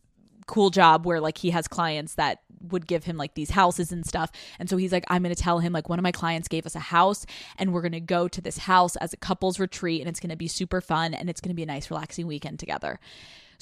cool 0.46 0.70
job 0.70 1.06
where 1.06 1.20
like 1.20 1.38
he 1.38 1.50
has 1.50 1.68
clients 1.68 2.14
that 2.14 2.40
would 2.60 2.86
give 2.86 3.04
him 3.04 3.16
like 3.16 3.34
these 3.34 3.50
houses 3.50 3.92
and 3.92 4.06
stuff. 4.06 4.30
And 4.58 4.68
so 4.70 4.76
he's 4.76 4.92
like, 4.92 5.04
I'm 5.08 5.22
going 5.22 5.34
to 5.34 5.42
tell 5.42 5.58
him 5.58 5.72
like 5.72 5.88
one 5.88 5.98
of 5.98 6.02
my 6.02 6.12
clients 6.12 6.48
gave 6.48 6.66
us 6.66 6.76
a 6.76 6.80
house 6.80 7.26
and 7.58 7.72
we're 7.72 7.82
going 7.82 7.92
to 7.92 8.00
go 8.00 8.28
to 8.28 8.40
this 8.40 8.58
house 8.58 8.96
as 8.96 9.12
a 9.12 9.16
couples 9.16 9.58
retreat 9.58 10.00
and 10.00 10.08
it's 10.08 10.20
going 10.20 10.30
to 10.30 10.36
be 10.36 10.48
super 10.48 10.80
fun 10.80 11.14
and 11.14 11.28
it's 11.28 11.40
going 11.40 11.50
to 11.50 11.54
be 11.54 11.62
a 11.64 11.66
nice 11.66 11.90
relaxing 11.90 12.26
weekend 12.26 12.58
together. 12.58 13.00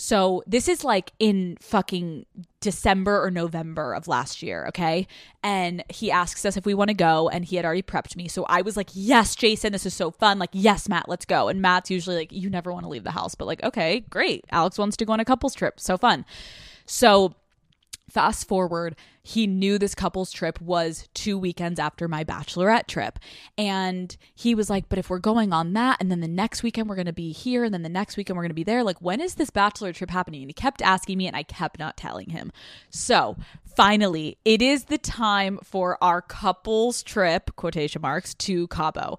So 0.00 0.42
this 0.46 0.66
is 0.66 0.82
like 0.82 1.12
in 1.18 1.58
fucking 1.60 2.24
December 2.60 3.22
or 3.22 3.30
November 3.30 3.92
of 3.92 4.08
last 4.08 4.42
year, 4.42 4.64
okay? 4.68 5.06
And 5.42 5.84
he 5.90 6.10
asks 6.10 6.46
us 6.46 6.56
if 6.56 6.64
we 6.64 6.72
want 6.72 6.88
to 6.88 6.94
go, 6.94 7.28
and 7.28 7.44
he 7.44 7.56
had 7.56 7.66
already 7.66 7.82
prepped 7.82 8.16
me. 8.16 8.26
So 8.26 8.44
I 8.44 8.62
was 8.62 8.78
like, 8.78 8.88
Yes, 8.94 9.36
Jason, 9.36 9.72
this 9.72 9.84
is 9.84 9.92
so 9.92 10.10
fun. 10.10 10.38
Like, 10.38 10.50
yes, 10.52 10.88
Matt, 10.88 11.06
let's 11.06 11.26
go. 11.26 11.48
And 11.48 11.60
Matt's 11.60 11.90
usually 11.90 12.16
like, 12.16 12.32
You 12.32 12.48
never 12.48 12.72
want 12.72 12.84
to 12.84 12.88
leave 12.88 13.04
the 13.04 13.10
house, 13.10 13.34
but 13.34 13.44
like, 13.44 13.62
okay, 13.62 14.00
great. 14.08 14.46
Alex 14.50 14.78
wants 14.78 14.96
to 14.96 15.04
go 15.04 15.12
on 15.12 15.20
a 15.20 15.24
couples 15.26 15.54
trip. 15.54 15.78
So 15.78 15.98
fun. 15.98 16.24
So 16.90 17.34
fast 18.10 18.48
forward, 18.48 18.96
he 19.22 19.46
knew 19.46 19.78
this 19.78 19.94
couple's 19.94 20.32
trip 20.32 20.60
was 20.60 21.08
two 21.14 21.38
weekends 21.38 21.78
after 21.78 22.08
my 22.08 22.24
bachelorette 22.24 22.88
trip. 22.88 23.18
And 23.56 24.16
he 24.34 24.54
was 24.56 24.68
like, 24.68 24.88
But 24.88 24.98
if 24.98 25.08
we're 25.08 25.20
going 25.20 25.52
on 25.52 25.74
that, 25.74 25.98
and 26.00 26.10
then 26.10 26.20
the 26.20 26.26
next 26.26 26.64
weekend 26.64 26.88
we're 26.88 26.96
going 26.96 27.06
to 27.06 27.12
be 27.12 27.30
here, 27.30 27.62
and 27.62 27.72
then 27.72 27.82
the 27.82 27.88
next 27.88 28.16
weekend 28.16 28.36
we're 28.36 28.42
going 28.42 28.50
to 28.50 28.54
be 28.54 28.64
there, 28.64 28.82
like, 28.82 29.00
when 29.00 29.20
is 29.20 29.36
this 29.36 29.50
bachelor 29.50 29.92
trip 29.92 30.10
happening? 30.10 30.42
And 30.42 30.48
he 30.50 30.54
kept 30.54 30.82
asking 30.82 31.18
me, 31.18 31.28
and 31.28 31.36
I 31.36 31.44
kept 31.44 31.78
not 31.78 31.96
telling 31.96 32.30
him. 32.30 32.50
So 32.88 33.36
finally, 33.76 34.38
it 34.44 34.60
is 34.62 34.84
the 34.84 34.98
time 34.98 35.58
for 35.62 35.96
our 36.02 36.22
couples 36.22 37.02
trip, 37.02 37.54
quotation 37.56 38.02
marks, 38.02 38.34
to 38.34 38.66
Cabo. 38.68 39.18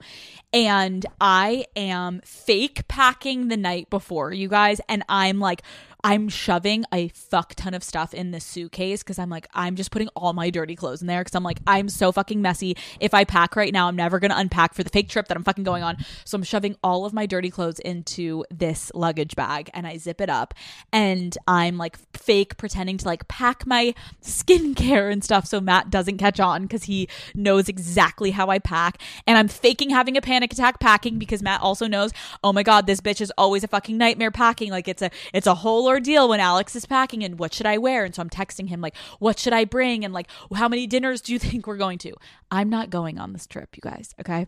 And 0.51 1.05
I 1.21 1.65
am 1.75 2.21
fake 2.25 2.87
packing 2.87 3.47
the 3.47 3.57
night 3.57 3.89
before, 3.89 4.33
you 4.33 4.49
guys. 4.49 4.81
And 4.89 5.03
I'm 5.07 5.39
like, 5.39 5.61
I'm 6.03 6.29
shoving 6.29 6.85
a 6.93 7.09
fuck 7.09 7.53
ton 7.55 7.73
of 7.73 7.83
stuff 7.83 8.13
in 8.13 8.31
this 8.31 8.43
suitcase 8.43 9.03
because 9.03 9.19
I'm 9.19 9.29
like, 9.29 9.47
I'm 9.53 9.75
just 9.75 9.91
putting 9.91 10.07
all 10.09 10.33
my 10.33 10.49
dirty 10.49 10.75
clothes 10.75 11.01
in 11.01 11.07
there 11.07 11.21
because 11.21 11.35
I'm 11.35 11.43
like, 11.43 11.59
I'm 11.67 11.89
so 11.89 12.11
fucking 12.11 12.41
messy. 12.41 12.75
If 12.99 13.13
I 13.13 13.23
pack 13.23 13.55
right 13.55 13.71
now, 13.71 13.87
I'm 13.87 13.95
never 13.95 14.19
going 14.19 14.31
to 14.31 14.37
unpack 14.37 14.73
for 14.73 14.83
the 14.83 14.89
fake 14.89 15.09
trip 15.09 15.27
that 15.27 15.37
I'm 15.37 15.43
fucking 15.43 15.63
going 15.63 15.83
on. 15.83 15.97
So 16.25 16.35
I'm 16.35 16.43
shoving 16.43 16.75
all 16.83 17.05
of 17.05 17.13
my 17.13 17.25
dirty 17.25 17.51
clothes 17.51 17.79
into 17.79 18.43
this 18.49 18.91
luggage 18.95 19.35
bag 19.35 19.69
and 19.73 19.85
I 19.85 19.97
zip 19.97 20.21
it 20.21 20.29
up 20.29 20.53
and 20.91 21.37
I'm 21.47 21.77
like 21.77 21.97
fake 22.17 22.57
pretending 22.57 22.97
to 22.97 23.05
like 23.05 23.27
pack 23.27 23.67
my 23.67 23.93
skincare 24.23 25.11
and 25.11 25.23
stuff 25.23 25.45
so 25.45 25.61
Matt 25.61 25.89
doesn't 25.89 26.17
catch 26.17 26.39
on 26.39 26.63
because 26.63 26.85
he 26.85 27.07
knows 27.35 27.69
exactly 27.69 28.31
how 28.31 28.47
I 28.47 28.59
pack. 28.59 28.97
And 29.27 29.37
I'm 29.37 29.47
faking 29.47 29.91
having 29.91 30.17
a 30.17 30.21
panic 30.21 30.51
attack 30.53 30.79
packing 30.79 31.19
because 31.19 31.43
Matt 31.43 31.61
also 31.61 31.87
knows, 31.87 32.11
oh 32.43 32.53
my 32.53 32.63
God, 32.63 32.87
this 32.87 33.01
bitch 33.01 33.21
is 33.21 33.31
always 33.37 33.63
a 33.63 33.67
fucking 33.67 33.97
nightmare 33.97 34.31
packing. 34.31 34.71
Like 34.71 34.87
it's 34.87 35.01
a, 35.01 35.11
it's 35.33 35.47
a 35.47 35.55
whole 35.55 35.90
ordeal 35.91 36.27
when 36.29 36.39
Alex 36.39 36.75
is 36.75 36.85
packing 36.85 37.23
and 37.23 37.37
what 37.37 37.53
should 37.53 37.65
I 37.65 37.77
wear? 37.77 38.05
And 38.05 38.15
so 38.15 38.21
I'm 38.21 38.29
texting 38.29 38.69
him 38.69 38.81
like, 38.81 38.95
what 39.19 39.37
should 39.37 39.53
I 39.53 39.65
bring? 39.65 40.03
And 40.03 40.13
like, 40.13 40.27
how 40.55 40.67
many 40.67 40.87
dinners 40.87 41.21
do 41.21 41.33
you 41.33 41.39
think 41.47 41.67
we're 41.67 41.77
going 41.77 41.99
to? 41.99 42.13
I'm 42.49 42.69
not 42.69 42.89
going 42.89 43.19
on 43.19 43.33
this 43.33 43.45
trip, 43.45 43.75
you 43.75 43.81
guys. 43.81 44.15
Okay. 44.19 44.47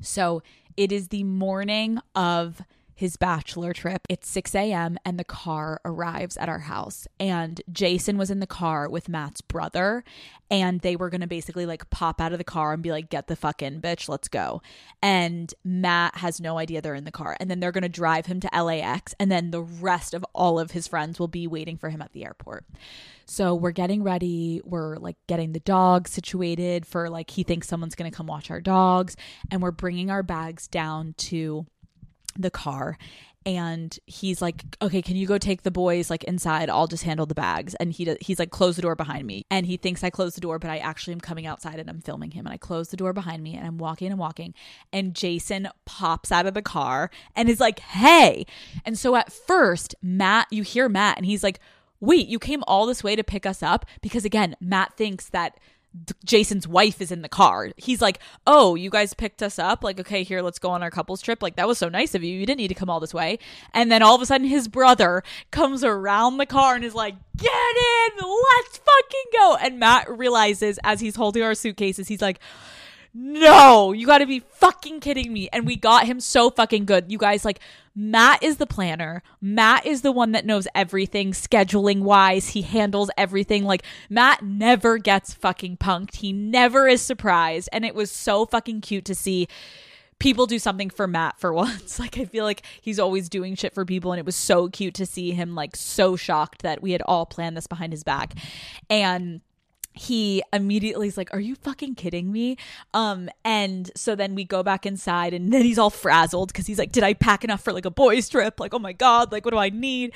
So 0.00 0.42
it 0.76 0.92
is 0.92 1.08
the 1.08 1.24
morning 1.24 1.98
of 2.14 2.62
his 2.94 3.16
bachelor 3.16 3.72
trip. 3.72 4.06
It's 4.08 4.28
6 4.28 4.54
a.m. 4.54 4.98
and 5.04 5.18
the 5.18 5.24
car 5.24 5.80
arrives 5.84 6.36
at 6.36 6.48
our 6.48 6.60
house. 6.60 7.06
And 7.18 7.60
Jason 7.70 8.18
was 8.18 8.30
in 8.30 8.40
the 8.40 8.46
car 8.46 8.88
with 8.88 9.08
Matt's 9.08 9.40
brother. 9.40 10.04
And 10.50 10.80
they 10.80 10.96
were 10.96 11.08
to 11.22 11.26
basically 11.26 11.64
like 11.64 11.88
pop 11.88 12.20
out 12.20 12.32
of 12.32 12.38
the 12.38 12.44
car 12.44 12.74
and 12.74 12.82
be 12.82 12.90
like, 12.90 13.08
get 13.08 13.26
the 13.26 13.36
fuck 13.36 13.62
in, 13.62 13.80
bitch, 13.80 14.08
let's 14.08 14.28
go. 14.28 14.60
And 15.00 15.52
Matt 15.64 16.16
has 16.16 16.40
no 16.40 16.58
idea 16.58 16.82
they're 16.82 16.94
in 16.94 17.04
the 17.04 17.10
car. 17.10 17.36
And 17.40 17.50
then 17.50 17.60
they're 17.60 17.72
to 17.82 17.88
drive 17.88 18.26
him 18.26 18.40
to 18.40 18.62
LAX. 18.62 19.14
And 19.18 19.32
then 19.32 19.50
the 19.50 19.62
rest 19.62 20.12
of 20.12 20.24
all 20.34 20.58
of 20.58 20.72
his 20.72 20.86
friends 20.86 21.18
will 21.18 21.28
be 21.28 21.46
waiting 21.46 21.78
for 21.78 21.88
him 21.88 22.02
at 22.02 22.12
the 22.12 22.26
airport. 22.26 22.66
So 23.24 23.54
we're 23.54 23.70
getting 23.70 24.02
ready. 24.02 24.60
We're 24.62 24.96
like 24.96 25.16
getting 25.26 25.52
the 25.52 25.60
dog 25.60 26.06
situated 26.06 26.84
for 26.84 27.08
like, 27.08 27.30
he 27.30 27.44
thinks 27.44 27.66
someone's 27.66 27.94
to 28.10 28.14
come 28.14 28.26
watch 28.26 28.50
our 28.50 28.60
dogs. 28.60 29.16
And 29.50 29.62
we're 29.62 29.70
bringing 29.70 30.10
our 30.10 30.22
bags 30.22 30.68
down 30.68 31.14
to 31.18 31.64
the 32.36 32.50
car 32.50 32.98
and 33.44 33.98
he's 34.06 34.40
like 34.40 34.62
okay 34.80 35.02
can 35.02 35.16
you 35.16 35.26
go 35.26 35.38
take 35.38 35.62
the 35.62 35.70
boys 35.70 36.10
like 36.10 36.24
inside? 36.24 36.70
I'll 36.70 36.86
just 36.86 37.04
handle 37.04 37.26
the 37.26 37.34
bags. 37.34 37.74
And 37.76 37.92
he 37.92 38.04
does, 38.04 38.18
he's 38.20 38.38
like 38.38 38.50
close 38.50 38.76
the 38.76 38.82
door 38.82 38.94
behind 38.94 39.26
me. 39.26 39.44
And 39.50 39.66
he 39.66 39.76
thinks 39.76 40.04
i 40.04 40.10
closed 40.10 40.36
the 40.36 40.40
door 40.40 40.58
but 40.58 40.70
i 40.70 40.78
actually 40.78 41.12
am 41.12 41.20
coming 41.20 41.46
outside 41.46 41.78
and 41.78 41.90
i'm 41.90 42.00
filming 42.00 42.32
him 42.32 42.46
and 42.46 42.52
i 42.52 42.56
close 42.56 42.88
the 42.88 42.96
door 42.96 43.12
behind 43.12 43.42
me 43.42 43.56
and 43.56 43.66
i'm 43.66 43.78
walking 43.78 44.08
and 44.08 44.18
walking 44.18 44.54
and 44.92 45.14
jason 45.14 45.68
pops 45.84 46.30
out 46.30 46.46
of 46.46 46.54
the 46.54 46.62
car 46.62 47.10
and 47.34 47.48
is 47.48 47.60
like 47.60 47.80
hey! 47.80 48.46
And 48.84 48.98
so 48.98 49.16
at 49.16 49.32
first 49.32 49.94
matt 50.02 50.46
you 50.50 50.62
hear 50.62 50.88
matt 50.88 51.16
and 51.16 51.26
he's 51.26 51.42
like 51.42 51.58
wait 52.00 52.28
you 52.28 52.38
came 52.38 52.62
all 52.66 52.86
this 52.86 53.04
way 53.04 53.16
to 53.16 53.24
pick 53.24 53.46
us 53.46 53.62
up? 53.62 53.86
Because 54.00 54.24
again 54.24 54.56
matt 54.60 54.96
thinks 54.96 55.28
that 55.30 55.58
Jason's 56.24 56.66
wife 56.66 57.00
is 57.00 57.12
in 57.12 57.22
the 57.22 57.28
car. 57.28 57.70
He's 57.76 58.00
like, 58.00 58.18
"Oh, 58.46 58.74
you 58.74 58.90
guys 58.90 59.14
picked 59.14 59.42
us 59.42 59.58
up. 59.58 59.84
Like, 59.84 60.00
okay, 60.00 60.22
here, 60.22 60.40
let's 60.40 60.58
go 60.58 60.70
on 60.70 60.82
our 60.82 60.90
couples 60.90 61.20
trip. 61.20 61.42
Like, 61.42 61.56
that 61.56 61.68
was 61.68 61.78
so 61.78 61.88
nice 61.88 62.14
of 62.14 62.22
you. 62.24 62.34
You 62.34 62.46
didn't 62.46 62.58
need 62.58 62.68
to 62.68 62.74
come 62.74 62.88
all 62.88 63.00
this 63.00 63.14
way." 63.14 63.38
And 63.74 63.92
then 63.92 64.02
all 64.02 64.14
of 64.14 64.22
a 64.22 64.26
sudden, 64.26 64.46
his 64.46 64.68
brother 64.68 65.22
comes 65.50 65.84
around 65.84 66.38
the 66.38 66.46
car 66.46 66.74
and 66.74 66.84
is 66.84 66.94
like, 66.94 67.14
"Get 67.36 67.50
in, 67.50 68.18
let's 68.18 68.78
fucking 68.78 69.30
go!" 69.32 69.56
And 69.56 69.78
Matt 69.78 70.10
realizes 70.10 70.78
as 70.82 71.00
he's 71.00 71.16
holding 71.16 71.42
our 71.42 71.54
suitcases, 71.54 72.08
he's 72.08 72.22
like, 72.22 72.40
no, 73.14 73.92
you 73.92 74.06
got 74.06 74.18
to 74.18 74.26
be 74.26 74.40
fucking 74.40 75.00
kidding 75.00 75.32
me. 75.32 75.48
And 75.52 75.66
we 75.66 75.76
got 75.76 76.06
him 76.06 76.18
so 76.18 76.50
fucking 76.50 76.86
good. 76.86 77.12
You 77.12 77.18
guys, 77.18 77.44
like, 77.44 77.60
Matt 77.94 78.42
is 78.42 78.56
the 78.56 78.66
planner. 78.66 79.22
Matt 79.40 79.84
is 79.84 80.00
the 80.00 80.12
one 80.12 80.32
that 80.32 80.46
knows 80.46 80.66
everything 80.74 81.32
scheduling 81.32 82.02
wise. 82.02 82.50
He 82.50 82.62
handles 82.62 83.10
everything. 83.18 83.64
Like, 83.64 83.84
Matt 84.08 84.42
never 84.42 84.96
gets 84.96 85.34
fucking 85.34 85.76
punked. 85.76 86.16
He 86.16 86.32
never 86.32 86.88
is 86.88 87.02
surprised. 87.02 87.68
And 87.70 87.84
it 87.84 87.94
was 87.94 88.10
so 88.10 88.46
fucking 88.46 88.80
cute 88.80 89.04
to 89.04 89.14
see 89.14 89.46
people 90.18 90.46
do 90.46 90.58
something 90.58 90.88
for 90.88 91.06
Matt 91.06 91.38
for 91.38 91.52
once. 91.52 91.98
Like 91.98 92.16
I 92.16 92.24
feel 92.24 92.44
like 92.44 92.62
he's 92.80 92.98
always 92.98 93.28
doing 93.28 93.56
shit 93.56 93.74
for 93.74 93.84
people 93.84 94.12
and 94.12 94.20
it 94.20 94.26
was 94.26 94.36
so 94.36 94.68
cute 94.68 94.94
to 94.94 95.04
see 95.04 95.32
him 95.32 95.54
like 95.54 95.74
so 95.74 96.16
shocked 96.16 96.62
that 96.62 96.80
we 96.80 96.92
had 96.92 97.02
all 97.02 97.26
planned 97.26 97.56
this 97.56 97.66
behind 97.66 97.92
his 97.92 98.04
back. 98.04 98.34
And 98.88 99.40
he 99.94 100.42
immediately 100.52 101.08
is 101.08 101.16
like, 101.16 101.32
Are 101.32 101.40
you 101.40 101.54
fucking 101.54 101.94
kidding 101.94 102.32
me? 102.32 102.56
Um, 102.94 103.28
and 103.44 103.90
so 103.94 104.14
then 104.14 104.34
we 104.34 104.44
go 104.44 104.62
back 104.62 104.86
inside 104.86 105.34
and 105.34 105.52
then 105.52 105.62
he's 105.62 105.78
all 105.78 105.90
frazzled 105.90 106.48
because 106.52 106.66
he's 106.66 106.78
like, 106.78 106.92
Did 106.92 107.02
I 107.02 107.14
pack 107.14 107.44
enough 107.44 107.62
for 107.62 107.72
like 107.72 107.84
a 107.84 107.90
boys' 107.90 108.28
trip? 108.28 108.58
Like, 108.58 108.74
oh 108.74 108.78
my 108.78 108.92
God, 108.92 109.32
like 109.32 109.44
what 109.44 109.52
do 109.52 109.58
I 109.58 109.70
need? 109.70 110.12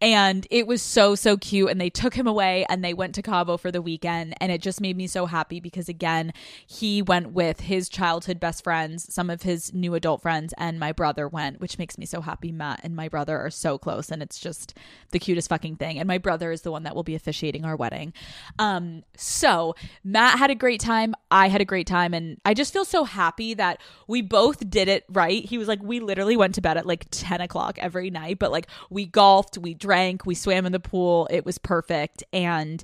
And 0.00 0.46
it 0.50 0.66
was 0.66 0.82
so, 0.82 1.14
so 1.14 1.36
cute. 1.36 1.70
And 1.70 1.80
they 1.80 1.90
took 1.90 2.14
him 2.14 2.26
away 2.26 2.66
and 2.68 2.84
they 2.84 2.94
went 2.94 3.14
to 3.16 3.22
Cabo 3.22 3.56
for 3.56 3.70
the 3.70 3.82
weekend. 3.82 4.34
And 4.40 4.50
it 4.50 4.62
just 4.62 4.80
made 4.80 4.96
me 4.96 5.06
so 5.06 5.26
happy 5.26 5.60
because 5.60 5.88
again, 5.88 6.32
he 6.66 7.02
went 7.02 7.32
with 7.32 7.60
his 7.60 7.88
childhood 7.88 8.40
best 8.40 8.64
friends, 8.64 9.12
some 9.12 9.30
of 9.30 9.42
his 9.42 9.72
new 9.72 9.94
adult 9.94 10.22
friends, 10.22 10.54
and 10.58 10.78
my 10.80 10.92
brother 10.92 11.28
went, 11.28 11.60
which 11.60 11.78
makes 11.78 11.98
me 11.98 12.06
so 12.06 12.20
happy. 12.20 12.50
Matt 12.52 12.80
and 12.82 12.96
my 12.96 13.08
brother 13.08 13.38
are 13.38 13.50
so 13.50 13.78
close, 13.78 14.10
and 14.10 14.22
it's 14.22 14.38
just 14.38 14.74
the 15.10 15.18
cutest 15.18 15.48
fucking 15.48 15.76
thing. 15.76 15.98
And 15.98 16.08
my 16.08 16.18
brother 16.18 16.50
is 16.50 16.62
the 16.62 16.70
one 16.70 16.82
that 16.84 16.94
will 16.94 17.02
be 17.02 17.14
officiating 17.14 17.64
our 17.64 17.76
wedding. 17.76 18.12
Um, 18.58 19.02
so 19.20 19.74
Matt 20.02 20.38
had 20.38 20.50
a 20.50 20.54
great 20.54 20.80
time. 20.80 21.14
I 21.30 21.48
had 21.48 21.60
a 21.60 21.64
great 21.64 21.86
time. 21.86 22.14
And 22.14 22.38
I 22.44 22.54
just 22.54 22.72
feel 22.72 22.84
so 22.84 23.04
happy 23.04 23.54
that 23.54 23.80
we 24.08 24.22
both 24.22 24.68
did 24.70 24.88
it 24.88 25.04
right. 25.10 25.44
He 25.44 25.58
was 25.58 25.68
like, 25.68 25.82
we 25.82 26.00
literally 26.00 26.36
went 26.36 26.54
to 26.54 26.62
bed 26.62 26.78
at 26.78 26.86
like 26.86 27.06
10 27.10 27.42
o'clock 27.42 27.78
every 27.78 28.10
night, 28.10 28.38
but 28.38 28.50
like 28.50 28.66
we 28.88 29.04
golfed, 29.04 29.58
we 29.58 29.74
drank, 29.74 30.24
we 30.24 30.34
swam 30.34 30.64
in 30.64 30.72
the 30.72 30.80
pool. 30.80 31.28
It 31.30 31.44
was 31.44 31.58
perfect. 31.58 32.24
And 32.32 32.82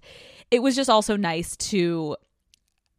it 0.51 0.62
was 0.62 0.76
just 0.76 0.91
also 0.91 1.16
nice 1.16 1.57
to 1.57 2.16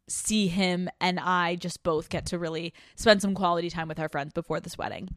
see 0.08 0.48
him 0.48 0.88
and 1.00 1.20
I 1.20 1.56
just 1.56 1.82
both 1.82 2.08
get 2.08 2.26
to 2.26 2.38
really 2.38 2.72
spend 2.96 3.20
some 3.22 3.34
quality 3.34 3.70
time 3.70 3.88
with 3.88 4.00
our 4.00 4.08
friends 4.08 4.32
before 4.32 4.58
this 4.58 4.78
wedding. 4.78 5.10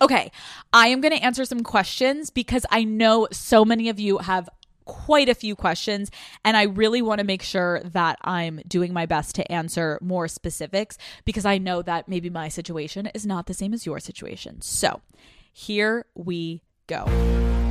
Okay, 0.00 0.32
I 0.72 0.88
am 0.88 1.00
going 1.00 1.14
to 1.14 1.22
answer 1.22 1.44
some 1.44 1.62
questions 1.62 2.30
because 2.30 2.64
I 2.70 2.82
know 2.82 3.28
so 3.30 3.64
many 3.64 3.88
of 3.88 4.00
you 4.00 4.18
have 4.18 4.48
quite 4.92 5.28
a 5.28 5.34
few 5.34 5.56
questions 5.56 6.10
and 6.44 6.56
I 6.56 6.64
really 6.64 7.02
want 7.02 7.18
to 7.18 7.24
make 7.24 7.42
sure 7.42 7.80
that 7.84 8.18
I'm 8.22 8.60
doing 8.68 8.92
my 8.92 9.06
best 9.06 9.34
to 9.36 9.52
answer 9.52 9.98
more 10.02 10.28
specifics 10.28 10.98
because 11.24 11.44
I 11.44 11.58
know 11.58 11.82
that 11.82 12.08
maybe 12.08 12.30
my 12.30 12.48
situation 12.48 13.06
is 13.14 13.26
not 13.26 13.46
the 13.46 13.54
same 13.54 13.72
as 13.72 13.86
your 13.86 14.00
situation. 14.00 14.60
So, 14.60 15.00
here 15.52 16.06
we 16.14 16.62
go. 16.86 17.61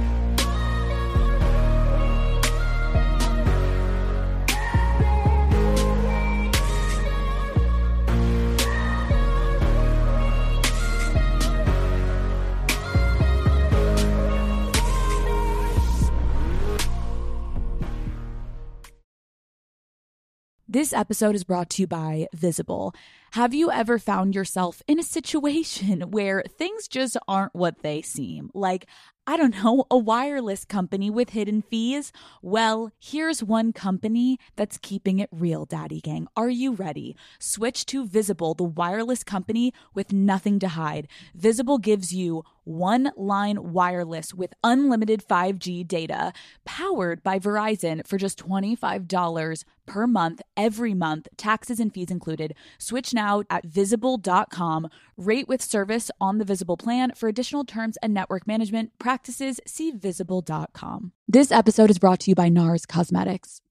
This 20.71 20.93
episode 20.93 21.35
is 21.35 21.43
brought 21.43 21.69
to 21.71 21.81
you 21.81 21.87
by 21.87 22.27
Visible. 22.33 22.95
Have 23.31 23.53
you 23.53 23.69
ever 23.69 23.99
found 23.99 24.33
yourself 24.35 24.81
in 24.87 24.99
a 24.99 25.03
situation 25.03 25.99
where 26.11 26.45
things 26.47 26.87
just 26.87 27.17
aren't 27.27 27.53
what 27.53 27.81
they 27.83 28.01
seem? 28.01 28.49
Like, 28.53 28.85
I 29.27 29.37
don't 29.37 29.63
know, 29.63 29.85
a 29.91 29.97
wireless 29.97 30.65
company 30.65 31.11
with 31.11 31.29
hidden 31.29 31.61
fees? 31.61 32.11
Well, 32.41 32.91
here's 32.99 33.43
one 33.43 33.71
company 33.71 34.39
that's 34.55 34.79
keeping 34.79 35.19
it 35.19 35.29
real, 35.31 35.65
Daddy 35.65 36.01
Gang. 36.01 36.27
Are 36.35 36.49
you 36.49 36.73
ready? 36.73 37.15
Switch 37.37 37.85
to 37.87 38.07
Visible, 38.07 38.55
the 38.55 38.63
wireless 38.63 39.23
company 39.23 39.73
with 39.93 40.11
nothing 40.11 40.57
to 40.59 40.69
hide. 40.69 41.07
Visible 41.35 41.77
gives 41.77 42.11
you 42.11 42.43
one 42.63 43.11
line 43.15 43.71
wireless 43.73 44.33
with 44.33 44.53
unlimited 44.63 45.23
5G 45.27 45.87
data 45.87 46.31
powered 46.65 47.23
by 47.23 47.39
Verizon 47.39 48.05
for 48.05 48.17
just 48.17 48.39
$25 48.39 49.63
per 49.87 50.07
month 50.07 50.41
every 50.55 50.93
month, 50.93 51.27
taxes 51.37 51.79
and 51.79 51.93
fees 51.93 52.11
included. 52.11 52.55
Switch 52.77 53.13
now 53.13 53.43
at 53.49 53.65
visible.com. 53.65 54.89
Rate 55.21 55.47
with 55.47 55.61
service 55.61 56.09
on 56.19 56.39
the 56.39 56.45
Visible 56.45 56.77
plan. 56.77 57.13
For 57.15 57.29
additional 57.29 57.63
terms 57.63 57.95
and 58.01 58.11
network 58.11 58.47
management 58.47 58.97
practices, 58.97 59.59
see 59.67 59.91
visible.com. 59.91 61.11
This 61.27 61.51
episode 61.51 61.91
is 61.91 61.99
brought 61.99 62.21
to 62.21 62.31
you 62.31 62.35
by 62.35 62.49
NARS 62.49 62.87
Cosmetics. 62.87 63.61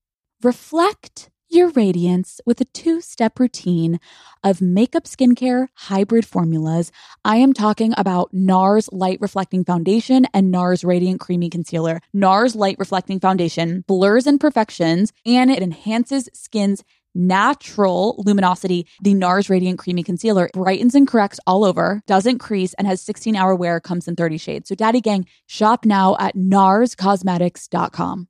Reflect 0.42 1.28
your 1.50 1.68
radiance 1.70 2.40
with 2.46 2.60
a 2.60 2.64
two 2.66 3.00
step 3.00 3.40
routine 3.40 3.98
of 4.44 4.60
makeup 4.60 5.04
skincare 5.04 5.66
hybrid 5.74 6.24
formulas. 6.24 6.92
I 7.24 7.36
am 7.36 7.52
talking 7.52 7.92
about 7.96 8.32
NARS 8.32 8.88
Light 8.92 9.18
Reflecting 9.20 9.64
Foundation 9.64 10.26
and 10.32 10.54
NARS 10.54 10.84
Radiant 10.84 11.18
Creamy 11.18 11.50
Concealer. 11.50 12.00
NARS 12.14 12.54
Light 12.54 12.76
Reflecting 12.78 13.18
Foundation 13.18 13.84
blurs 13.88 14.28
imperfections 14.28 15.12
and 15.26 15.50
it 15.50 15.62
enhances 15.62 16.28
skin's 16.32 16.84
natural 17.14 18.22
luminosity. 18.24 18.86
The 19.02 19.14
NARS 19.14 19.50
Radiant 19.50 19.78
Creamy 19.78 20.02
Concealer 20.02 20.50
brightens 20.52 20.94
and 20.94 21.06
corrects 21.06 21.40
all 21.46 21.64
over, 21.64 22.02
doesn't 22.06 22.38
crease, 22.38 22.74
and 22.74 22.86
has 22.86 23.02
16 23.02 23.36
hour 23.36 23.54
wear, 23.54 23.80
comes 23.80 24.08
in 24.08 24.16
30 24.16 24.38
shades. 24.38 24.68
So, 24.68 24.74
Daddy 24.74 25.00
Gang, 25.00 25.26
shop 25.46 25.84
now 25.84 26.16
at 26.18 26.36
narscosmetics.com. 26.36 28.29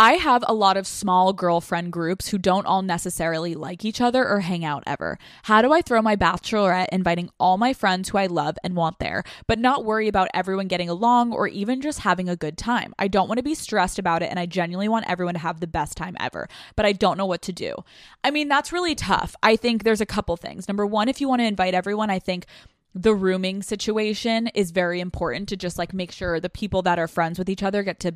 I 0.00 0.12
have 0.12 0.44
a 0.46 0.54
lot 0.54 0.76
of 0.76 0.86
small 0.86 1.32
girlfriend 1.32 1.92
groups 1.92 2.28
who 2.28 2.38
don't 2.38 2.66
all 2.66 2.82
necessarily 2.82 3.56
like 3.56 3.84
each 3.84 4.00
other 4.00 4.24
or 4.28 4.38
hang 4.38 4.64
out 4.64 4.84
ever. 4.86 5.18
How 5.42 5.60
do 5.60 5.72
I 5.72 5.82
throw 5.82 6.00
my 6.02 6.14
bachelorette 6.14 6.86
inviting 6.92 7.30
all 7.40 7.58
my 7.58 7.72
friends 7.72 8.08
who 8.08 8.18
I 8.18 8.26
love 8.26 8.56
and 8.62 8.76
want 8.76 9.00
there, 9.00 9.24
but 9.48 9.58
not 9.58 9.84
worry 9.84 10.06
about 10.06 10.28
everyone 10.32 10.68
getting 10.68 10.88
along 10.88 11.32
or 11.32 11.48
even 11.48 11.80
just 11.80 11.98
having 11.98 12.28
a 12.28 12.36
good 12.36 12.56
time? 12.56 12.94
I 12.96 13.08
don't 13.08 13.26
want 13.26 13.38
to 13.38 13.42
be 13.42 13.56
stressed 13.56 13.98
about 13.98 14.22
it 14.22 14.30
and 14.30 14.38
I 14.38 14.46
genuinely 14.46 14.88
want 14.88 15.10
everyone 15.10 15.34
to 15.34 15.40
have 15.40 15.58
the 15.58 15.66
best 15.66 15.96
time 15.96 16.16
ever, 16.20 16.48
but 16.76 16.86
I 16.86 16.92
don't 16.92 17.18
know 17.18 17.26
what 17.26 17.42
to 17.42 17.52
do. 17.52 17.74
I 18.22 18.30
mean, 18.30 18.46
that's 18.46 18.72
really 18.72 18.94
tough. 18.94 19.34
I 19.42 19.56
think 19.56 19.82
there's 19.82 20.00
a 20.00 20.06
couple 20.06 20.36
things. 20.36 20.68
Number 20.68 20.86
one, 20.86 21.08
if 21.08 21.20
you 21.20 21.28
want 21.28 21.40
to 21.40 21.46
invite 21.46 21.74
everyone, 21.74 22.08
I 22.08 22.20
think 22.20 22.46
the 22.94 23.14
rooming 23.14 23.62
situation 23.62 24.46
is 24.48 24.70
very 24.70 25.00
important 25.00 25.48
to 25.48 25.56
just 25.56 25.76
like 25.76 25.92
make 25.92 26.12
sure 26.12 26.38
the 26.38 26.48
people 26.48 26.82
that 26.82 26.98
are 27.00 27.08
friends 27.08 27.38
with 27.38 27.48
each 27.48 27.62
other 27.62 27.82
get 27.82 28.00
to 28.00 28.14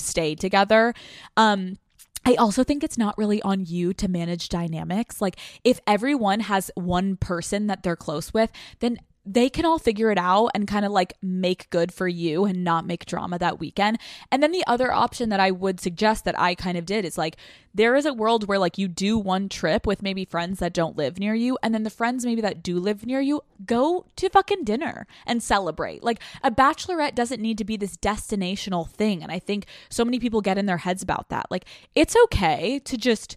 stay 0.00 0.34
together. 0.34 0.94
Um, 1.36 1.78
I 2.24 2.34
also 2.34 2.64
think 2.64 2.84
it's 2.84 2.98
not 2.98 3.16
really 3.16 3.40
on 3.42 3.64
you 3.64 3.94
to 3.94 4.08
manage 4.08 4.48
dynamics. 4.48 5.22
Like, 5.22 5.38
if 5.64 5.80
everyone 5.86 6.40
has 6.40 6.70
one 6.74 7.16
person 7.16 7.68
that 7.68 7.82
they're 7.82 7.96
close 7.96 8.34
with, 8.34 8.50
then 8.80 8.98
they 9.30 9.50
can 9.50 9.66
all 9.66 9.78
figure 9.78 10.10
it 10.10 10.16
out 10.16 10.50
and 10.54 10.66
kind 10.66 10.86
of 10.86 10.92
like 10.92 11.12
make 11.20 11.68
good 11.68 11.92
for 11.92 12.08
you 12.08 12.46
and 12.46 12.64
not 12.64 12.86
make 12.86 13.04
drama 13.04 13.38
that 13.38 13.60
weekend. 13.60 13.98
And 14.32 14.42
then 14.42 14.52
the 14.52 14.64
other 14.66 14.90
option 14.90 15.28
that 15.28 15.38
I 15.38 15.50
would 15.50 15.80
suggest 15.80 16.24
that 16.24 16.38
I 16.38 16.54
kind 16.54 16.78
of 16.78 16.86
did 16.86 17.04
is 17.04 17.18
like 17.18 17.36
there 17.74 17.94
is 17.94 18.06
a 18.06 18.14
world 18.14 18.48
where 18.48 18.58
like 18.58 18.78
you 18.78 18.88
do 18.88 19.18
one 19.18 19.50
trip 19.50 19.86
with 19.86 20.02
maybe 20.02 20.24
friends 20.24 20.60
that 20.60 20.72
don't 20.72 20.96
live 20.96 21.18
near 21.18 21.34
you 21.34 21.58
and 21.62 21.74
then 21.74 21.82
the 21.82 21.90
friends 21.90 22.24
maybe 22.24 22.40
that 22.40 22.62
do 22.62 22.78
live 22.78 23.04
near 23.04 23.20
you 23.20 23.42
go 23.66 24.06
to 24.16 24.30
fucking 24.30 24.64
dinner 24.64 25.06
and 25.26 25.42
celebrate. 25.42 26.02
Like 26.02 26.20
a 26.42 26.50
bachelorette 26.50 27.14
doesn't 27.14 27.42
need 27.42 27.58
to 27.58 27.64
be 27.64 27.76
this 27.76 27.98
destinational 27.98 28.88
thing 28.88 29.22
and 29.22 29.30
I 29.30 29.38
think 29.38 29.66
so 29.90 30.06
many 30.06 30.18
people 30.18 30.40
get 30.40 30.56
in 30.56 30.64
their 30.64 30.78
heads 30.78 31.02
about 31.02 31.28
that. 31.28 31.50
Like 31.50 31.66
it's 31.94 32.16
okay 32.24 32.78
to 32.78 32.96
just 32.96 33.36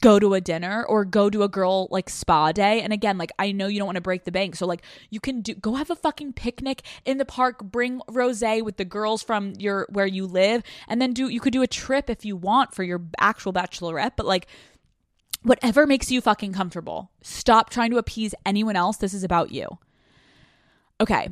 go 0.00 0.18
to 0.18 0.34
a 0.34 0.40
dinner 0.40 0.84
or 0.88 1.04
go 1.04 1.28
to 1.28 1.42
a 1.42 1.48
girl 1.48 1.88
like 1.90 2.08
spa 2.08 2.52
day. 2.52 2.80
And 2.80 2.92
again 2.92 3.18
like 3.18 3.30
i 3.38 3.52
know 3.52 3.66
you 3.66 3.78
don't 3.78 3.86
want 3.86 3.96
to 3.96 4.02
break 4.02 4.24
the 4.24 4.32
bank. 4.32 4.56
So 4.56 4.66
like 4.66 4.82
you 5.10 5.20
can 5.20 5.42
do 5.42 5.54
go 5.54 5.74
have 5.74 5.90
a 5.90 5.96
fucking 5.96 6.32
picnic 6.32 6.82
in 7.04 7.18
the 7.18 7.24
park 7.24 7.62
bring 7.62 8.00
rosé 8.08 8.62
with 8.62 8.76
the 8.76 8.84
girls 8.84 9.22
from 9.22 9.52
your 9.58 9.86
where 9.90 10.06
you 10.06 10.26
live 10.26 10.62
and 10.88 11.00
then 11.00 11.12
do 11.12 11.28
you 11.28 11.40
could 11.40 11.52
do 11.52 11.62
a 11.62 11.66
trip 11.66 12.08
if 12.08 12.24
you 12.24 12.36
want 12.36 12.74
for 12.74 12.82
your 12.82 13.02
actual 13.18 13.52
bachelorette 13.52 14.12
but 14.16 14.26
like 14.26 14.46
whatever 15.42 15.86
makes 15.86 16.10
you 16.10 16.20
fucking 16.20 16.52
comfortable. 16.52 17.10
Stop 17.20 17.68
trying 17.68 17.90
to 17.90 17.98
appease 17.98 18.34
anyone 18.46 18.76
else. 18.76 18.98
This 18.98 19.12
is 19.12 19.24
about 19.24 19.50
you. 19.50 19.66
Okay 21.00 21.28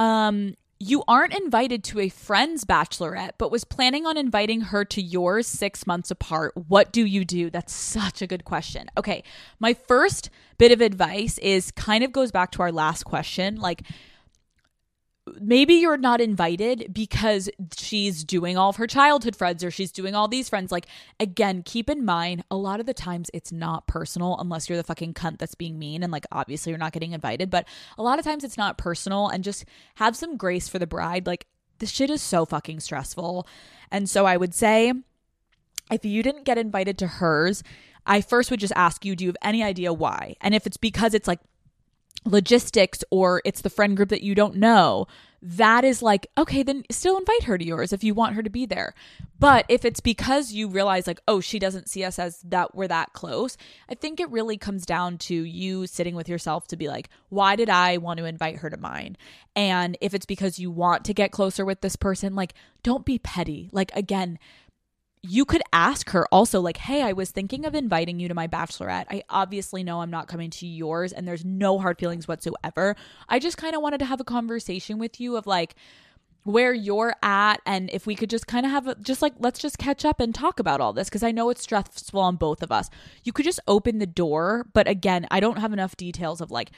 um 0.00 0.54
you 0.82 1.04
aren't 1.06 1.34
invited 1.34 1.84
to 1.84 2.00
a 2.00 2.08
friend's 2.08 2.64
bachelorette, 2.64 3.32
but 3.36 3.52
was 3.52 3.64
planning 3.64 4.06
on 4.06 4.16
inviting 4.16 4.62
her 4.62 4.82
to 4.86 5.02
yours 5.02 5.46
six 5.46 5.86
months 5.86 6.10
apart. 6.10 6.54
What 6.68 6.90
do 6.90 7.04
you 7.04 7.26
do? 7.26 7.50
That's 7.50 7.74
such 7.74 8.22
a 8.22 8.26
good 8.26 8.46
question. 8.46 8.90
Okay, 8.96 9.22
my 9.58 9.74
first 9.74 10.30
bit 10.56 10.72
of 10.72 10.80
advice 10.80 11.36
is 11.38 11.70
kind 11.70 12.02
of 12.02 12.12
goes 12.12 12.30
back 12.30 12.50
to 12.52 12.62
our 12.62 12.72
last 12.72 13.04
question. 13.04 13.56
Like, 13.56 13.82
maybe 15.40 15.74
you're 15.74 15.96
not 15.96 16.20
invited 16.20 16.92
because 16.92 17.50
she's 17.76 18.24
doing 18.24 18.56
all 18.56 18.70
of 18.70 18.76
her 18.76 18.86
childhood 18.86 19.36
friends 19.36 19.62
or 19.62 19.70
she's 19.70 19.92
doing 19.92 20.14
all 20.14 20.28
these 20.28 20.48
friends. 20.48 20.72
Like, 20.72 20.86
again, 21.18 21.62
keep 21.62 21.90
in 21.90 22.04
mind, 22.04 22.44
a 22.50 22.56
lot 22.56 22.80
of 22.80 22.86
the 22.86 22.94
times 22.94 23.30
it's 23.34 23.52
not 23.52 23.86
personal 23.86 24.36
unless 24.38 24.68
you're 24.68 24.78
the 24.78 24.84
fucking 24.84 25.14
cunt 25.14 25.38
that's 25.38 25.54
being 25.54 25.78
mean. 25.78 26.02
And 26.02 26.12
like, 26.12 26.26
obviously, 26.32 26.70
you're 26.70 26.78
not 26.78 26.92
getting 26.92 27.12
invited. 27.12 27.50
But 27.50 27.66
a 27.98 28.02
lot 28.02 28.18
of 28.18 28.24
times 28.24 28.44
it's 28.44 28.56
not 28.56 28.78
personal. 28.78 29.28
And 29.28 29.44
just 29.44 29.64
have 29.96 30.16
some 30.16 30.36
grace 30.36 30.68
for 30.68 30.78
the 30.78 30.86
bride. 30.86 31.26
Like, 31.26 31.46
this 31.78 31.90
shit 31.90 32.10
is 32.10 32.22
so 32.22 32.44
fucking 32.44 32.80
stressful. 32.80 33.46
And 33.90 34.08
so 34.08 34.26
I 34.26 34.36
would 34.36 34.54
say, 34.54 34.92
if 35.90 36.04
you 36.04 36.22
didn't 36.22 36.44
get 36.44 36.58
invited 36.58 36.98
to 36.98 37.06
hers, 37.06 37.62
I 38.06 38.20
first 38.20 38.50
would 38.50 38.60
just 38.60 38.72
ask 38.76 39.04
you, 39.04 39.16
do 39.16 39.24
you 39.24 39.28
have 39.28 39.36
any 39.42 39.62
idea 39.62 39.92
why? 39.92 40.36
And 40.40 40.54
if 40.54 40.66
it's 40.66 40.76
because 40.76 41.14
it's 41.14 41.28
like 41.28 41.40
logistics 42.24 43.02
or 43.10 43.40
it's 43.44 43.62
the 43.62 43.70
friend 43.70 43.96
group 43.96 44.10
that 44.10 44.22
you 44.22 44.34
don't 44.34 44.56
know, 44.56 45.06
that 45.42 45.84
is 45.84 46.02
like, 46.02 46.26
okay, 46.36 46.62
then 46.62 46.84
still 46.90 47.16
invite 47.16 47.44
her 47.44 47.56
to 47.56 47.64
yours 47.64 47.92
if 47.94 48.04
you 48.04 48.12
want 48.12 48.34
her 48.34 48.42
to 48.42 48.50
be 48.50 48.66
there. 48.66 48.94
But 49.38 49.64
if 49.70 49.86
it's 49.86 50.00
because 50.00 50.52
you 50.52 50.68
realize, 50.68 51.06
like, 51.06 51.20
oh, 51.26 51.40
she 51.40 51.58
doesn't 51.58 51.88
see 51.88 52.04
us 52.04 52.18
as 52.18 52.40
that 52.42 52.74
we're 52.74 52.88
that 52.88 53.14
close, 53.14 53.56
I 53.88 53.94
think 53.94 54.20
it 54.20 54.30
really 54.30 54.58
comes 54.58 54.84
down 54.84 55.16
to 55.18 55.34
you 55.34 55.86
sitting 55.86 56.14
with 56.14 56.28
yourself 56.28 56.66
to 56.68 56.76
be 56.76 56.88
like, 56.88 57.08
why 57.30 57.56
did 57.56 57.70
I 57.70 57.96
want 57.96 58.18
to 58.18 58.26
invite 58.26 58.58
her 58.58 58.68
to 58.68 58.76
mine? 58.76 59.16
And 59.56 59.96
if 60.02 60.12
it's 60.12 60.26
because 60.26 60.58
you 60.58 60.70
want 60.70 61.06
to 61.06 61.14
get 61.14 61.32
closer 61.32 61.64
with 61.64 61.80
this 61.80 61.96
person, 61.96 62.34
like, 62.34 62.52
don't 62.82 63.06
be 63.06 63.18
petty. 63.18 63.70
Like, 63.72 63.90
again, 63.94 64.38
you 65.22 65.44
could 65.44 65.62
ask 65.72 66.10
her 66.10 66.26
also 66.32 66.60
like 66.60 66.78
hey 66.78 67.02
i 67.02 67.12
was 67.12 67.30
thinking 67.30 67.66
of 67.66 67.74
inviting 67.74 68.18
you 68.18 68.28
to 68.28 68.34
my 68.34 68.48
bachelorette. 68.48 69.06
I 69.10 69.22
obviously 69.28 69.82
know 69.82 70.00
i'm 70.00 70.10
not 70.10 70.28
coming 70.28 70.50
to 70.50 70.66
yours 70.66 71.12
and 71.12 71.26
there's 71.26 71.44
no 71.44 71.78
hard 71.78 71.98
feelings 71.98 72.26
whatsoever. 72.26 72.96
I 73.28 73.38
just 73.38 73.56
kind 73.56 73.74
of 73.74 73.82
wanted 73.82 73.98
to 73.98 74.06
have 74.06 74.20
a 74.20 74.24
conversation 74.24 74.98
with 74.98 75.20
you 75.20 75.36
of 75.36 75.46
like 75.46 75.74
where 76.44 76.72
you're 76.72 77.14
at 77.22 77.60
and 77.66 77.90
if 77.90 78.06
we 78.06 78.14
could 78.14 78.30
just 78.30 78.46
kind 78.46 78.64
of 78.64 78.72
have 78.72 78.86
a, 78.86 78.94
just 78.94 79.20
like 79.20 79.34
let's 79.38 79.58
just 79.58 79.76
catch 79.76 80.06
up 80.06 80.20
and 80.20 80.34
talk 80.34 80.58
about 80.58 80.80
all 80.80 80.94
this 80.94 81.10
because 81.10 81.22
i 81.22 81.30
know 81.30 81.50
it's 81.50 81.62
stressful 81.62 82.20
on 82.20 82.36
both 82.36 82.62
of 82.62 82.72
us. 82.72 82.88
You 83.22 83.32
could 83.32 83.44
just 83.44 83.60
open 83.68 83.98
the 83.98 84.06
door 84.06 84.66
but 84.72 84.88
again 84.88 85.26
i 85.30 85.38
don't 85.38 85.58
have 85.58 85.72
enough 85.74 85.96
details 85.96 86.40
of 86.40 86.50
like 86.50 86.70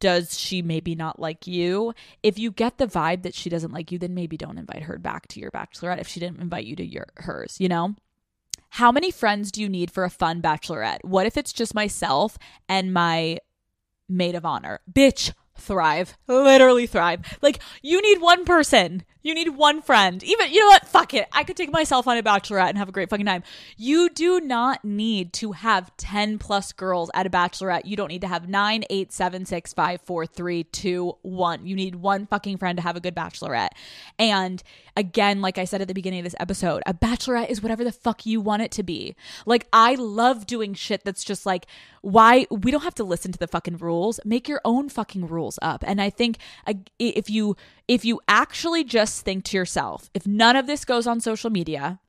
does 0.00 0.38
she 0.38 0.62
maybe 0.62 0.94
not 0.94 1.18
like 1.18 1.46
you? 1.46 1.94
If 2.22 2.38
you 2.38 2.50
get 2.50 2.78
the 2.78 2.86
vibe 2.86 3.22
that 3.22 3.34
she 3.34 3.50
doesn't 3.50 3.72
like 3.72 3.92
you, 3.92 3.98
then 3.98 4.14
maybe 4.14 4.36
don't 4.36 4.58
invite 4.58 4.82
her 4.82 4.98
back 4.98 5.28
to 5.28 5.40
your 5.40 5.50
bachelorette 5.50 6.00
if 6.00 6.08
she 6.08 6.20
didn't 6.20 6.40
invite 6.40 6.64
you 6.64 6.76
to 6.76 6.84
your 6.84 7.06
hers, 7.16 7.56
you 7.58 7.68
know? 7.68 7.94
How 8.70 8.92
many 8.92 9.10
friends 9.10 9.52
do 9.52 9.60
you 9.62 9.68
need 9.68 9.90
for 9.90 10.04
a 10.04 10.10
fun 10.10 10.42
bachelorette? 10.42 11.04
What 11.04 11.26
if 11.26 11.36
it's 11.36 11.52
just 11.52 11.74
myself 11.74 12.36
and 12.68 12.92
my 12.92 13.38
maid 14.08 14.34
of 14.34 14.44
honor? 14.44 14.80
Bitch, 14.90 15.32
thrive. 15.58 16.16
Literally 16.26 16.86
thrive. 16.86 17.38
Like 17.42 17.60
you 17.82 18.00
need 18.02 18.20
one 18.20 18.44
person. 18.44 19.04
You 19.22 19.34
need 19.34 19.48
one 19.48 19.82
friend. 19.82 20.22
Even 20.22 20.52
you 20.52 20.60
know 20.60 20.66
what? 20.66 20.86
Fuck 20.86 21.12
it. 21.12 21.26
I 21.32 21.42
could 21.42 21.56
take 21.56 21.72
myself 21.72 22.06
on 22.06 22.16
a 22.16 22.22
bachelorette 22.22 22.68
and 22.68 22.78
have 22.78 22.88
a 22.88 22.92
great 22.92 23.10
fucking 23.10 23.26
time. 23.26 23.42
You 23.76 24.08
do 24.08 24.40
not 24.40 24.84
need 24.84 25.32
to 25.34 25.50
have 25.50 25.90
10 25.96 26.38
plus 26.38 26.72
girls 26.72 27.10
at 27.12 27.26
a 27.26 27.30
bachelorette. 27.30 27.86
You 27.86 27.96
don't 27.96 28.06
need 28.06 28.20
to 28.20 28.28
have 28.28 28.48
nine, 28.48 28.84
eight, 28.88 29.12
seven, 29.12 29.44
six, 29.44 29.72
five, 29.72 30.00
four, 30.02 30.26
three, 30.26 30.62
two, 30.62 31.16
one. 31.22 31.66
You 31.66 31.74
need 31.74 31.96
one 31.96 32.26
fucking 32.26 32.58
friend 32.58 32.76
to 32.78 32.82
have 32.82 32.94
a 32.94 33.00
good 33.00 33.16
bachelorette. 33.16 33.70
And 34.16 34.62
again, 34.96 35.42
like 35.42 35.58
I 35.58 35.64
said 35.64 35.82
at 35.82 35.88
the 35.88 35.94
beginning 35.94 36.20
of 36.20 36.24
this 36.24 36.34
episode, 36.40 36.82
a 36.86 36.94
bachelorette 36.94 37.50
is 37.50 37.62
whatever 37.62 37.84
the 37.84 37.92
fuck 37.92 38.24
you 38.24 38.40
want 38.40 38.62
it 38.62 38.70
to 38.72 38.82
be. 38.82 39.14
Like 39.44 39.66
I 39.72 39.94
love 39.94 40.46
doing 40.46 40.74
shit 40.74 41.04
that's 41.04 41.22
just 41.22 41.46
like 41.46 41.66
why 42.00 42.46
we 42.50 42.70
don't 42.70 42.82
have 42.82 42.94
to 42.96 43.04
listen 43.04 43.32
to 43.32 43.38
the 43.38 43.46
fucking 43.46 43.76
rules. 43.78 44.18
Make 44.24 44.48
your 44.48 44.60
own 44.64 44.88
fucking 44.88 45.26
rules 45.26 45.58
up. 45.60 45.84
And 45.86 46.00
I 46.00 46.10
think 46.10 46.38
uh, 46.66 46.74
if 46.98 47.28
you 47.28 47.56
if 47.86 48.04
you 48.04 48.20
actually 48.26 48.84
just 48.84 49.24
think 49.24 49.44
to 49.44 49.56
yourself, 49.56 50.10
if 50.14 50.26
none 50.26 50.56
of 50.56 50.66
this 50.66 50.84
goes 50.84 51.06
on 51.06 51.20
social 51.20 51.50
media, 51.50 52.00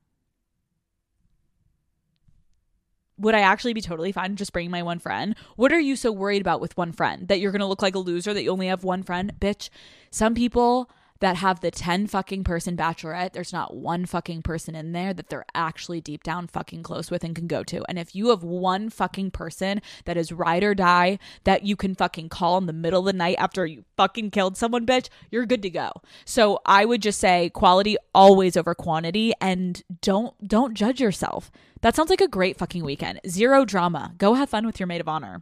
would 3.17 3.35
I 3.35 3.41
actually 3.41 3.73
be 3.73 3.81
totally 3.81 4.11
fine 4.11 4.35
just 4.35 4.53
bringing 4.53 4.71
my 4.71 4.83
one 4.83 4.99
friend? 4.99 5.35
What 5.55 5.73
are 5.73 5.79
you 5.79 5.95
so 5.95 6.11
worried 6.11 6.41
about 6.41 6.61
with 6.61 6.77
one 6.77 6.91
friend? 6.91 7.27
That 7.27 7.39
you're 7.39 7.51
going 7.51 7.61
to 7.61 7.65
look 7.65 7.81
like 7.81 7.95
a 7.95 7.99
loser 7.99 8.33
that 8.33 8.43
you 8.43 8.51
only 8.51 8.67
have 8.67 8.83
one 8.83 9.03
friend? 9.03 9.33
Bitch, 9.39 9.69
some 10.11 10.35
people 10.35 10.89
that 11.19 11.37
have 11.37 11.59
the 11.59 11.71
10 11.71 12.07
fucking 12.07 12.43
person 12.43 12.77
bachelorette, 12.77 13.33
there's 13.33 13.53
not 13.53 13.75
one 13.75 14.05
fucking 14.05 14.41
person 14.41 14.75
in 14.75 14.91
there 14.91 15.13
that 15.13 15.29
they're 15.29 15.45
actually 15.53 16.01
deep 16.01 16.23
down 16.23 16.47
fucking 16.47 16.83
close 16.83 17.09
with 17.11 17.23
and 17.23 17.35
can 17.35 17.47
go 17.47 17.63
to. 17.63 17.83
And 17.87 17.97
if 17.97 18.15
you 18.15 18.29
have 18.29 18.43
one 18.43 18.89
fucking 18.89 19.31
person 19.31 19.81
that 20.05 20.17
is 20.17 20.31
ride 20.31 20.63
or 20.63 20.75
die 20.75 21.19
that 21.43 21.63
you 21.63 21.75
can 21.75 21.95
fucking 21.95 22.29
call 22.29 22.57
in 22.57 22.65
the 22.65 22.73
middle 22.73 23.01
of 23.01 23.05
the 23.05 23.13
night 23.13 23.37
after 23.39 23.65
you 23.65 23.85
fucking 23.95 24.31
killed 24.31 24.57
someone, 24.57 24.85
bitch, 24.85 25.09
you're 25.31 25.45
good 25.45 25.61
to 25.63 25.69
go. 25.69 25.91
So 26.25 26.59
I 26.65 26.85
would 26.85 27.01
just 27.01 27.19
say 27.19 27.49
quality 27.49 27.97
always 28.13 28.57
over 28.57 28.75
quantity 28.75 29.33
and 29.41 29.81
don't 30.01 30.35
don't 30.47 30.73
judge 30.73 30.99
yourself. 30.99 31.51
That 31.81 31.95
sounds 31.95 32.09
like 32.09 32.21
a 32.21 32.27
great 32.27 32.57
fucking 32.57 32.83
weekend. 32.83 33.19
Zero 33.27 33.65
drama. 33.65 34.13
Go 34.17 34.33
have 34.33 34.49
fun 34.49 34.65
with 34.65 34.79
your 34.79 34.87
maid 34.87 35.01
of 35.01 35.07
honor. 35.07 35.41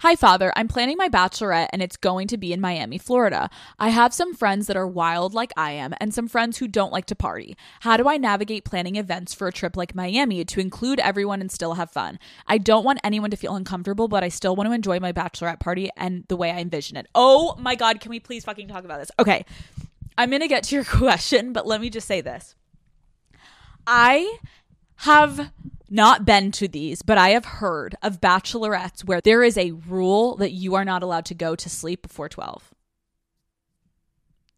Hi, 0.00 0.14
Father. 0.14 0.52
I'm 0.54 0.68
planning 0.68 0.96
my 0.96 1.08
bachelorette 1.08 1.70
and 1.72 1.82
it's 1.82 1.96
going 1.96 2.28
to 2.28 2.36
be 2.36 2.52
in 2.52 2.60
Miami, 2.60 2.98
Florida. 2.98 3.50
I 3.80 3.88
have 3.88 4.14
some 4.14 4.32
friends 4.32 4.68
that 4.68 4.76
are 4.76 4.86
wild 4.86 5.34
like 5.34 5.52
I 5.56 5.72
am 5.72 5.92
and 6.00 6.14
some 6.14 6.28
friends 6.28 6.58
who 6.58 6.68
don't 6.68 6.92
like 6.92 7.06
to 7.06 7.16
party. 7.16 7.56
How 7.80 7.96
do 7.96 8.08
I 8.08 8.16
navigate 8.16 8.64
planning 8.64 8.94
events 8.94 9.34
for 9.34 9.48
a 9.48 9.52
trip 9.52 9.76
like 9.76 9.96
Miami 9.96 10.44
to 10.44 10.60
include 10.60 11.00
everyone 11.00 11.40
and 11.40 11.50
still 11.50 11.74
have 11.74 11.90
fun? 11.90 12.20
I 12.46 12.58
don't 12.58 12.84
want 12.84 13.00
anyone 13.02 13.32
to 13.32 13.36
feel 13.36 13.56
uncomfortable, 13.56 14.06
but 14.06 14.22
I 14.22 14.28
still 14.28 14.54
want 14.54 14.68
to 14.68 14.72
enjoy 14.72 15.00
my 15.00 15.12
bachelorette 15.12 15.58
party 15.58 15.90
and 15.96 16.24
the 16.28 16.36
way 16.36 16.52
I 16.52 16.60
envision 16.60 16.96
it. 16.96 17.08
Oh 17.16 17.56
my 17.58 17.74
God, 17.74 17.98
can 17.98 18.10
we 18.10 18.20
please 18.20 18.44
fucking 18.44 18.68
talk 18.68 18.84
about 18.84 19.00
this? 19.00 19.10
Okay. 19.18 19.44
I'm 20.16 20.30
going 20.30 20.42
to 20.42 20.48
get 20.48 20.62
to 20.64 20.76
your 20.76 20.84
question, 20.84 21.52
but 21.52 21.66
let 21.66 21.80
me 21.80 21.90
just 21.90 22.06
say 22.06 22.20
this. 22.20 22.54
I 23.84 24.38
have 24.98 25.52
not 25.90 26.24
been 26.24 26.50
to 26.52 26.68
these, 26.68 27.02
but 27.02 27.18
I 27.18 27.30
have 27.30 27.44
heard 27.44 27.94
of 28.02 28.20
bachelorettes 28.20 29.04
where 29.04 29.20
there 29.20 29.42
is 29.42 29.56
a 29.56 29.70
rule 29.70 30.36
that 30.36 30.50
you 30.50 30.74
are 30.74 30.84
not 30.84 31.02
allowed 31.02 31.24
to 31.26 31.34
go 31.34 31.54
to 31.54 31.68
sleep 31.68 32.02
before 32.02 32.28
12. 32.28 32.74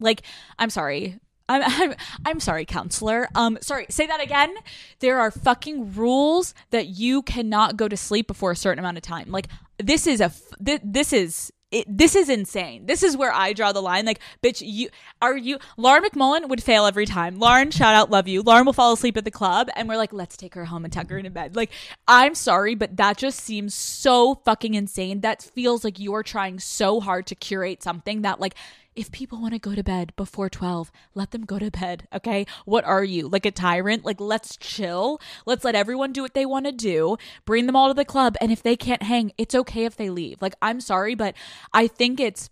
Like, 0.00 0.22
I'm 0.58 0.70
sorry. 0.70 1.18
I'm, 1.48 1.62
I'm, 1.66 1.94
I'm 2.24 2.40
sorry, 2.40 2.64
counselor. 2.64 3.28
Um, 3.34 3.58
sorry, 3.60 3.86
say 3.90 4.06
that 4.06 4.22
again. 4.22 4.54
There 5.00 5.20
are 5.20 5.30
fucking 5.30 5.92
rules 5.92 6.54
that 6.70 6.88
you 6.88 7.22
cannot 7.22 7.76
go 7.76 7.86
to 7.86 7.96
sleep 7.96 8.26
before 8.26 8.52
a 8.52 8.56
certain 8.56 8.78
amount 8.78 8.96
of 8.96 9.02
time. 9.02 9.30
Like, 9.30 9.48
this 9.78 10.06
is 10.06 10.20
a, 10.20 10.32
this 10.58 11.12
is 11.12 11.52
it, 11.70 11.86
this 11.88 12.16
is 12.16 12.28
insane. 12.28 12.86
This 12.86 13.02
is 13.02 13.16
where 13.16 13.32
I 13.32 13.52
draw 13.52 13.72
the 13.72 13.80
line. 13.80 14.04
Like, 14.04 14.20
bitch, 14.42 14.62
you 14.64 14.88
are 15.22 15.36
you. 15.36 15.58
Lauren 15.76 16.02
McMullen 16.02 16.48
would 16.48 16.62
fail 16.62 16.86
every 16.86 17.06
time. 17.06 17.38
Lauren, 17.38 17.70
shout 17.70 17.94
out, 17.94 18.10
love 18.10 18.26
you. 18.26 18.42
Lauren 18.42 18.66
will 18.66 18.72
fall 18.72 18.92
asleep 18.92 19.16
at 19.16 19.24
the 19.24 19.30
club, 19.30 19.68
and 19.76 19.88
we're 19.88 19.96
like, 19.96 20.12
let's 20.12 20.36
take 20.36 20.54
her 20.54 20.64
home 20.64 20.84
and 20.84 20.92
tuck 20.92 21.08
her 21.10 21.18
into 21.18 21.30
bed. 21.30 21.54
Like, 21.54 21.70
I'm 22.08 22.34
sorry, 22.34 22.74
but 22.74 22.96
that 22.96 23.18
just 23.18 23.40
seems 23.40 23.74
so 23.74 24.36
fucking 24.44 24.74
insane. 24.74 25.20
That 25.20 25.42
feels 25.42 25.84
like 25.84 25.98
you're 25.98 26.22
trying 26.22 26.58
so 26.58 27.00
hard 27.00 27.26
to 27.28 27.34
curate 27.34 27.82
something 27.82 28.22
that, 28.22 28.40
like, 28.40 28.54
if 28.96 29.12
people 29.12 29.40
want 29.40 29.54
to 29.54 29.60
go 29.60 29.74
to 29.74 29.84
bed 29.84 30.12
before 30.16 30.50
12, 30.50 30.90
let 31.14 31.30
them 31.30 31.44
go 31.44 31.58
to 31.58 31.70
bed, 31.70 32.08
okay? 32.12 32.44
What 32.64 32.84
are 32.84 33.04
you? 33.04 33.28
Like 33.28 33.46
a 33.46 33.50
tyrant? 33.50 34.04
Like, 34.04 34.20
let's 34.20 34.56
chill. 34.56 35.20
Let's 35.46 35.64
let 35.64 35.74
everyone 35.74 36.12
do 36.12 36.22
what 36.22 36.34
they 36.34 36.44
want 36.44 36.66
to 36.66 36.72
do. 36.72 37.16
Bring 37.44 37.66
them 37.66 37.76
all 37.76 37.88
to 37.88 37.94
the 37.94 38.04
club. 38.04 38.36
And 38.40 38.50
if 38.50 38.62
they 38.62 38.76
can't 38.76 39.02
hang, 39.02 39.32
it's 39.38 39.54
okay 39.54 39.84
if 39.84 39.96
they 39.96 40.10
leave. 40.10 40.42
Like, 40.42 40.54
I'm 40.60 40.80
sorry, 40.80 41.14
but 41.14 41.34
I 41.72 41.86
think 41.86 42.20
it's. 42.20 42.50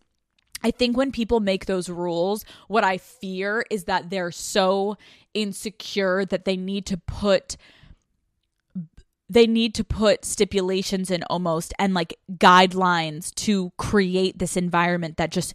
I 0.60 0.72
think 0.72 0.96
when 0.96 1.12
people 1.12 1.38
make 1.38 1.66
those 1.66 1.88
rules, 1.88 2.44
what 2.66 2.82
I 2.82 2.98
fear 2.98 3.64
is 3.70 3.84
that 3.84 4.10
they're 4.10 4.32
so 4.32 4.96
insecure 5.32 6.24
that 6.24 6.46
they 6.46 6.56
need 6.56 6.84
to 6.86 6.96
put 6.96 7.56
they 9.30 9.46
need 9.46 9.74
to 9.74 9.84
put 9.84 10.24
stipulations 10.24 11.10
in 11.10 11.22
almost 11.24 11.74
and 11.78 11.92
like 11.92 12.18
guidelines 12.38 13.34
to 13.34 13.70
create 13.76 14.38
this 14.38 14.56
environment 14.56 15.16
that 15.18 15.30
just 15.30 15.54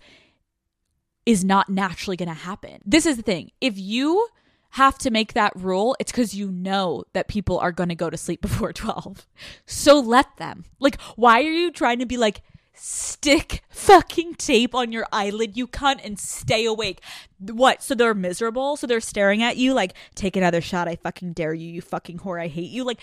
is 1.25 1.43
not 1.43 1.69
naturally 1.69 2.17
going 2.17 2.29
to 2.29 2.33
happen. 2.33 2.81
This 2.85 3.05
is 3.05 3.17
the 3.17 3.23
thing. 3.23 3.51
If 3.61 3.77
you 3.77 4.27
have 4.71 4.97
to 4.97 5.11
make 5.11 5.33
that 5.33 5.53
rule, 5.55 5.95
it's 5.99 6.11
because 6.11 6.33
you 6.33 6.49
know 6.51 7.03
that 7.13 7.27
people 7.27 7.59
are 7.59 7.71
going 7.71 7.89
to 7.89 7.95
go 7.95 8.09
to 8.09 8.17
sleep 8.17 8.41
before 8.41 8.73
12. 8.73 9.27
So 9.65 9.99
let 9.99 10.37
them. 10.37 10.65
Like, 10.79 10.99
why 11.15 11.39
are 11.39 11.51
you 11.51 11.71
trying 11.71 11.99
to 11.99 12.05
be 12.05 12.17
like, 12.17 12.41
stick 12.75 13.61
fucking 13.69 14.33
tape 14.33 14.73
on 14.73 14.91
your 14.91 15.05
eyelid, 15.11 15.55
you 15.55 15.67
cunt, 15.67 16.03
and 16.03 16.19
stay 16.19 16.65
awake? 16.65 17.01
What? 17.39 17.83
So 17.83 17.93
they're 17.93 18.15
miserable? 18.15 18.75
So 18.75 18.87
they're 18.87 18.99
staring 18.99 19.43
at 19.43 19.57
you 19.57 19.73
like, 19.73 19.93
take 20.15 20.35
another 20.35 20.59
shot. 20.59 20.87
I 20.87 20.95
fucking 20.95 21.33
dare 21.33 21.53
you, 21.53 21.69
you 21.69 21.81
fucking 21.81 22.19
whore. 22.19 22.41
I 22.41 22.47
hate 22.47 22.71
you. 22.71 22.83
Like, 22.83 22.99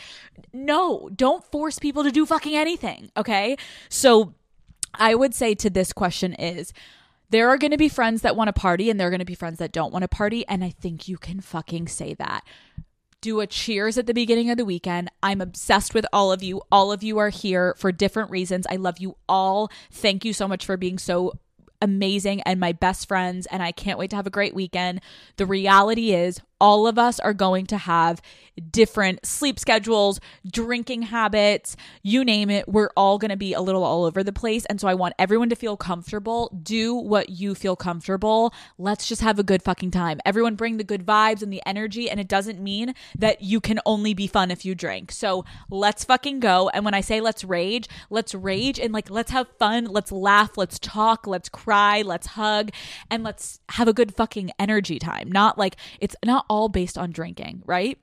no, 0.53 1.09
don't 1.14 1.45
force 1.53 1.79
people 1.79 2.03
to 2.03 2.11
do 2.11 2.27
fucking 2.27 2.57
anything. 2.57 3.12
Okay. 3.16 3.57
So 3.89 4.35
I 4.95 5.14
would 5.14 5.35
say 5.35 5.55
to 5.55 5.71
this 5.71 5.93
question 5.93 6.35
is, 6.35 6.73
there 7.31 7.49
are 7.49 7.59
going 7.59 7.70
to 7.70 7.76
be 7.76 7.89
friends 7.89 8.22
that 8.22 8.37
want 8.37 8.49
to 8.49 8.53
party 8.53 8.91
and 8.91 8.99
there 8.99 9.07
are 9.09 9.11
going 9.11 9.20
to 9.20 9.24
be 9.24 9.35
friends 9.35 9.59
that 9.59 9.72
don't 9.72 9.93
want 9.93 10.03
to 10.03 10.09
party. 10.09 10.47
And 10.47 10.62
I 10.62 10.70
think 10.70 11.09
you 11.09 11.16
can 11.16 11.41
fucking 11.41 11.89
say 11.89 12.14
that. 12.14 12.45
Do 13.20 13.41
a 13.41 13.47
cheers 13.47 13.99
at 13.99 14.07
the 14.07 14.14
beginning 14.14 14.51
of 14.51 14.57
the 14.57 14.64
weekend. 14.64 15.11
I'm 15.22 15.41
obsessed 15.41 15.95
with 15.95 16.07
all 16.12 16.33
of 16.33 16.43
you. 16.43 16.62
All 16.72 16.91
of 16.91 17.03
you 17.03 17.18
are 17.18 17.28
here 17.28 17.74
for 17.76 17.93
different 17.93 18.31
reasons. 18.31 18.66
I 18.70 18.76
love 18.76 18.99
you 18.99 19.16
all. 19.28 19.70
Thank 19.91 20.24
you 20.24 20.33
so 20.33 20.49
much 20.49 20.64
for 20.64 20.76
being 20.76 20.99
so 20.99 21.35
amazing 21.83 22.41
and 22.43 22.61
my 22.61 22.72
best 22.72 23.09
friends, 23.09 23.47
and 23.47 23.62
I 23.62 23.72
can't 23.72 23.99
wait 23.99 24.11
to 24.11 24.16
have 24.16 24.26
a 24.26 24.31
great 24.31 24.55
weekend. 24.55 25.01
The 25.37 25.47
reality 25.47 26.12
is, 26.12 26.41
all 26.61 26.86
of 26.86 26.98
us 26.98 27.18
are 27.20 27.34
going 27.34 27.66
to 27.66 27.78
have 27.78 28.20
different 28.70 29.24
sleep 29.24 29.58
schedules, 29.58 30.20
drinking 30.46 31.02
habits, 31.02 31.76
you 32.02 32.24
name 32.24 32.50
it. 32.50 32.68
We're 32.68 32.90
all 32.96 33.18
going 33.18 33.30
to 33.30 33.36
be 33.36 33.54
a 33.54 33.61
little 33.61 33.84
all 33.84 34.04
over 34.04 34.22
the 34.22 34.32
place. 34.32 34.66
And 34.66 34.80
so 34.80 34.88
I 34.88 34.94
want 34.94 35.14
everyone 35.18 35.48
to 35.50 35.56
feel 35.56 35.76
comfortable. 35.76 36.56
Do 36.62 36.94
what 36.94 37.30
you 37.30 37.54
feel 37.54 37.76
comfortable. 37.76 38.52
Let's 38.78 39.08
just 39.08 39.22
have 39.22 39.38
a 39.38 39.42
good 39.42 39.62
fucking 39.62 39.92
time. 39.92 40.20
Everyone 40.24 40.56
bring 40.56 40.76
the 40.76 40.84
good 40.84 41.06
vibes 41.06 41.42
and 41.42 41.52
the 41.52 41.62
energy. 41.64 42.11
And 42.11 42.20
it 42.20 42.28
doesn't 42.28 42.61
mean 42.61 42.94
that 43.18 43.42
you 43.42 43.61
can 43.61 43.80
only 43.86 44.14
be 44.14 44.26
fun 44.26 44.50
if 44.50 44.64
you 44.64 44.74
drink. 44.74 45.12
So 45.12 45.44
let's 45.70 46.04
fucking 46.04 46.40
go. 46.40 46.68
And 46.70 46.84
when 46.84 46.94
I 46.94 47.00
say 47.00 47.20
let's 47.20 47.44
rage, 47.44 47.88
let's 48.11 48.34
rage 48.34 48.78
and 48.78 48.92
like 48.92 49.11
let's 49.11 49.30
have 49.30 49.46
fun. 49.58 49.84
Let's 49.84 50.12
laugh. 50.12 50.56
Let's 50.56 50.78
talk. 50.78 51.26
Let's 51.26 51.48
cry. 51.48 52.02
Let's 52.02 52.28
hug. 52.28 52.70
And 53.11 53.22
let's 53.22 53.61
have 53.70 53.88
a 53.88 53.92
good 53.92 54.14
fucking 54.14 54.50
energy 54.58 54.98
time. 54.98 55.32
Not 55.32 55.56
like 55.56 55.76
it's 56.00 56.16
not 56.24 56.44
all 56.51 56.68
based 56.68 56.98
on 56.98 57.11
drinking, 57.12 57.62
right? 57.64 57.96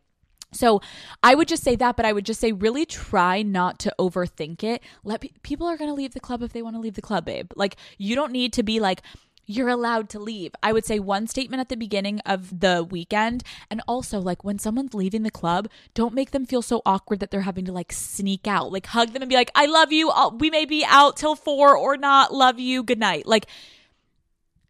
So 0.53 0.81
I 1.21 1.35
would 1.35 1.49
just 1.49 1.63
say 1.63 1.75
that, 1.75 1.97
but 1.97 2.05
I 2.05 2.13
would 2.13 2.25
just 2.25 2.39
say 2.39 2.53
really 2.53 2.85
try 2.85 3.41
not 3.41 3.79
to 3.79 3.93
overthink 3.99 4.63
it. 4.63 4.81
Let 5.03 5.21
pe- 5.21 5.31
people 5.43 5.67
are 5.67 5.77
going 5.77 5.89
to 5.89 5.93
leave 5.93 6.13
the 6.13 6.21
club 6.21 6.41
if 6.41 6.53
they 6.53 6.61
want 6.61 6.77
to 6.77 6.79
leave 6.79 6.95
the 6.95 7.01
club, 7.01 7.25
babe. 7.25 7.51
Like 7.55 7.75
you 7.97 8.15
don't 8.15 8.31
need 8.31 8.53
to 8.53 8.63
be 8.63 8.79
like 8.79 9.01
you're 9.49 9.69
allowed 9.69 10.09
to 10.09 10.19
leave. 10.19 10.51
I 10.61 10.73
would 10.73 10.85
say 10.85 10.99
one 10.99 11.25
statement 11.25 11.61
at 11.61 11.69
the 11.69 11.77
beginning 11.77 12.19
of 12.25 12.59
the 12.59 12.83
weekend. 12.83 13.43
And 13.71 13.81
also, 13.87 14.19
like, 14.19 14.43
when 14.43 14.59
someone's 14.59 14.93
leaving 14.93 15.23
the 15.23 15.31
club, 15.31 15.69
don't 15.93 16.13
make 16.13 16.31
them 16.31 16.45
feel 16.45 16.61
so 16.61 16.81
awkward 16.85 17.21
that 17.21 17.31
they're 17.31 17.41
having 17.41 17.63
to, 17.65 17.71
like, 17.71 17.93
sneak 17.93 18.45
out. 18.45 18.73
Like, 18.73 18.87
hug 18.87 19.13
them 19.13 19.21
and 19.21 19.29
be 19.29 19.35
like, 19.35 19.51
I 19.55 19.65
love 19.65 19.93
you. 19.93 20.09
I'll, 20.09 20.37
we 20.37 20.49
may 20.49 20.65
be 20.65 20.85
out 20.85 21.15
till 21.15 21.35
four 21.35 21.77
or 21.77 21.95
not. 21.95 22.33
Love 22.33 22.59
you. 22.59 22.83
Good 22.83 22.99
night. 22.99 23.25
Like, 23.25 23.47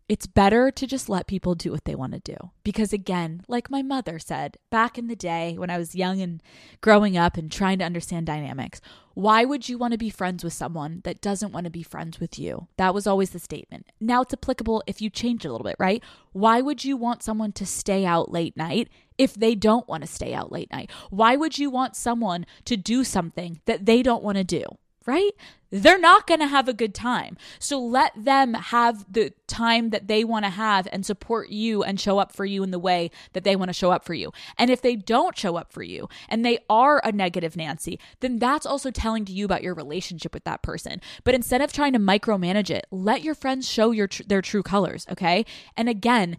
it's 0.09 0.25
better 0.25 0.71
to 0.71 0.87
just 0.87 1.09
let 1.09 1.27
people 1.27 1.53
do 1.53 1.71
what 1.71 1.83
they 1.83 1.95
want 1.95 2.13
to 2.13 2.19
do. 2.19 2.37
Because 2.63 2.93
again, 2.93 3.43
like 3.47 3.69
my 3.69 3.81
mother 3.81 4.19
said 4.19 4.57
back 4.69 4.97
in 4.97 5.07
the 5.07 5.15
day 5.15 5.57
when 5.57 5.69
I 5.69 5.77
was 5.77 5.95
young 5.95 6.21
and 6.21 6.41
growing 6.79 7.17
up 7.17 7.35
and 7.35 7.51
trying 7.51 7.79
to 7.79 7.85
understand 7.85 8.25
dynamics, 8.25 8.79
why 9.15 9.43
would 9.43 9.67
you 9.67 9.77
want 9.77 9.91
to 9.91 9.97
be 9.97 10.09
friends 10.09 10.43
with 10.43 10.53
someone 10.53 11.01
that 11.03 11.19
doesn't 11.19 11.51
want 11.51 11.65
to 11.65 11.69
be 11.69 11.83
friends 11.83 12.19
with 12.19 12.39
you? 12.39 12.67
That 12.77 12.93
was 12.93 13.05
always 13.05 13.31
the 13.31 13.39
statement. 13.39 13.91
Now 13.99 14.21
it's 14.21 14.33
applicable 14.33 14.83
if 14.87 15.01
you 15.01 15.09
change 15.09 15.43
it 15.43 15.49
a 15.49 15.51
little 15.51 15.65
bit, 15.65 15.75
right? 15.77 16.01
Why 16.31 16.61
would 16.61 16.85
you 16.85 16.95
want 16.95 17.23
someone 17.23 17.51
to 17.53 17.65
stay 17.65 18.05
out 18.05 18.31
late 18.31 18.55
night 18.55 18.89
if 19.17 19.33
they 19.33 19.55
don't 19.55 19.87
want 19.89 20.03
to 20.03 20.07
stay 20.07 20.33
out 20.33 20.51
late 20.51 20.71
night? 20.71 20.89
Why 21.09 21.35
would 21.35 21.57
you 21.57 21.69
want 21.69 21.97
someone 21.97 22.45
to 22.65 22.77
do 22.77 23.03
something 23.03 23.59
that 23.65 23.85
they 23.85 24.03
don't 24.03 24.23
want 24.23 24.37
to 24.37 24.43
do? 24.43 24.63
right? 25.07 25.31
They're 25.69 25.99
not 25.99 26.27
going 26.27 26.39
to 26.39 26.47
have 26.47 26.67
a 26.67 26.73
good 26.73 26.93
time. 26.93 27.37
So 27.59 27.79
let 27.79 28.11
them 28.15 28.53
have 28.53 29.05
the 29.11 29.33
time 29.47 29.89
that 29.89 30.07
they 30.07 30.23
want 30.23 30.45
to 30.45 30.49
have 30.51 30.87
and 30.91 31.05
support 31.05 31.49
you 31.49 31.83
and 31.83 31.99
show 31.99 32.19
up 32.19 32.31
for 32.31 32.45
you 32.45 32.63
in 32.63 32.71
the 32.71 32.79
way 32.79 33.11
that 33.33 33.43
they 33.43 33.55
want 33.55 33.69
to 33.69 33.73
show 33.73 33.91
up 33.91 34.05
for 34.05 34.13
you. 34.13 34.31
And 34.57 34.69
if 34.69 34.81
they 34.81 34.95
don't 34.95 35.37
show 35.37 35.55
up 35.55 35.71
for 35.71 35.83
you 35.83 36.07
and 36.29 36.45
they 36.45 36.59
are 36.69 37.01
a 37.03 37.11
negative 37.11 37.55
Nancy, 37.55 37.99
then 38.19 38.39
that's 38.39 38.65
also 38.65 38.91
telling 38.91 39.25
to 39.25 39.33
you 39.33 39.45
about 39.45 39.63
your 39.63 39.73
relationship 39.73 40.33
with 40.33 40.43
that 40.45 40.61
person. 40.61 41.01
But 41.23 41.35
instead 41.35 41.61
of 41.61 41.73
trying 41.73 41.93
to 41.93 41.99
micromanage 41.99 42.69
it, 42.69 42.87
let 42.91 43.23
your 43.23 43.35
friends 43.35 43.67
show 43.67 43.91
your 43.91 44.07
tr- 44.07 44.23
their 44.27 44.41
true 44.41 44.63
colors, 44.63 45.05
okay? 45.09 45.45
And 45.75 45.89
again, 45.89 46.37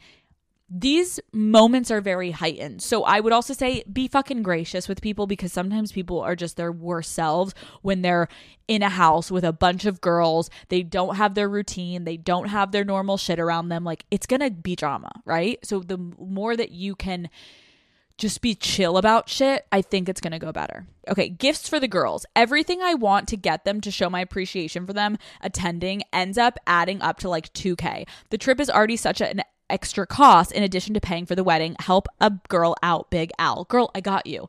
these 0.71 1.19
moments 1.33 1.91
are 1.91 2.01
very 2.01 2.31
heightened. 2.31 2.83
So 2.83 3.05
I 3.05 3.21
would 3.21 3.33
also 3.33 3.55
say 3.55 3.85
be 3.91 4.07
fucking 4.07 4.43
gracious 4.43 4.87
with 4.87 5.01
people 5.01 5.27
because 5.27 5.53
sometimes 5.53 5.93
people 5.93 6.21
are 6.21 6.37
just 6.37 6.57
their 6.57 6.73
worst 6.73 7.12
selves 7.12 7.55
when 7.81 8.03
they're 8.03 8.29
in 8.66 8.83
a 8.83 8.91
house 8.91 9.31
with 9.31 9.45
a 9.45 9.53
bunch 9.53 9.87
of 9.87 10.03
girls. 10.03 10.51
They 10.69 10.83
don't 10.83 11.16
have 11.16 11.35
their 11.35 11.49
routine, 11.49 12.05
they 12.05 12.19
don't 12.19 12.49
have 12.49 12.73
their 12.73 12.85
normal 12.85 13.16
shit 13.16 13.41
around 13.41 13.71
them. 13.71 13.83
Like 13.83 14.05
it's 14.11 14.27
going 14.27 14.41
to 14.41 14.51
be 14.51 14.77
drama, 14.77 15.11
right? 15.25 15.59
So 15.64 15.81
the 15.81 15.97
more 15.97 16.55
that 16.55 16.71
you 16.71 16.95
can 16.95 17.31
just 18.19 18.43
be 18.43 18.55
chill 18.55 18.99
about 18.99 19.29
shit, 19.29 19.64
I 19.71 19.81
think 19.81 20.09
it's 20.09 20.21
to 20.21 20.39
go 20.39 20.53
better. 20.53 20.87
Okay, 21.09 21.29
gifts 21.29 21.69
for 21.69 21.81
the 21.81 21.89
girls. 21.89 22.27
Everything 22.37 22.83
I 22.83 22.95
want 22.95 23.29
to 23.29 23.37
get 23.37 23.64
them 23.64 23.81
to 23.81 23.91
show 23.91 24.11
my 24.11 24.21
appreciation 24.21 24.85
for 24.87 24.93
them 24.93 25.16
attending 25.41 26.03
ends 26.12 26.37
up 26.37 26.59
adding 26.66 27.01
up 27.01 27.19
to 27.21 27.29
like 27.29 27.53
2K. 27.55 28.07
The 28.31 28.39
trip 28.39 28.61
is 28.61 28.69
already 28.69 28.97
such 28.97 29.21
an 29.21 29.43
extra 29.71 30.07
cost 30.07 30.53
in 30.53 30.62
addition 30.62 30.95
to 30.95 31.01
paying 31.01 31.27
for 31.27 31.35
the 31.35 31.45
wedding. 31.45 31.77
Help 31.81 32.09
a 32.21 32.33
girl 32.49 32.75
out, 32.83 33.11
Big 33.11 33.31
Al. 33.39 33.64
Girl, 33.64 33.91
I 33.95 34.01
got 34.01 34.27
you. 34.27 34.49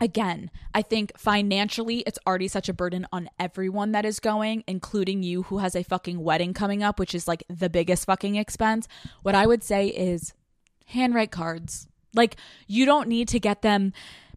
Again, 0.00 0.50
I 0.74 0.82
think 0.82 1.16
financially 1.16 2.00
it's 2.00 2.18
already 2.26 2.48
such 2.48 2.68
a 2.68 2.72
burden 2.72 3.06
on 3.12 3.30
everyone 3.38 3.92
that 3.92 4.04
is 4.04 4.18
going, 4.18 4.64
including 4.66 5.22
you 5.22 5.44
who 5.44 5.58
has 5.58 5.76
a 5.76 5.84
fucking 5.84 6.20
wedding 6.20 6.54
coming 6.54 6.82
up, 6.82 6.98
which 6.98 7.14
is 7.14 7.28
like 7.28 7.44
the 7.48 7.70
biggest 7.70 8.06
fucking 8.06 8.34
expense. 8.34 8.88
What 9.22 9.36
I 9.36 9.46
would 9.46 9.62
say 9.62 9.86
is 9.86 10.34
handwrite 10.86 11.30
cards. 11.30 11.86
Like, 12.14 12.36
you 12.66 12.84
don't 12.84 13.08
need 13.08 13.28
to 13.28 13.38
get 13.38 13.62
them 13.62 13.92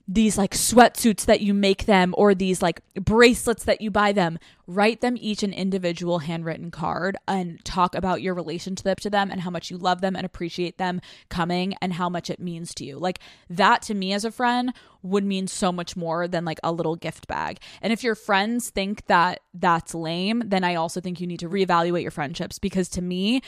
these 0.08 0.38
like 0.38 0.52
sweatsuits 0.52 1.26
that 1.26 1.42
you 1.42 1.54
make 1.54 1.86
them 1.86 2.14
or 2.18 2.36
these 2.36 2.62
like 2.62 2.82
bracelets 2.96 3.64
that 3.64 3.82
you 3.82 3.90
buy 3.90 4.12
them. 4.12 4.38
Write 4.68 5.02
them 5.02 5.16
each 5.20 5.44
an 5.44 5.54
individual 5.54 6.20
handwritten 6.20 6.72
card 6.72 7.18
and 7.28 7.64
talk 7.64 7.96
about 7.96 8.22
your 8.22 8.34
relationship 8.34 9.00
to 9.00 9.10
them 9.10 9.32
and 9.32 9.42
how 9.42 9.50
much 9.50 9.70
you 9.70 9.78
love 9.78 10.02
them 10.02 10.16
and 10.16 10.26
appreciate 10.26 10.78
them 10.78 11.02
coming 11.30 11.76
and 11.82 11.94
how 11.94 12.10
much 12.10 12.30
it 12.30 12.40
means 12.40 12.74
to 12.76 12.86
you. 12.86 12.98
Like 12.98 13.20
that 13.50 13.82
to 13.84 13.94
me 13.94 14.14
as 14.14 14.26
a 14.26 14.32
friend 14.32 14.74
would 15.04 15.24
mean 15.24 15.48
so 15.48 15.72
much 15.72 15.96
more 15.96 16.28
than 16.28 16.46
like 16.46 16.60
a 16.64 16.72
little 16.72 16.96
gift 16.96 17.28
bag. 17.28 17.60
And 17.82 17.94
if 17.94 18.04
your 18.04 18.16
friends 18.16 18.70
think 18.70 19.06
that 19.08 19.42
that's 19.54 19.96
lame 19.96 20.44
then 20.46 20.64
i 20.64 20.76
also 20.76 21.00
think 21.00 21.20
you 21.20 21.28
need 21.28 21.40
to 21.40 21.50
reevaluate 21.50 22.02
your 22.02 22.12
friendships 22.12 22.60
because 22.60 22.90
to 22.90 23.02
me 23.02 23.42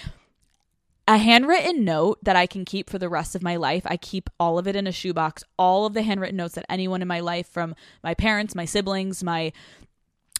a 1.07 1.17
handwritten 1.17 1.85
note 1.85 2.19
that 2.23 2.35
I 2.35 2.45
can 2.45 2.65
keep 2.65 2.89
for 2.89 2.99
the 2.99 3.07
rest 3.07 3.33
of 3.33 3.41
my 3.41 3.55
life. 3.55 3.83
I 3.85 3.95
keep 3.95 4.29
all 4.39 4.59
of 4.59 4.67
it 4.67 4.75
in 4.75 4.87
a 4.87 4.91
shoebox, 4.91 5.43
all 5.57 5.85
of 5.85 5.93
the 5.93 6.01
handwritten 6.01 6.35
notes 6.35 6.55
that 6.55 6.65
anyone 6.69 7.01
in 7.01 7.07
my 7.07 7.21
life, 7.21 7.47
from 7.47 7.75
my 8.03 8.13
parents, 8.13 8.55
my 8.55 8.65
siblings, 8.65 9.23
my 9.23 9.53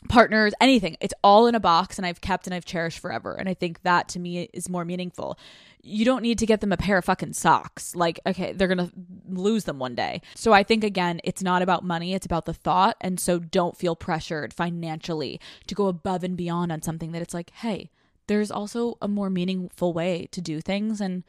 partners, 0.10 0.54
anything, 0.60 0.98
it's 1.00 1.14
all 1.24 1.48
in 1.48 1.56
a 1.56 1.60
box 1.60 1.98
and 1.98 2.06
I've 2.06 2.22
kept 2.22 2.48
and 2.48 2.54
I've 2.54 2.66
cherished 2.66 3.00
forever. 3.00 3.34
And 3.34 3.48
I 3.48 3.54
think 3.54 3.82
that 3.84 4.10
to 4.10 4.20
me 4.20 4.50
is 4.54 4.70
more 4.70 4.86
meaningful. 4.86 5.40
You 5.82 6.04
don't 6.04 6.22
need 6.22 6.38
to 6.40 6.46
get 6.46 6.60
them 6.60 6.74
a 6.74 6.78
pair 6.78 6.98
of 6.98 7.06
fucking 7.06 7.34
socks. 7.34 7.96
Like, 7.96 8.20
okay, 8.26 8.52
they're 8.52 8.68
going 8.68 8.90
to 8.90 8.92
lose 9.30 9.64
them 9.64 9.80
one 9.80 9.96
day. 9.96 10.22
So 10.36 10.52
I 10.52 10.64
think, 10.64 10.84
again, 10.84 11.22
it's 11.24 11.42
not 11.42 11.62
about 11.62 11.86
money, 11.86 12.14
it's 12.14 12.26
about 12.26 12.46
the 12.46 12.54
thought. 12.54 12.98
And 13.00 13.20
so 13.20 13.40
don't 13.40 13.78
feel 13.78 13.96
pressured 13.96 14.54
financially 14.54 15.40
to 15.68 15.76
go 15.76 15.88
above 15.88 16.26
and 16.26 16.36
beyond 16.36 16.74
on 16.74 16.82
something 16.82 17.14
that 17.14 17.22
it's 17.22 17.34
like, 17.34 17.52
hey, 17.52 17.90
there's 18.28 18.52
also 18.52 18.98
a 19.02 19.08
more 19.08 19.30
meaningful 19.30 19.94
way 19.94 20.28
to 20.32 20.42
do 20.42 20.62
things. 20.62 21.02
And 21.02 21.24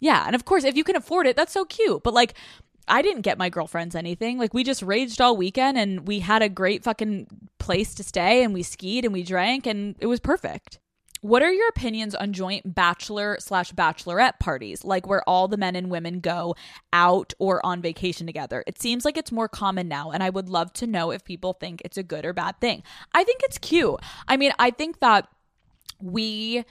yeah, 0.00 0.24
and 0.26 0.34
of 0.34 0.44
course, 0.44 0.64
if 0.64 0.76
you 0.76 0.84
can 0.84 0.96
afford 0.96 1.26
it, 1.26 1.36
that's 1.36 1.52
so 1.52 1.64
cute. 1.64 2.02
But 2.02 2.14
like, 2.14 2.34
I 2.88 3.02
didn't 3.02 3.22
get 3.22 3.38
my 3.38 3.48
girlfriends 3.50 3.94
anything. 3.94 4.38
Like 4.38 4.54
we 4.54 4.64
just 4.64 4.82
raged 4.82 5.20
all 5.20 5.36
weekend 5.36 5.78
and 5.78 6.08
we 6.08 6.20
had 6.20 6.42
a 6.42 6.48
great 6.48 6.82
fucking 6.82 7.26
place 7.58 7.94
to 7.96 8.02
stay 8.02 8.42
and 8.42 8.54
we 8.54 8.62
skied 8.62 9.04
and 9.04 9.12
we 9.12 9.22
drank 9.22 9.66
and 9.66 9.94
it 9.98 10.06
was 10.06 10.20
perfect. 10.20 10.78
What 11.20 11.42
are 11.42 11.52
your 11.52 11.68
opinions 11.68 12.14
on 12.14 12.32
joint 12.32 12.74
bachelor 12.74 13.38
slash 13.40 13.72
bachelorette 13.72 14.38
parties, 14.38 14.84
like 14.84 15.06
where 15.06 15.28
all 15.28 15.48
the 15.48 15.56
men 15.56 15.74
and 15.74 15.90
women 15.90 16.20
go 16.20 16.54
out 16.92 17.34
or 17.40 17.64
on 17.66 17.82
vacation 17.82 18.26
together? 18.26 18.62
It 18.68 18.80
seems 18.80 19.04
like 19.04 19.16
it's 19.16 19.32
more 19.32 19.48
common 19.48 19.88
now, 19.88 20.12
and 20.12 20.22
I 20.22 20.30
would 20.30 20.48
love 20.48 20.72
to 20.74 20.86
know 20.86 21.10
if 21.10 21.24
people 21.24 21.54
think 21.54 21.82
it's 21.84 21.98
a 21.98 22.04
good 22.04 22.24
or 22.24 22.32
bad 22.32 22.60
thing. 22.60 22.84
I 23.12 23.24
think 23.24 23.40
it's 23.42 23.58
cute. 23.58 23.98
I 24.28 24.36
mean, 24.36 24.52
I 24.60 24.70
think 24.70 25.00
that 25.00 25.26
we 26.00 26.64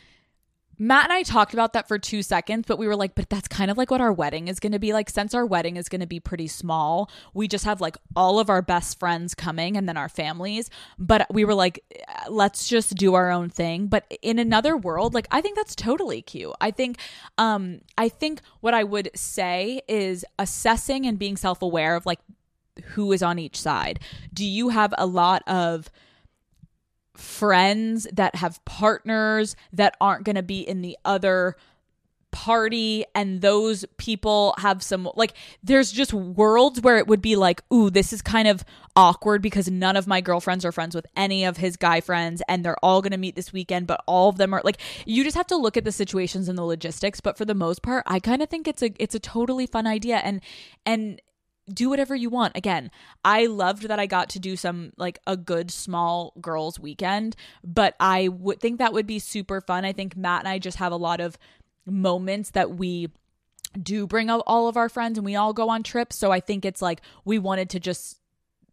Matt 0.79 1.05
and 1.05 1.13
I 1.13 1.23
talked 1.23 1.53
about 1.53 1.73
that 1.73 1.87
for 1.87 1.97
two 1.97 2.21
seconds, 2.21 2.65
but 2.67 2.77
we 2.77 2.87
were 2.87 2.95
like, 2.95 3.15
but 3.15 3.29
that's 3.29 3.47
kind 3.47 3.71
of 3.71 3.77
like 3.77 3.89
what 3.89 3.99
our 3.99 4.13
wedding 4.13 4.47
is 4.47 4.59
going 4.59 4.73
to 4.73 4.79
be 4.79 4.93
like. 4.93 5.09
Since 5.09 5.33
our 5.33 5.45
wedding 5.45 5.75
is 5.75 5.89
going 5.89 6.01
to 6.01 6.07
be 6.07 6.19
pretty 6.19 6.47
small, 6.47 7.09
we 7.33 7.47
just 7.47 7.65
have 7.65 7.81
like 7.81 7.97
all 8.15 8.39
of 8.39 8.49
our 8.49 8.61
best 8.61 8.99
friends 8.99 9.33
coming 9.33 9.75
and 9.75 9.89
then 9.89 9.97
our 9.97 10.09
families. 10.09 10.69
But 10.99 11.25
we 11.33 11.45
were 11.45 11.55
like, 11.55 11.83
let's 12.29 12.67
just 12.67 12.93
do 12.95 13.15
our 13.15 13.31
own 13.31 13.49
thing. 13.49 13.87
But 13.87 14.05
in 14.21 14.37
another 14.37 14.77
world, 14.77 15.15
like, 15.15 15.27
I 15.31 15.41
think 15.41 15.55
that's 15.55 15.75
totally 15.75 16.21
cute. 16.21 16.53
I 16.61 16.69
think, 16.69 16.99
um, 17.39 17.81
I 17.97 18.07
think 18.07 18.41
what 18.61 18.75
I 18.75 18.83
would 18.83 19.09
say 19.15 19.81
is 19.87 20.25
assessing 20.37 21.07
and 21.07 21.17
being 21.17 21.37
self 21.37 21.63
aware 21.63 21.95
of 21.95 22.05
like 22.05 22.19
who 22.89 23.11
is 23.11 23.23
on 23.23 23.39
each 23.39 23.59
side. 23.59 23.99
Do 24.31 24.45
you 24.45 24.69
have 24.69 24.93
a 24.95 25.07
lot 25.07 25.41
of, 25.47 25.89
friends 27.17 28.07
that 28.13 28.35
have 28.35 28.63
partners 28.65 29.55
that 29.73 29.95
aren't 29.99 30.23
going 30.23 30.35
to 30.35 30.43
be 30.43 30.61
in 30.61 30.81
the 30.81 30.97
other 31.03 31.55
party 32.31 33.05
and 33.15 33.41
those 33.41 33.83
people 33.97 34.53
have 34.59 34.83
some 34.83 35.09
like 35.15 35.33
there's 35.63 35.91
just 35.91 36.13
worlds 36.13 36.79
where 36.81 36.97
it 36.97 37.07
would 37.07 37.21
be 37.21 37.35
like 37.35 37.63
ooh 37.73 37.89
this 37.89 38.11
is 38.11 38.21
kind 38.21 38.47
of 38.47 38.63
awkward 38.95 39.41
because 39.41 39.71
none 39.71 39.95
of 39.95 40.07
my 40.07 40.19
girlfriends 40.19 40.65
are 40.65 40.71
friends 40.71 40.93
with 40.93 41.07
any 41.15 41.45
of 41.45 41.57
his 41.57 41.77
guy 41.77 41.99
friends 42.01 42.41
and 42.47 42.63
they're 42.63 42.77
all 42.83 43.01
going 43.01 43.11
to 43.11 43.17
meet 43.17 43.35
this 43.35 43.53
weekend 43.53 43.87
but 43.87 44.03
all 44.05 44.29
of 44.29 44.37
them 44.37 44.53
are 44.53 44.61
like 44.63 44.77
you 45.05 45.23
just 45.23 45.37
have 45.37 45.47
to 45.47 45.55
look 45.55 45.77
at 45.77 45.85
the 45.85 45.91
situations 45.91 46.49
and 46.49 46.57
the 46.57 46.63
logistics 46.63 47.21
but 47.21 47.37
for 47.37 47.45
the 47.45 47.55
most 47.55 47.81
part 47.81 48.03
I 48.05 48.19
kind 48.19 48.41
of 48.43 48.49
think 48.49 48.67
it's 48.67 48.83
a 48.83 48.91
it's 48.99 49.15
a 49.15 49.19
totally 49.19 49.65
fun 49.65 49.87
idea 49.87 50.17
and 50.17 50.41
and 50.85 51.21
do 51.71 51.89
whatever 51.89 52.15
you 52.15 52.29
want. 52.29 52.55
Again, 52.55 52.91
I 53.25 53.45
loved 53.45 53.83
that 53.87 53.99
I 53.99 54.05
got 54.05 54.29
to 54.29 54.39
do 54.39 54.55
some 54.55 54.93
like 54.97 55.19
a 55.27 55.35
good 55.35 55.71
small 55.71 56.33
girls 56.39 56.79
weekend, 56.79 57.35
but 57.63 57.95
I 57.99 58.29
would 58.29 58.59
think 58.59 58.79
that 58.79 58.93
would 58.93 59.07
be 59.07 59.19
super 59.19 59.61
fun. 59.61 59.85
I 59.85 59.93
think 59.93 60.15
Matt 60.15 60.41
and 60.41 60.47
I 60.47 60.59
just 60.59 60.77
have 60.77 60.91
a 60.91 60.97
lot 60.97 61.19
of 61.19 61.37
moments 61.85 62.51
that 62.51 62.75
we 62.75 63.09
do 63.81 64.07
bring 64.07 64.29
all 64.29 64.67
of 64.67 64.77
our 64.77 64.89
friends 64.89 65.17
and 65.17 65.25
we 65.25 65.35
all 65.35 65.53
go 65.53 65.69
on 65.69 65.83
trips. 65.83 66.15
So 66.15 66.31
I 66.31 66.39
think 66.39 66.65
it's 66.65 66.81
like 66.81 67.01
we 67.25 67.39
wanted 67.39 67.69
to 67.71 67.79
just 67.79 68.16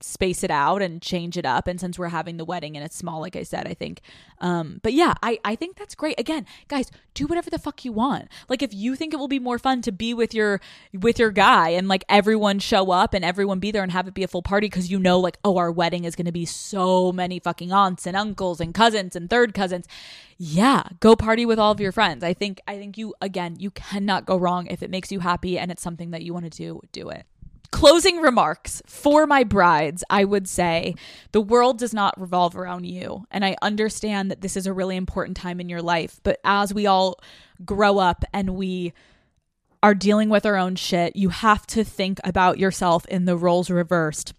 space 0.05 0.45
it 0.45 0.51
out 0.51 0.83
and 0.83 1.01
change 1.01 1.37
it 1.37 1.47
up. 1.47 1.67
And 1.67 1.81
since 1.81 1.99
we're 1.99 2.09
having 2.09 2.37
the 2.37 2.45
wedding 2.45 2.77
and 2.77 2.85
it's 2.85 2.97
small 2.97 3.21
like 3.21 3.37
i 3.37 3.43
said 3.43 3.67
i 3.67 3.75
think 3.75 4.01
um 4.41 4.81
but 4.83 4.93
yeah 4.93 5.15
i 5.23 5.39
i 5.45 5.55
think 5.55 5.77
that's 5.77 5.95
great. 5.95 6.19
Again 6.19 6.47
guys 6.69 6.91
do 7.15 7.27
whatever 7.27 7.49
the 7.49 7.59
fuck 7.59 7.85
you 7.85 7.93
want. 7.93 8.29
Like 8.49 8.63
if 8.63 8.75
you 8.75 8.97
think 8.97 9.15
it 9.15 9.19
will 9.19 9.29
be 9.29 9.39
more 9.39 9.59
fun 9.59 9.83
to 9.83 9.93
be 9.93 10.13
with 10.13 10.35
your 10.35 10.61
with 10.93 11.19
your 11.19 11.31
guy 11.31 11.71
and 11.71 11.89
like 11.89 12.05
everyone 12.09 12.59
show 12.59 12.91
up 12.91 13.15
and 13.15 13.25
everyone 13.25 13.61
be 13.61 13.71
there 13.71 13.83
and 13.83 13.93
have 13.93 14.09
it 14.09 14.15
be 14.15 14.25
a 14.25 14.29
full 14.29 14.43
party 14.43 14.67
because 14.67 14.91
you 14.91 14.99
know 14.99 15.19
like 15.19 15.39
oh 15.45 15.57
our 15.57 15.71
wedding 15.71 16.05
is 16.05 16.17
going 16.17 16.27
to 16.27 16.33
be 16.33 16.45
so 16.45 17.13
many 17.13 17.39
fucking 17.39 17.73
aunts 17.73 18.07
and 18.07 18.17
uncles 18.17 18.61
and 18.61 18.75
cousins 18.75 19.17
and 19.17 19.31
third 19.31 19.55
cousins. 19.55 19.87
Yeah 20.37 20.83
go 21.01 21.17
party 21.17 21.47
with 21.47 21.59
all 21.59 21.73
of 21.73 21.81
your 21.81 21.93
friends. 21.93 22.25
I 22.25 22.35
think 22.35 22.61
i 22.67 22.77
think 22.77 22.99
you 22.99 23.15
again 23.21 23.57
you 23.59 23.71
cannot 23.71 24.27
go 24.27 24.37
wrong. 24.37 24.67
If 24.67 24.83
it 24.83 24.91
makes 24.91 25.11
you 25.13 25.21
happy 25.21 25.59
and 25.59 25.71
it's 25.71 25.83
something 25.83 26.11
that 26.11 26.23
you 26.23 26.35
want 26.35 26.51
to 26.51 26.51
do 26.51 26.81
do 26.93 27.09
it 27.09 27.27
closing 27.71 28.21
remarks 28.21 28.83
for 28.87 29.27
my 29.27 29.45
brides, 29.45 30.05
I 30.09 30.25
would 30.25 30.49
say 30.49 30.95
the 31.33 31.41
world 31.41 31.79
does 31.79 31.95
not 31.95 32.21
revolve 32.21 32.57
around 32.57 32.85
you. 32.85 33.25
And 33.31 33.45
I 33.45 33.57
understand 33.63 34.31
that 34.31 34.41
this 34.41 34.57
is 34.57 34.67
a 34.67 34.73
really 34.73 34.97
important 34.97 35.37
time 35.37 35.61
in 35.61 35.69
your 35.69 35.83
life. 35.83 36.21
But 36.23 36.41
as 36.45 36.73
we 36.73 36.87
all 36.87 37.21
grow 37.65 37.99
up 37.99 38.25
and 38.33 38.51
we 38.51 38.93
are 39.83 39.95
dealing 39.95 40.31
with 40.31 40.47
our 40.47 40.57
own 40.57 40.77
shit, 40.77 41.15
you 41.17 41.29
have 41.29 41.67
to 41.69 41.85
think 41.85 42.19
about 42.25 42.59
yourself 42.59 43.05
in 43.07 43.25
the 43.25 43.37
roles 43.37 43.71
reversed 43.71 44.35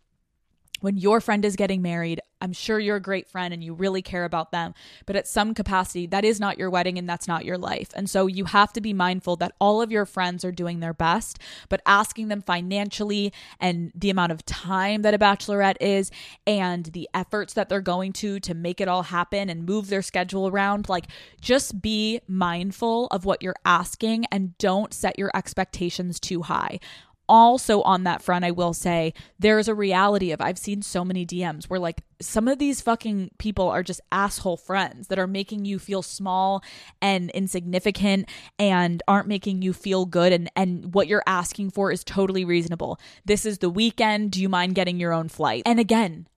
when 0.86 0.98
your 0.98 1.20
friend 1.20 1.44
is 1.44 1.56
getting 1.56 1.82
married, 1.82 2.22
I'm 2.42 2.54
sure 2.54 2.80
you're 2.80 2.98
a 2.98 3.02
great 3.02 3.28
friend 3.28 3.52
and 3.56 3.64
you 3.64 3.74
really 3.74 4.04
care 4.04 4.24
about 4.24 4.52
them, 4.52 4.76
but 5.08 5.16
at 5.16 5.28
some 5.28 5.56
capacity, 5.56 6.06
that 6.06 6.24
is 6.24 6.40
not 6.40 6.60
your 6.60 6.70
wedding 6.70 7.00
and 7.00 7.10
that's 7.10 7.28
not 7.28 7.44
your 7.44 7.58
life. 7.58 7.90
And 7.96 8.08
so 8.08 8.28
you 8.28 8.46
have 8.46 8.72
to 8.74 8.82
be 8.82 8.94
mindful 8.94 9.36
that 9.38 9.54
all 9.60 9.82
of 9.82 9.92
your 9.92 10.06
friends 10.06 10.46
are 10.46 10.52
doing 10.52 10.82
their 10.82 10.94
best, 10.94 11.40
but 11.70 11.82
asking 11.88 12.28
them 12.28 12.44
financially 12.44 13.34
and 13.60 13.92
the 13.96 14.12
amount 14.12 14.32
of 14.32 14.46
time 14.46 15.02
that 15.02 15.16
a 15.16 15.18
bachelorette 15.18 15.78
is 15.82 16.12
and 16.46 16.86
the 16.86 17.10
efforts 17.16 17.54
that 17.54 17.68
they're 17.68 17.82
going 17.82 18.14
to 18.14 18.40
to 18.42 18.54
make 18.54 18.80
it 18.80 18.88
all 18.88 19.04
happen 19.04 19.50
and 19.50 19.66
move 19.66 19.88
their 19.88 20.04
schedule 20.04 20.48
around, 20.48 20.88
like 20.88 21.08
just 21.42 21.82
be 21.82 22.22
mindful 22.28 23.08
of 23.08 23.26
what 23.26 23.42
you're 23.42 23.56
asking 23.66 24.26
and 24.32 24.56
don't 24.60 24.94
set 24.94 25.18
your 25.18 25.32
expectations 25.34 26.20
too 26.20 26.44
high 26.44 26.80
also 27.28 27.82
on 27.82 28.04
that 28.04 28.22
front 28.22 28.46
i 28.46 28.52
will 28.52 28.74
say 28.74 29.14
there's 29.40 29.68
a 29.68 29.76
reality 29.76 30.32
of 30.32 30.42
i've 30.42 30.58
seen 30.58 30.82
so 30.82 31.04
many 31.04 31.26
dms 31.26 31.66
where 31.66 31.80
like 31.80 32.02
some 32.22 32.48
of 32.48 32.60
these 32.60 32.82
fucking 32.82 33.32
people 33.38 33.68
are 33.68 33.84
just 33.84 34.02
asshole 34.12 34.58
friends 34.58 35.08
that 35.08 35.20
are 35.20 35.28
making 35.28 35.66
you 35.66 35.80
feel 35.80 36.02
small 36.02 36.64
and 37.02 37.30
insignificant 37.32 38.30
and 38.58 39.04
aren't 39.08 39.28
making 39.28 39.62
you 39.62 39.74
feel 39.74 40.06
good. 40.06 40.32
And 40.32 40.50
and 40.56 40.94
what 40.94 41.08
you're 41.08 41.24
asking 41.28 41.72
for 41.72 41.92
is 41.92 42.04
totally 42.04 42.46
reasonable. 42.46 43.00
This 43.26 43.46
is 43.46 43.60
the 43.60 43.70
weekend. 43.70 44.32
Do 44.32 44.42
you 44.42 44.50
mind 44.50 44.76
getting 44.76 45.00
your 45.00 45.14
own 45.14 45.30
flight? 45.30 45.64
And 45.66 45.80
again 45.80 46.28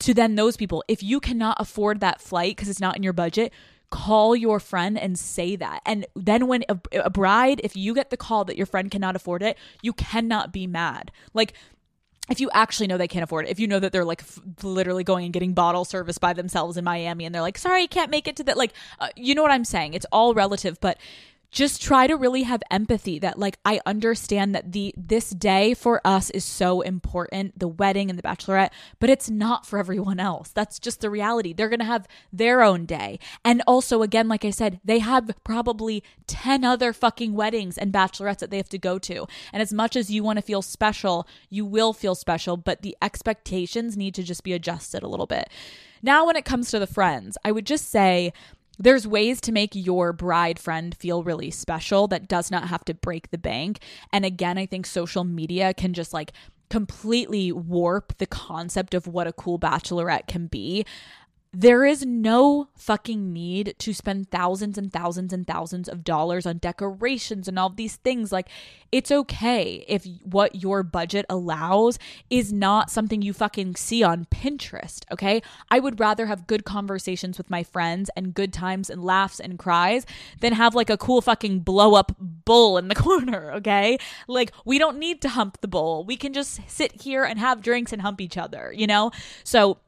to 0.00 0.12
then 0.12 0.34
those 0.34 0.56
people 0.56 0.82
if 0.88 1.04
you 1.04 1.20
cannot 1.20 1.56
afford 1.60 2.00
that 2.00 2.20
flight 2.20 2.56
because 2.56 2.68
it's 2.68 2.80
not 2.80 2.96
in 2.96 3.02
your 3.04 3.12
budget 3.12 3.52
call 3.94 4.34
your 4.34 4.58
friend 4.58 4.98
and 4.98 5.16
say 5.16 5.54
that. 5.54 5.80
And 5.86 6.04
then 6.16 6.48
when 6.48 6.64
a, 6.68 6.76
a, 7.04 7.10
bride, 7.10 7.60
if 7.62 7.76
you 7.76 7.94
get 7.94 8.10
the 8.10 8.16
call 8.16 8.44
that 8.46 8.56
your 8.56 8.66
friend 8.66 8.90
cannot 8.90 9.14
afford 9.14 9.40
it, 9.40 9.56
you 9.82 9.92
cannot 9.92 10.52
be 10.52 10.66
mad. 10.66 11.12
Like, 11.32 11.52
if 12.28 12.40
you 12.40 12.50
actually 12.52 12.88
know 12.88 12.98
they 12.98 13.06
can't 13.06 13.22
afford 13.22 13.46
it, 13.46 13.50
if 13.50 13.60
you 13.60 13.68
know 13.68 13.78
that 13.78 13.92
they're 13.92 14.04
like 14.04 14.22
f- 14.22 14.40
literally 14.64 15.04
going 15.04 15.26
and 15.26 15.32
getting 15.32 15.52
bottle 15.52 15.84
service 15.84 16.18
by 16.18 16.32
themselves 16.32 16.76
in 16.76 16.82
Miami 16.82 17.24
and 17.24 17.32
they're 17.32 17.40
like, 17.40 17.56
sorry, 17.56 17.84
I 17.84 17.86
can't 17.86 18.10
make 18.10 18.26
it 18.26 18.34
to 18.36 18.44
that, 18.44 18.56
like, 18.56 18.72
uh, 18.98 19.10
you 19.14 19.32
know 19.32 19.42
what 19.42 19.52
I'm 19.52 19.64
saying? 19.64 19.94
It's 19.94 20.06
all 20.10 20.34
relative, 20.34 20.80
but 20.80 20.98
just 21.54 21.80
try 21.80 22.08
to 22.08 22.16
really 22.16 22.42
have 22.42 22.64
empathy 22.68 23.20
that 23.20 23.38
like 23.38 23.58
I 23.64 23.80
understand 23.86 24.56
that 24.56 24.72
the 24.72 24.92
this 24.96 25.30
day 25.30 25.72
for 25.72 26.00
us 26.04 26.28
is 26.30 26.44
so 26.44 26.80
important, 26.80 27.56
the 27.56 27.68
wedding 27.68 28.10
and 28.10 28.18
the 28.18 28.24
bachelorette, 28.24 28.72
but 28.98 29.08
it's 29.08 29.30
not 29.30 29.64
for 29.64 29.78
everyone 29.78 30.18
else. 30.18 30.50
That's 30.50 30.80
just 30.80 31.00
the 31.00 31.08
reality. 31.08 31.52
They're 31.52 31.68
going 31.68 31.78
to 31.78 31.84
have 31.84 32.08
their 32.32 32.62
own 32.62 32.86
day. 32.86 33.20
And 33.44 33.62
also 33.68 34.02
again 34.02 34.26
like 34.26 34.44
I 34.44 34.50
said, 34.50 34.80
they 34.84 34.98
have 34.98 35.30
probably 35.44 36.02
10 36.26 36.64
other 36.64 36.92
fucking 36.92 37.34
weddings 37.34 37.78
and 37.78 37.92
bachelorettes 37.92 38.38
that 38.38 38.50
they 38.50 38.56
have 38.56 38.68
to 38.70 38.78
go 38.78 38.98
to. 38.98 39.28
And 39.52 39.62
as 39.62 39.72
much 39.72 39.94
as 39.94 40.10
you 40.10 40.24
want 40.24 40.38
to 40.38 40.42
feel 40.42 40.60
special, 40.60 41.28
you 41.50 41.64
will 41.64 41.92
feel 41.92 42.16
special, 42.16 42.56
but 42.56 42.82
the 42.82 42.96
expectations 43.00 43.96
need 43.96 44.16
to 44.16 44.24
just 44.24 44.42
be 44.42 44.54
adjusted 44.54 45.04
a 45.04 45.08
little 45.08 45.26
bit. 45.26 45.48
Now, 46.02 46.26
when 46.26 46.36
it 46.36 46.44
comes 46.44 46.70
to 46.70 46.78
the 46.78 46.86
friends, 46.86 47.38
I 47.44 47.52
would 47.52 47.64
just 47.64 47.90
say 47.90 48.32
there's 48.78 49.06
ways 49.06 49.40
to 49.42 49.52
make 49.52 49.74
your 49.74 50.12
bride 50.12 50.58
friend 50.58 50.94
feel 50.96 51.22
really 51.22 51.50
special 51.50 52.08
that 52.08 52.28
does 52.28 52.50
not 52.50 52.68
have 52.68 52.84
to 52.86 52.94
break 52.94 53.30
the 53.30 53.38
bank. 53.38 53.80
And 54.12 54.24
again, 54.24 54.58
I 54.58 54.66
think 54.66 54.86
social 54.86 55.24
media 55.24 55.74
can 55.74 55.94
just 55.94 56.12
like 56.12 56.32
completely 56.70 57.52
warp 57.52 58.18
the 58.18 58.26
concept 58.26 58.94
of 58.94 59.06
what 59.06 59.26
a 59.26 59.32
cool 59.32 59.58
bachelorette 59.58 60.26
can 60.26 60.46
be. 60.46 60.84
There 61.54 61.84
is 61.84 62.04
no 62.04 62.68
fucking 62.76 63.32
need 63.32 63.76
to 63.78 63.94
spend 63.94 64.28
thousands 64.30 64.76
and 64.76 64.92
thousands 64.92 65.32
and 65.32 65.46
thousands 65.46 65.88
of 65.88 66.02
dollars 66.02 66.46
on 66.46 66.58
decorations 66.58 67.46
and 67.46 67.60
all 67.60 67.70
these 67.70 67.94
things. 67.94 68.32
Like, 68.32 68.48
it's 68.90 69.12
okay 69.12 69.84
if 69.86 70.04
what 70.24 70.56
your 70.56 70.82
budget 70.82 71.24
allows 71.28 71.96
is 72.28 72.52
not 72.52 72.90
something 72.90 73.22
you 73.22 73.32
fucking 73.32 73.76
see 73.76 74.02
on 74.02 74.26
Pinterest, 74.26 75.02
okay? 75.12 75.42
I 75.70 75.78
would 75.78 76.00
rather 76.00 76.26
have 76.26 76.48
good 76.48 76.64
conversations 76.64 77.38
with 77.38 77.50
my 77.50 77.62
friends 77.62 78.10
and 78.16 78.34
good 78.34 78.52
times 78.52 78.90
and 78.90 79.04
laughs 79.04 79.38
and 79.38 79.56
cries 79.56 80.06
than 80.40 80.54
have 80.54 80.74
like 80.74 80.90
a 80.90 80.96
cool 80.96 81.20
fucking 81.20 81.60
blow 81.60 81.94
up 81.94 82.16
bull 82.18 82.78
in 82.78 82.88
the 82.88 82.94
corner, 82.96 83.52
okay? 83.52 83.96
Like, 84.26 84.52
we 84.64 84.80
don't 84.80 84.98
need 84.98 85.22
to 85.22 85.28
hump 85.28 85.60
the 85.60 85.68
bull. 85.68 86.04
We 86.04 86.16
can 86.16 86.32
just 86.32 86.60
sit 86.68 87.02
here 87.02 87.22
and 87.22 87.38
have 87.38 87.62
drinks 87.62 87.92
and 87.92 88.02
hump 88.02 88.20
each 88.20 88.36
other, 88.36 88.72
you 88.76 88.88
know? 88.88 89.12
So, 89.44 89.78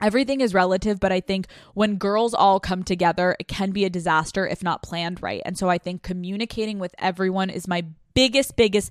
everything 0.00 0.40
is 0.40 0.54
relative, 0.54 1.00
but 1.00 1.12
I 1.12 1.20
think 1.20 1.46
when 1.74 1.96
girls 1.96 2.34
all 2.34 2.60
come 2.60 2.82
together, 2.82 3.36
it 3.38 3.48
can 3.48 3.70
be 3.70 3.84
a 3.84 3.90
disaster 3.90 4.46
if 4.46 4.62
not 4.62 4.82
planned 4.82 5.22
right. 5.22 5.42
And 5.44 5.56
so 5.58 5.68
I 5.68 5.78
think 5.78 6.02
communicating 6.02 6.78
with 6.78 6.94
everyone 6.98 7.50
is 7.50 7.68
my 7.68 7.84
biggest, 8.14 8.56
biggest, 8.56 8.90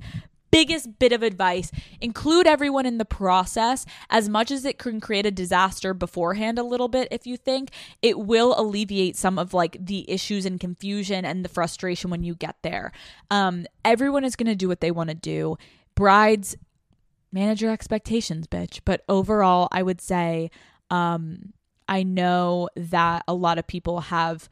biggest 0.53 0.99
bit 0.99 1.11
of 1.11 1.23
advice. 1.23 1.71
Include 1.99 2.45
everyone 2.45 2.85
in 2.85 2.99
the 2.99 3.05
process. 3.05 3.87
As 4.11 4.29
much 4.29 4.51
as 4.51 4.65
it 4.65 4.77
can 4.77 5.01
create 5.01 5.25
a 5.25 5.31
disaster 5.31 5.95
beforehand 5.95 6.59
a 6.59 6.63
little 6.63 6.87
bit 6.87 7.07
if 7.09 7.25
you 7.25 7.37
think 7.37 7.71
it 8.03 8.19
will 8.19 8.53
alleviate 8.55 9.17
some 9.17 9.39
of 9.39 9.55
like 9.55 9.83
the 9.83 10.09
issues 10.09 10.45
and 10.45 10.59
confusion 10.59 11.25
and 11.25 11.43
the 11.43 11.49
frustration 11.49 12.11
when 12.11 12.23
you 12.23 12.35
get 12.35 12.57
there. 12.61 12.91
Um 13.31 13.65
everyone 13.83 14.23
is 14.23 14.35
going 14.35 14.45
to 14.45 14.55
do 14.55 14.67
what 14.67 14.79
they 14.79 14.91
want 14.91 15.09
to 15.09 15.15
do. 15.15 15.57
Brides 15.95 16.55
manage 17.31 17.63
your 17.63 17.71
expectations 17.71 18.45
bitch. 18.45 18.79
But 18.85 19.03
overall 19.09 19.67
i 19.71 19.81
would 19.81 20.01
say 20.01 20.51
um, 20.93 21.53
I 21.87 22.03
know 22.03 22.69
that 22.75 23.23
a 23.27 23.33
lot 23.33 23.57
of 23.57 23.65
people 23.65 24.01
have. 24.01 24.47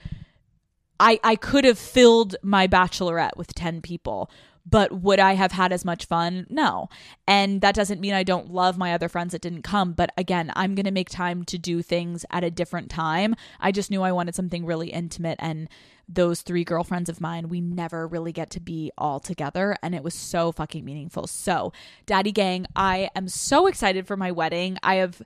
I, 1.00 1.20
I 1.24 1.36
could 1.36 1.66
have 1.66 1.80
filled 1.80 2.36
my 2.44 2.68
bachelorette 2.68 3.36
with 3.36 3.56
10 3.56 3.82
people, 3.82 4.30
but 4.70 4.92
would 4.92 5.20
I 5.20 5.34
have 5.34 5.52
had 5.52 5.72
as 5.72 5.84
much 5.84 6.06
fun? 6.06 6.46
No. 6.48 6.90
And 7.28 7.62
that 7.62 7.74
doesn't 7.74 8.00
mean 8.00 8.14
I 8.14 8.22
don't 8.22 8.52
love 8.52 8.78
my 8.78 8.94
other 8.94 9.10
friends 9.10 9.32
that 9.32 9.42
didn't 9.42 9.64
come. 9.64 9.94
But 9.94 10.12
again, 10.16 10.52
I'm 10.56 10.76
going 10.76 10.86
to 10.86 10.92
make 10.92 11.10
time 11.10 11.44
to 11.46 11.58
do 11.58 11.82
things 11.82 12.24
at 12.30 12.44
a 12.44 12.52
different 12.52 12.92
time. 12.92 13.36
I 13.60 13.72
just 13.72 13.90
knew 13.90 14.04
I 14.04 14.12
wanted 14.12 14.36
something 14.36 14.64
really 14.64 14.90
intimate. 14.90 15.38
And 15.40 15.70
those 16.08 16.44
three 16.44 16.64
girlfriends 16.64 17.10
of 17.10 17.20
mine, 17.20 17.50
we 17.50 17.62
never 17.62 18.08
really 18.08 18.32
get 18.32 18.52
to 18.52 18.60
be 18.60 18.92
all 18.96 19.20
together. 19.20 19.76
And 19.82 19.96
it 19.96 20.04
was 20.04 20.14
so 20.14 20.52
fucking 20.52 20.86
meaningful. 20.86 21.26
So, 21.26 21.74
Daddy 22.06 22.32
Gang, 22.32 22.68
I 22.76 23.10
am 23.16 23.28
so 23.28 23.66
excited 23.66 24.06
for 24.06 24.18
my 24.18 24.32
wedding. 24.32 24.78
I 24.84 24.96
have 24.96 25.24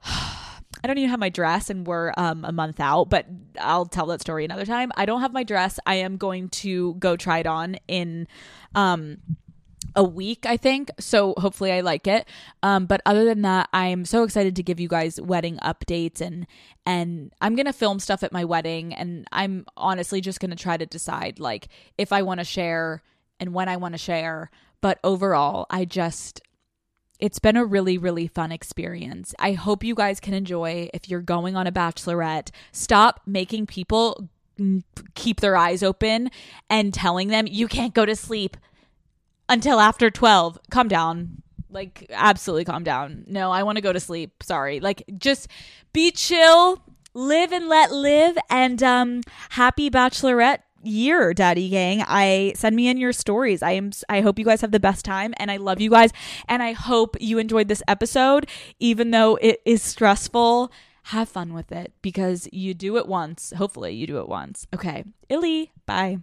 I 0.04 0.86
don't 0.86 0.98
even 0.98 1.10
have 1.10 1.18
my 1.18 1.28
dress 1.28 1.70
and 1.70 1.86
we're 1.86 2.12
um, 2.16 2.44
a 2.44 2.52
month 2.52 2.78
out, 2.80 3.10
but 3.10 3.26
I'll 3.60 3.86
tell 3.86 4.06
that 4.06 4.20
story 4.20 4.44
another 4.44 4.66
time. 4.66 4.92
I 4.96 5.06
don't 5.06 5.20
have 5.20 5.32
my 5.32 5.42
dress. 5.42 5.80
I 5.86 5.96
am 5.96 6.16
going 6.16 6.48
to 6.50 6.94
go 6.94 7.16
try 7.16 7.38
it 7.38 7.46
on 7.46 7.76
in 7.88 8.28
um, 8.74 9.18
a 9.96 10.04
week, 10.04 10.46
I 10.46 10.56
think. 10.56 10.90
So 11.00 11.34
hopefully 11.36 11.72
I 11.72 11.80
like 11.80 12.06
it. 12.06 12.28
Um, 12.62 12.86
but 12.86 13.00
other 13.04 13.24
than 13.24 13.42
that, 13.42 13.68
I'm 13.72 14.04
so 14.04 14.22
excited 14.22 14.54
to 14.56 14.62
give 14.62 14.78
you 14.78 14.88
guys 14.88 15.20
wedding 15.20 15.58
updates 15.58 16.20
and 16.20 16.46
and 16.86 17.32
I'm 17.42 17.54
gonna 17.54 17.72
film 17.72 17.98
stuff 17.98 18.22
at 18.22 18.32
my 18.32 18.44
wedding 18.44 18.94
and 18.94 19.26
I'm 19.32 19.66
honestly 19.76 20.20
just 20.20 20.40
gonna 20.40 20.56
try 20.56 20.76
to 20.76 20.86
decide 20.86 21.38
like 21.38 21.68
if 21.98 22.12
I 22.12 22.22
want 22.22 22.40
to 22.40 22.44
share 22.44 23.02
and 23.40 23.52
when 23.52 23.68
I 23.68 23.76
want 23.76 23.94
to 23.94 23.98
share. 23.98 24.50
But 24.80 25.00
overall, 25.02 25.66
I 25.70 25.84
just 25.84 26.40
it's 27.18 27.38
been 27.38 27.56
a 27.56 27.64
really, 27.64 27.98
really 27.98 28.26
fun 28.28 28.52
experience. 28.52 29.34
I 29.38 29.52
hope 29.52 29.82
you 29.82 29.94
guys 29.94 30.20
can 30.20 30.34
enjoy 30.34 30.88
if 30.94 31.08
you're 31.08 31.20
going 31.20 31.56
on 31.56 31.66
a 31.66 31.72
bachelorette. 31.72 32.50
Stop 32.72 33.20
making 33.26 33.66
people 33.66 34.28
keep 35.14 35.40
their 35.40 35.56
eyes 35.56 35.82
open 35.82 36.30
and 36.68 36.92
telling 36.92 37.28
them 37.28 37.46
you 37.46 37.68
can't 37.68 37.94
go 37.94 38.04
to 38.04 38.16
sleep. 38.16 38.56
until 39.48 39.80
after 39.80 40.10
12. 40.10 40.58
Calm 40.70 40.88
down. 40.88 41.42
Like, 41.70 42.06
absolutely 42.10 42.64
calm 42.64 42.84
down. 42.84 43.24
No, 43.26 43.50
I 43.50 43.62
want 43.62 43.76
to 43.76 43.82
go 43.82 43.92
to 43.92 44.00
sleep. 44.00 44.42
Sorry. 44.42 44.78
Like, 44.80 45.04
just 45.16 45.48
be 45.92 46.10
chill, 46.10 46.82
live 47.14 47.52
and 47.52 47.66
let 47.68 47.90
live, 47.90 48.36
and 48.50 48.82
um, 48.82 49.20
happy 49.50 49.90
bachelorette 49.90 50.60
year 50.88 51.34
daddy 51.34 51.68
gang. 51.68 52.02
I 52.06 52.52
send 52.56 52.74
me 52.76 52.88
in 52.88 52.96
your 52.96 53.12
stories. 53.12 53.62
I 53.62 53.72
am 53.72 53.90
i 54.08 54.20
hope 54.20 54.38
you 54.38 54.44
guys 54.44 54.60
have 54.60 54.72
the 54.72 54.80
best 54.80 55.04
time 55.04 55.34
and 55.38 55.50
i 55.50 55.56
love 55.56 55.80
you 55.80 55.90
guys 55.90 56.10
and 56.48 56.62
i 56.62 56.72
hope 56.72 57.16
you 57.20 57.38
enjoyed 57.38 57.68
this 57.68 57.82
episode 57.88 58.48
even 58.78 59.10
though 59.10 59.36
it 59.36 59.60
is 59.64 59.82
stressful. 59.82 60.72
Have 61.04 61.28
fun 61.28 61.54
with 61.54 61.72
it 61.72 61.94
because 62.02 62.48
you 62.52 62.74
do 62.74 62.98
it 62.98 63.08
once. 63.08 63.54
Hopefully 63.56 63.94
you 63.94 64.06
do 64.06 64.18
it 64.18 64.28
once. 64.28 64.66
Okay. 64.74 65.04
Illy 65.30 65.72
bye 65.86 66.18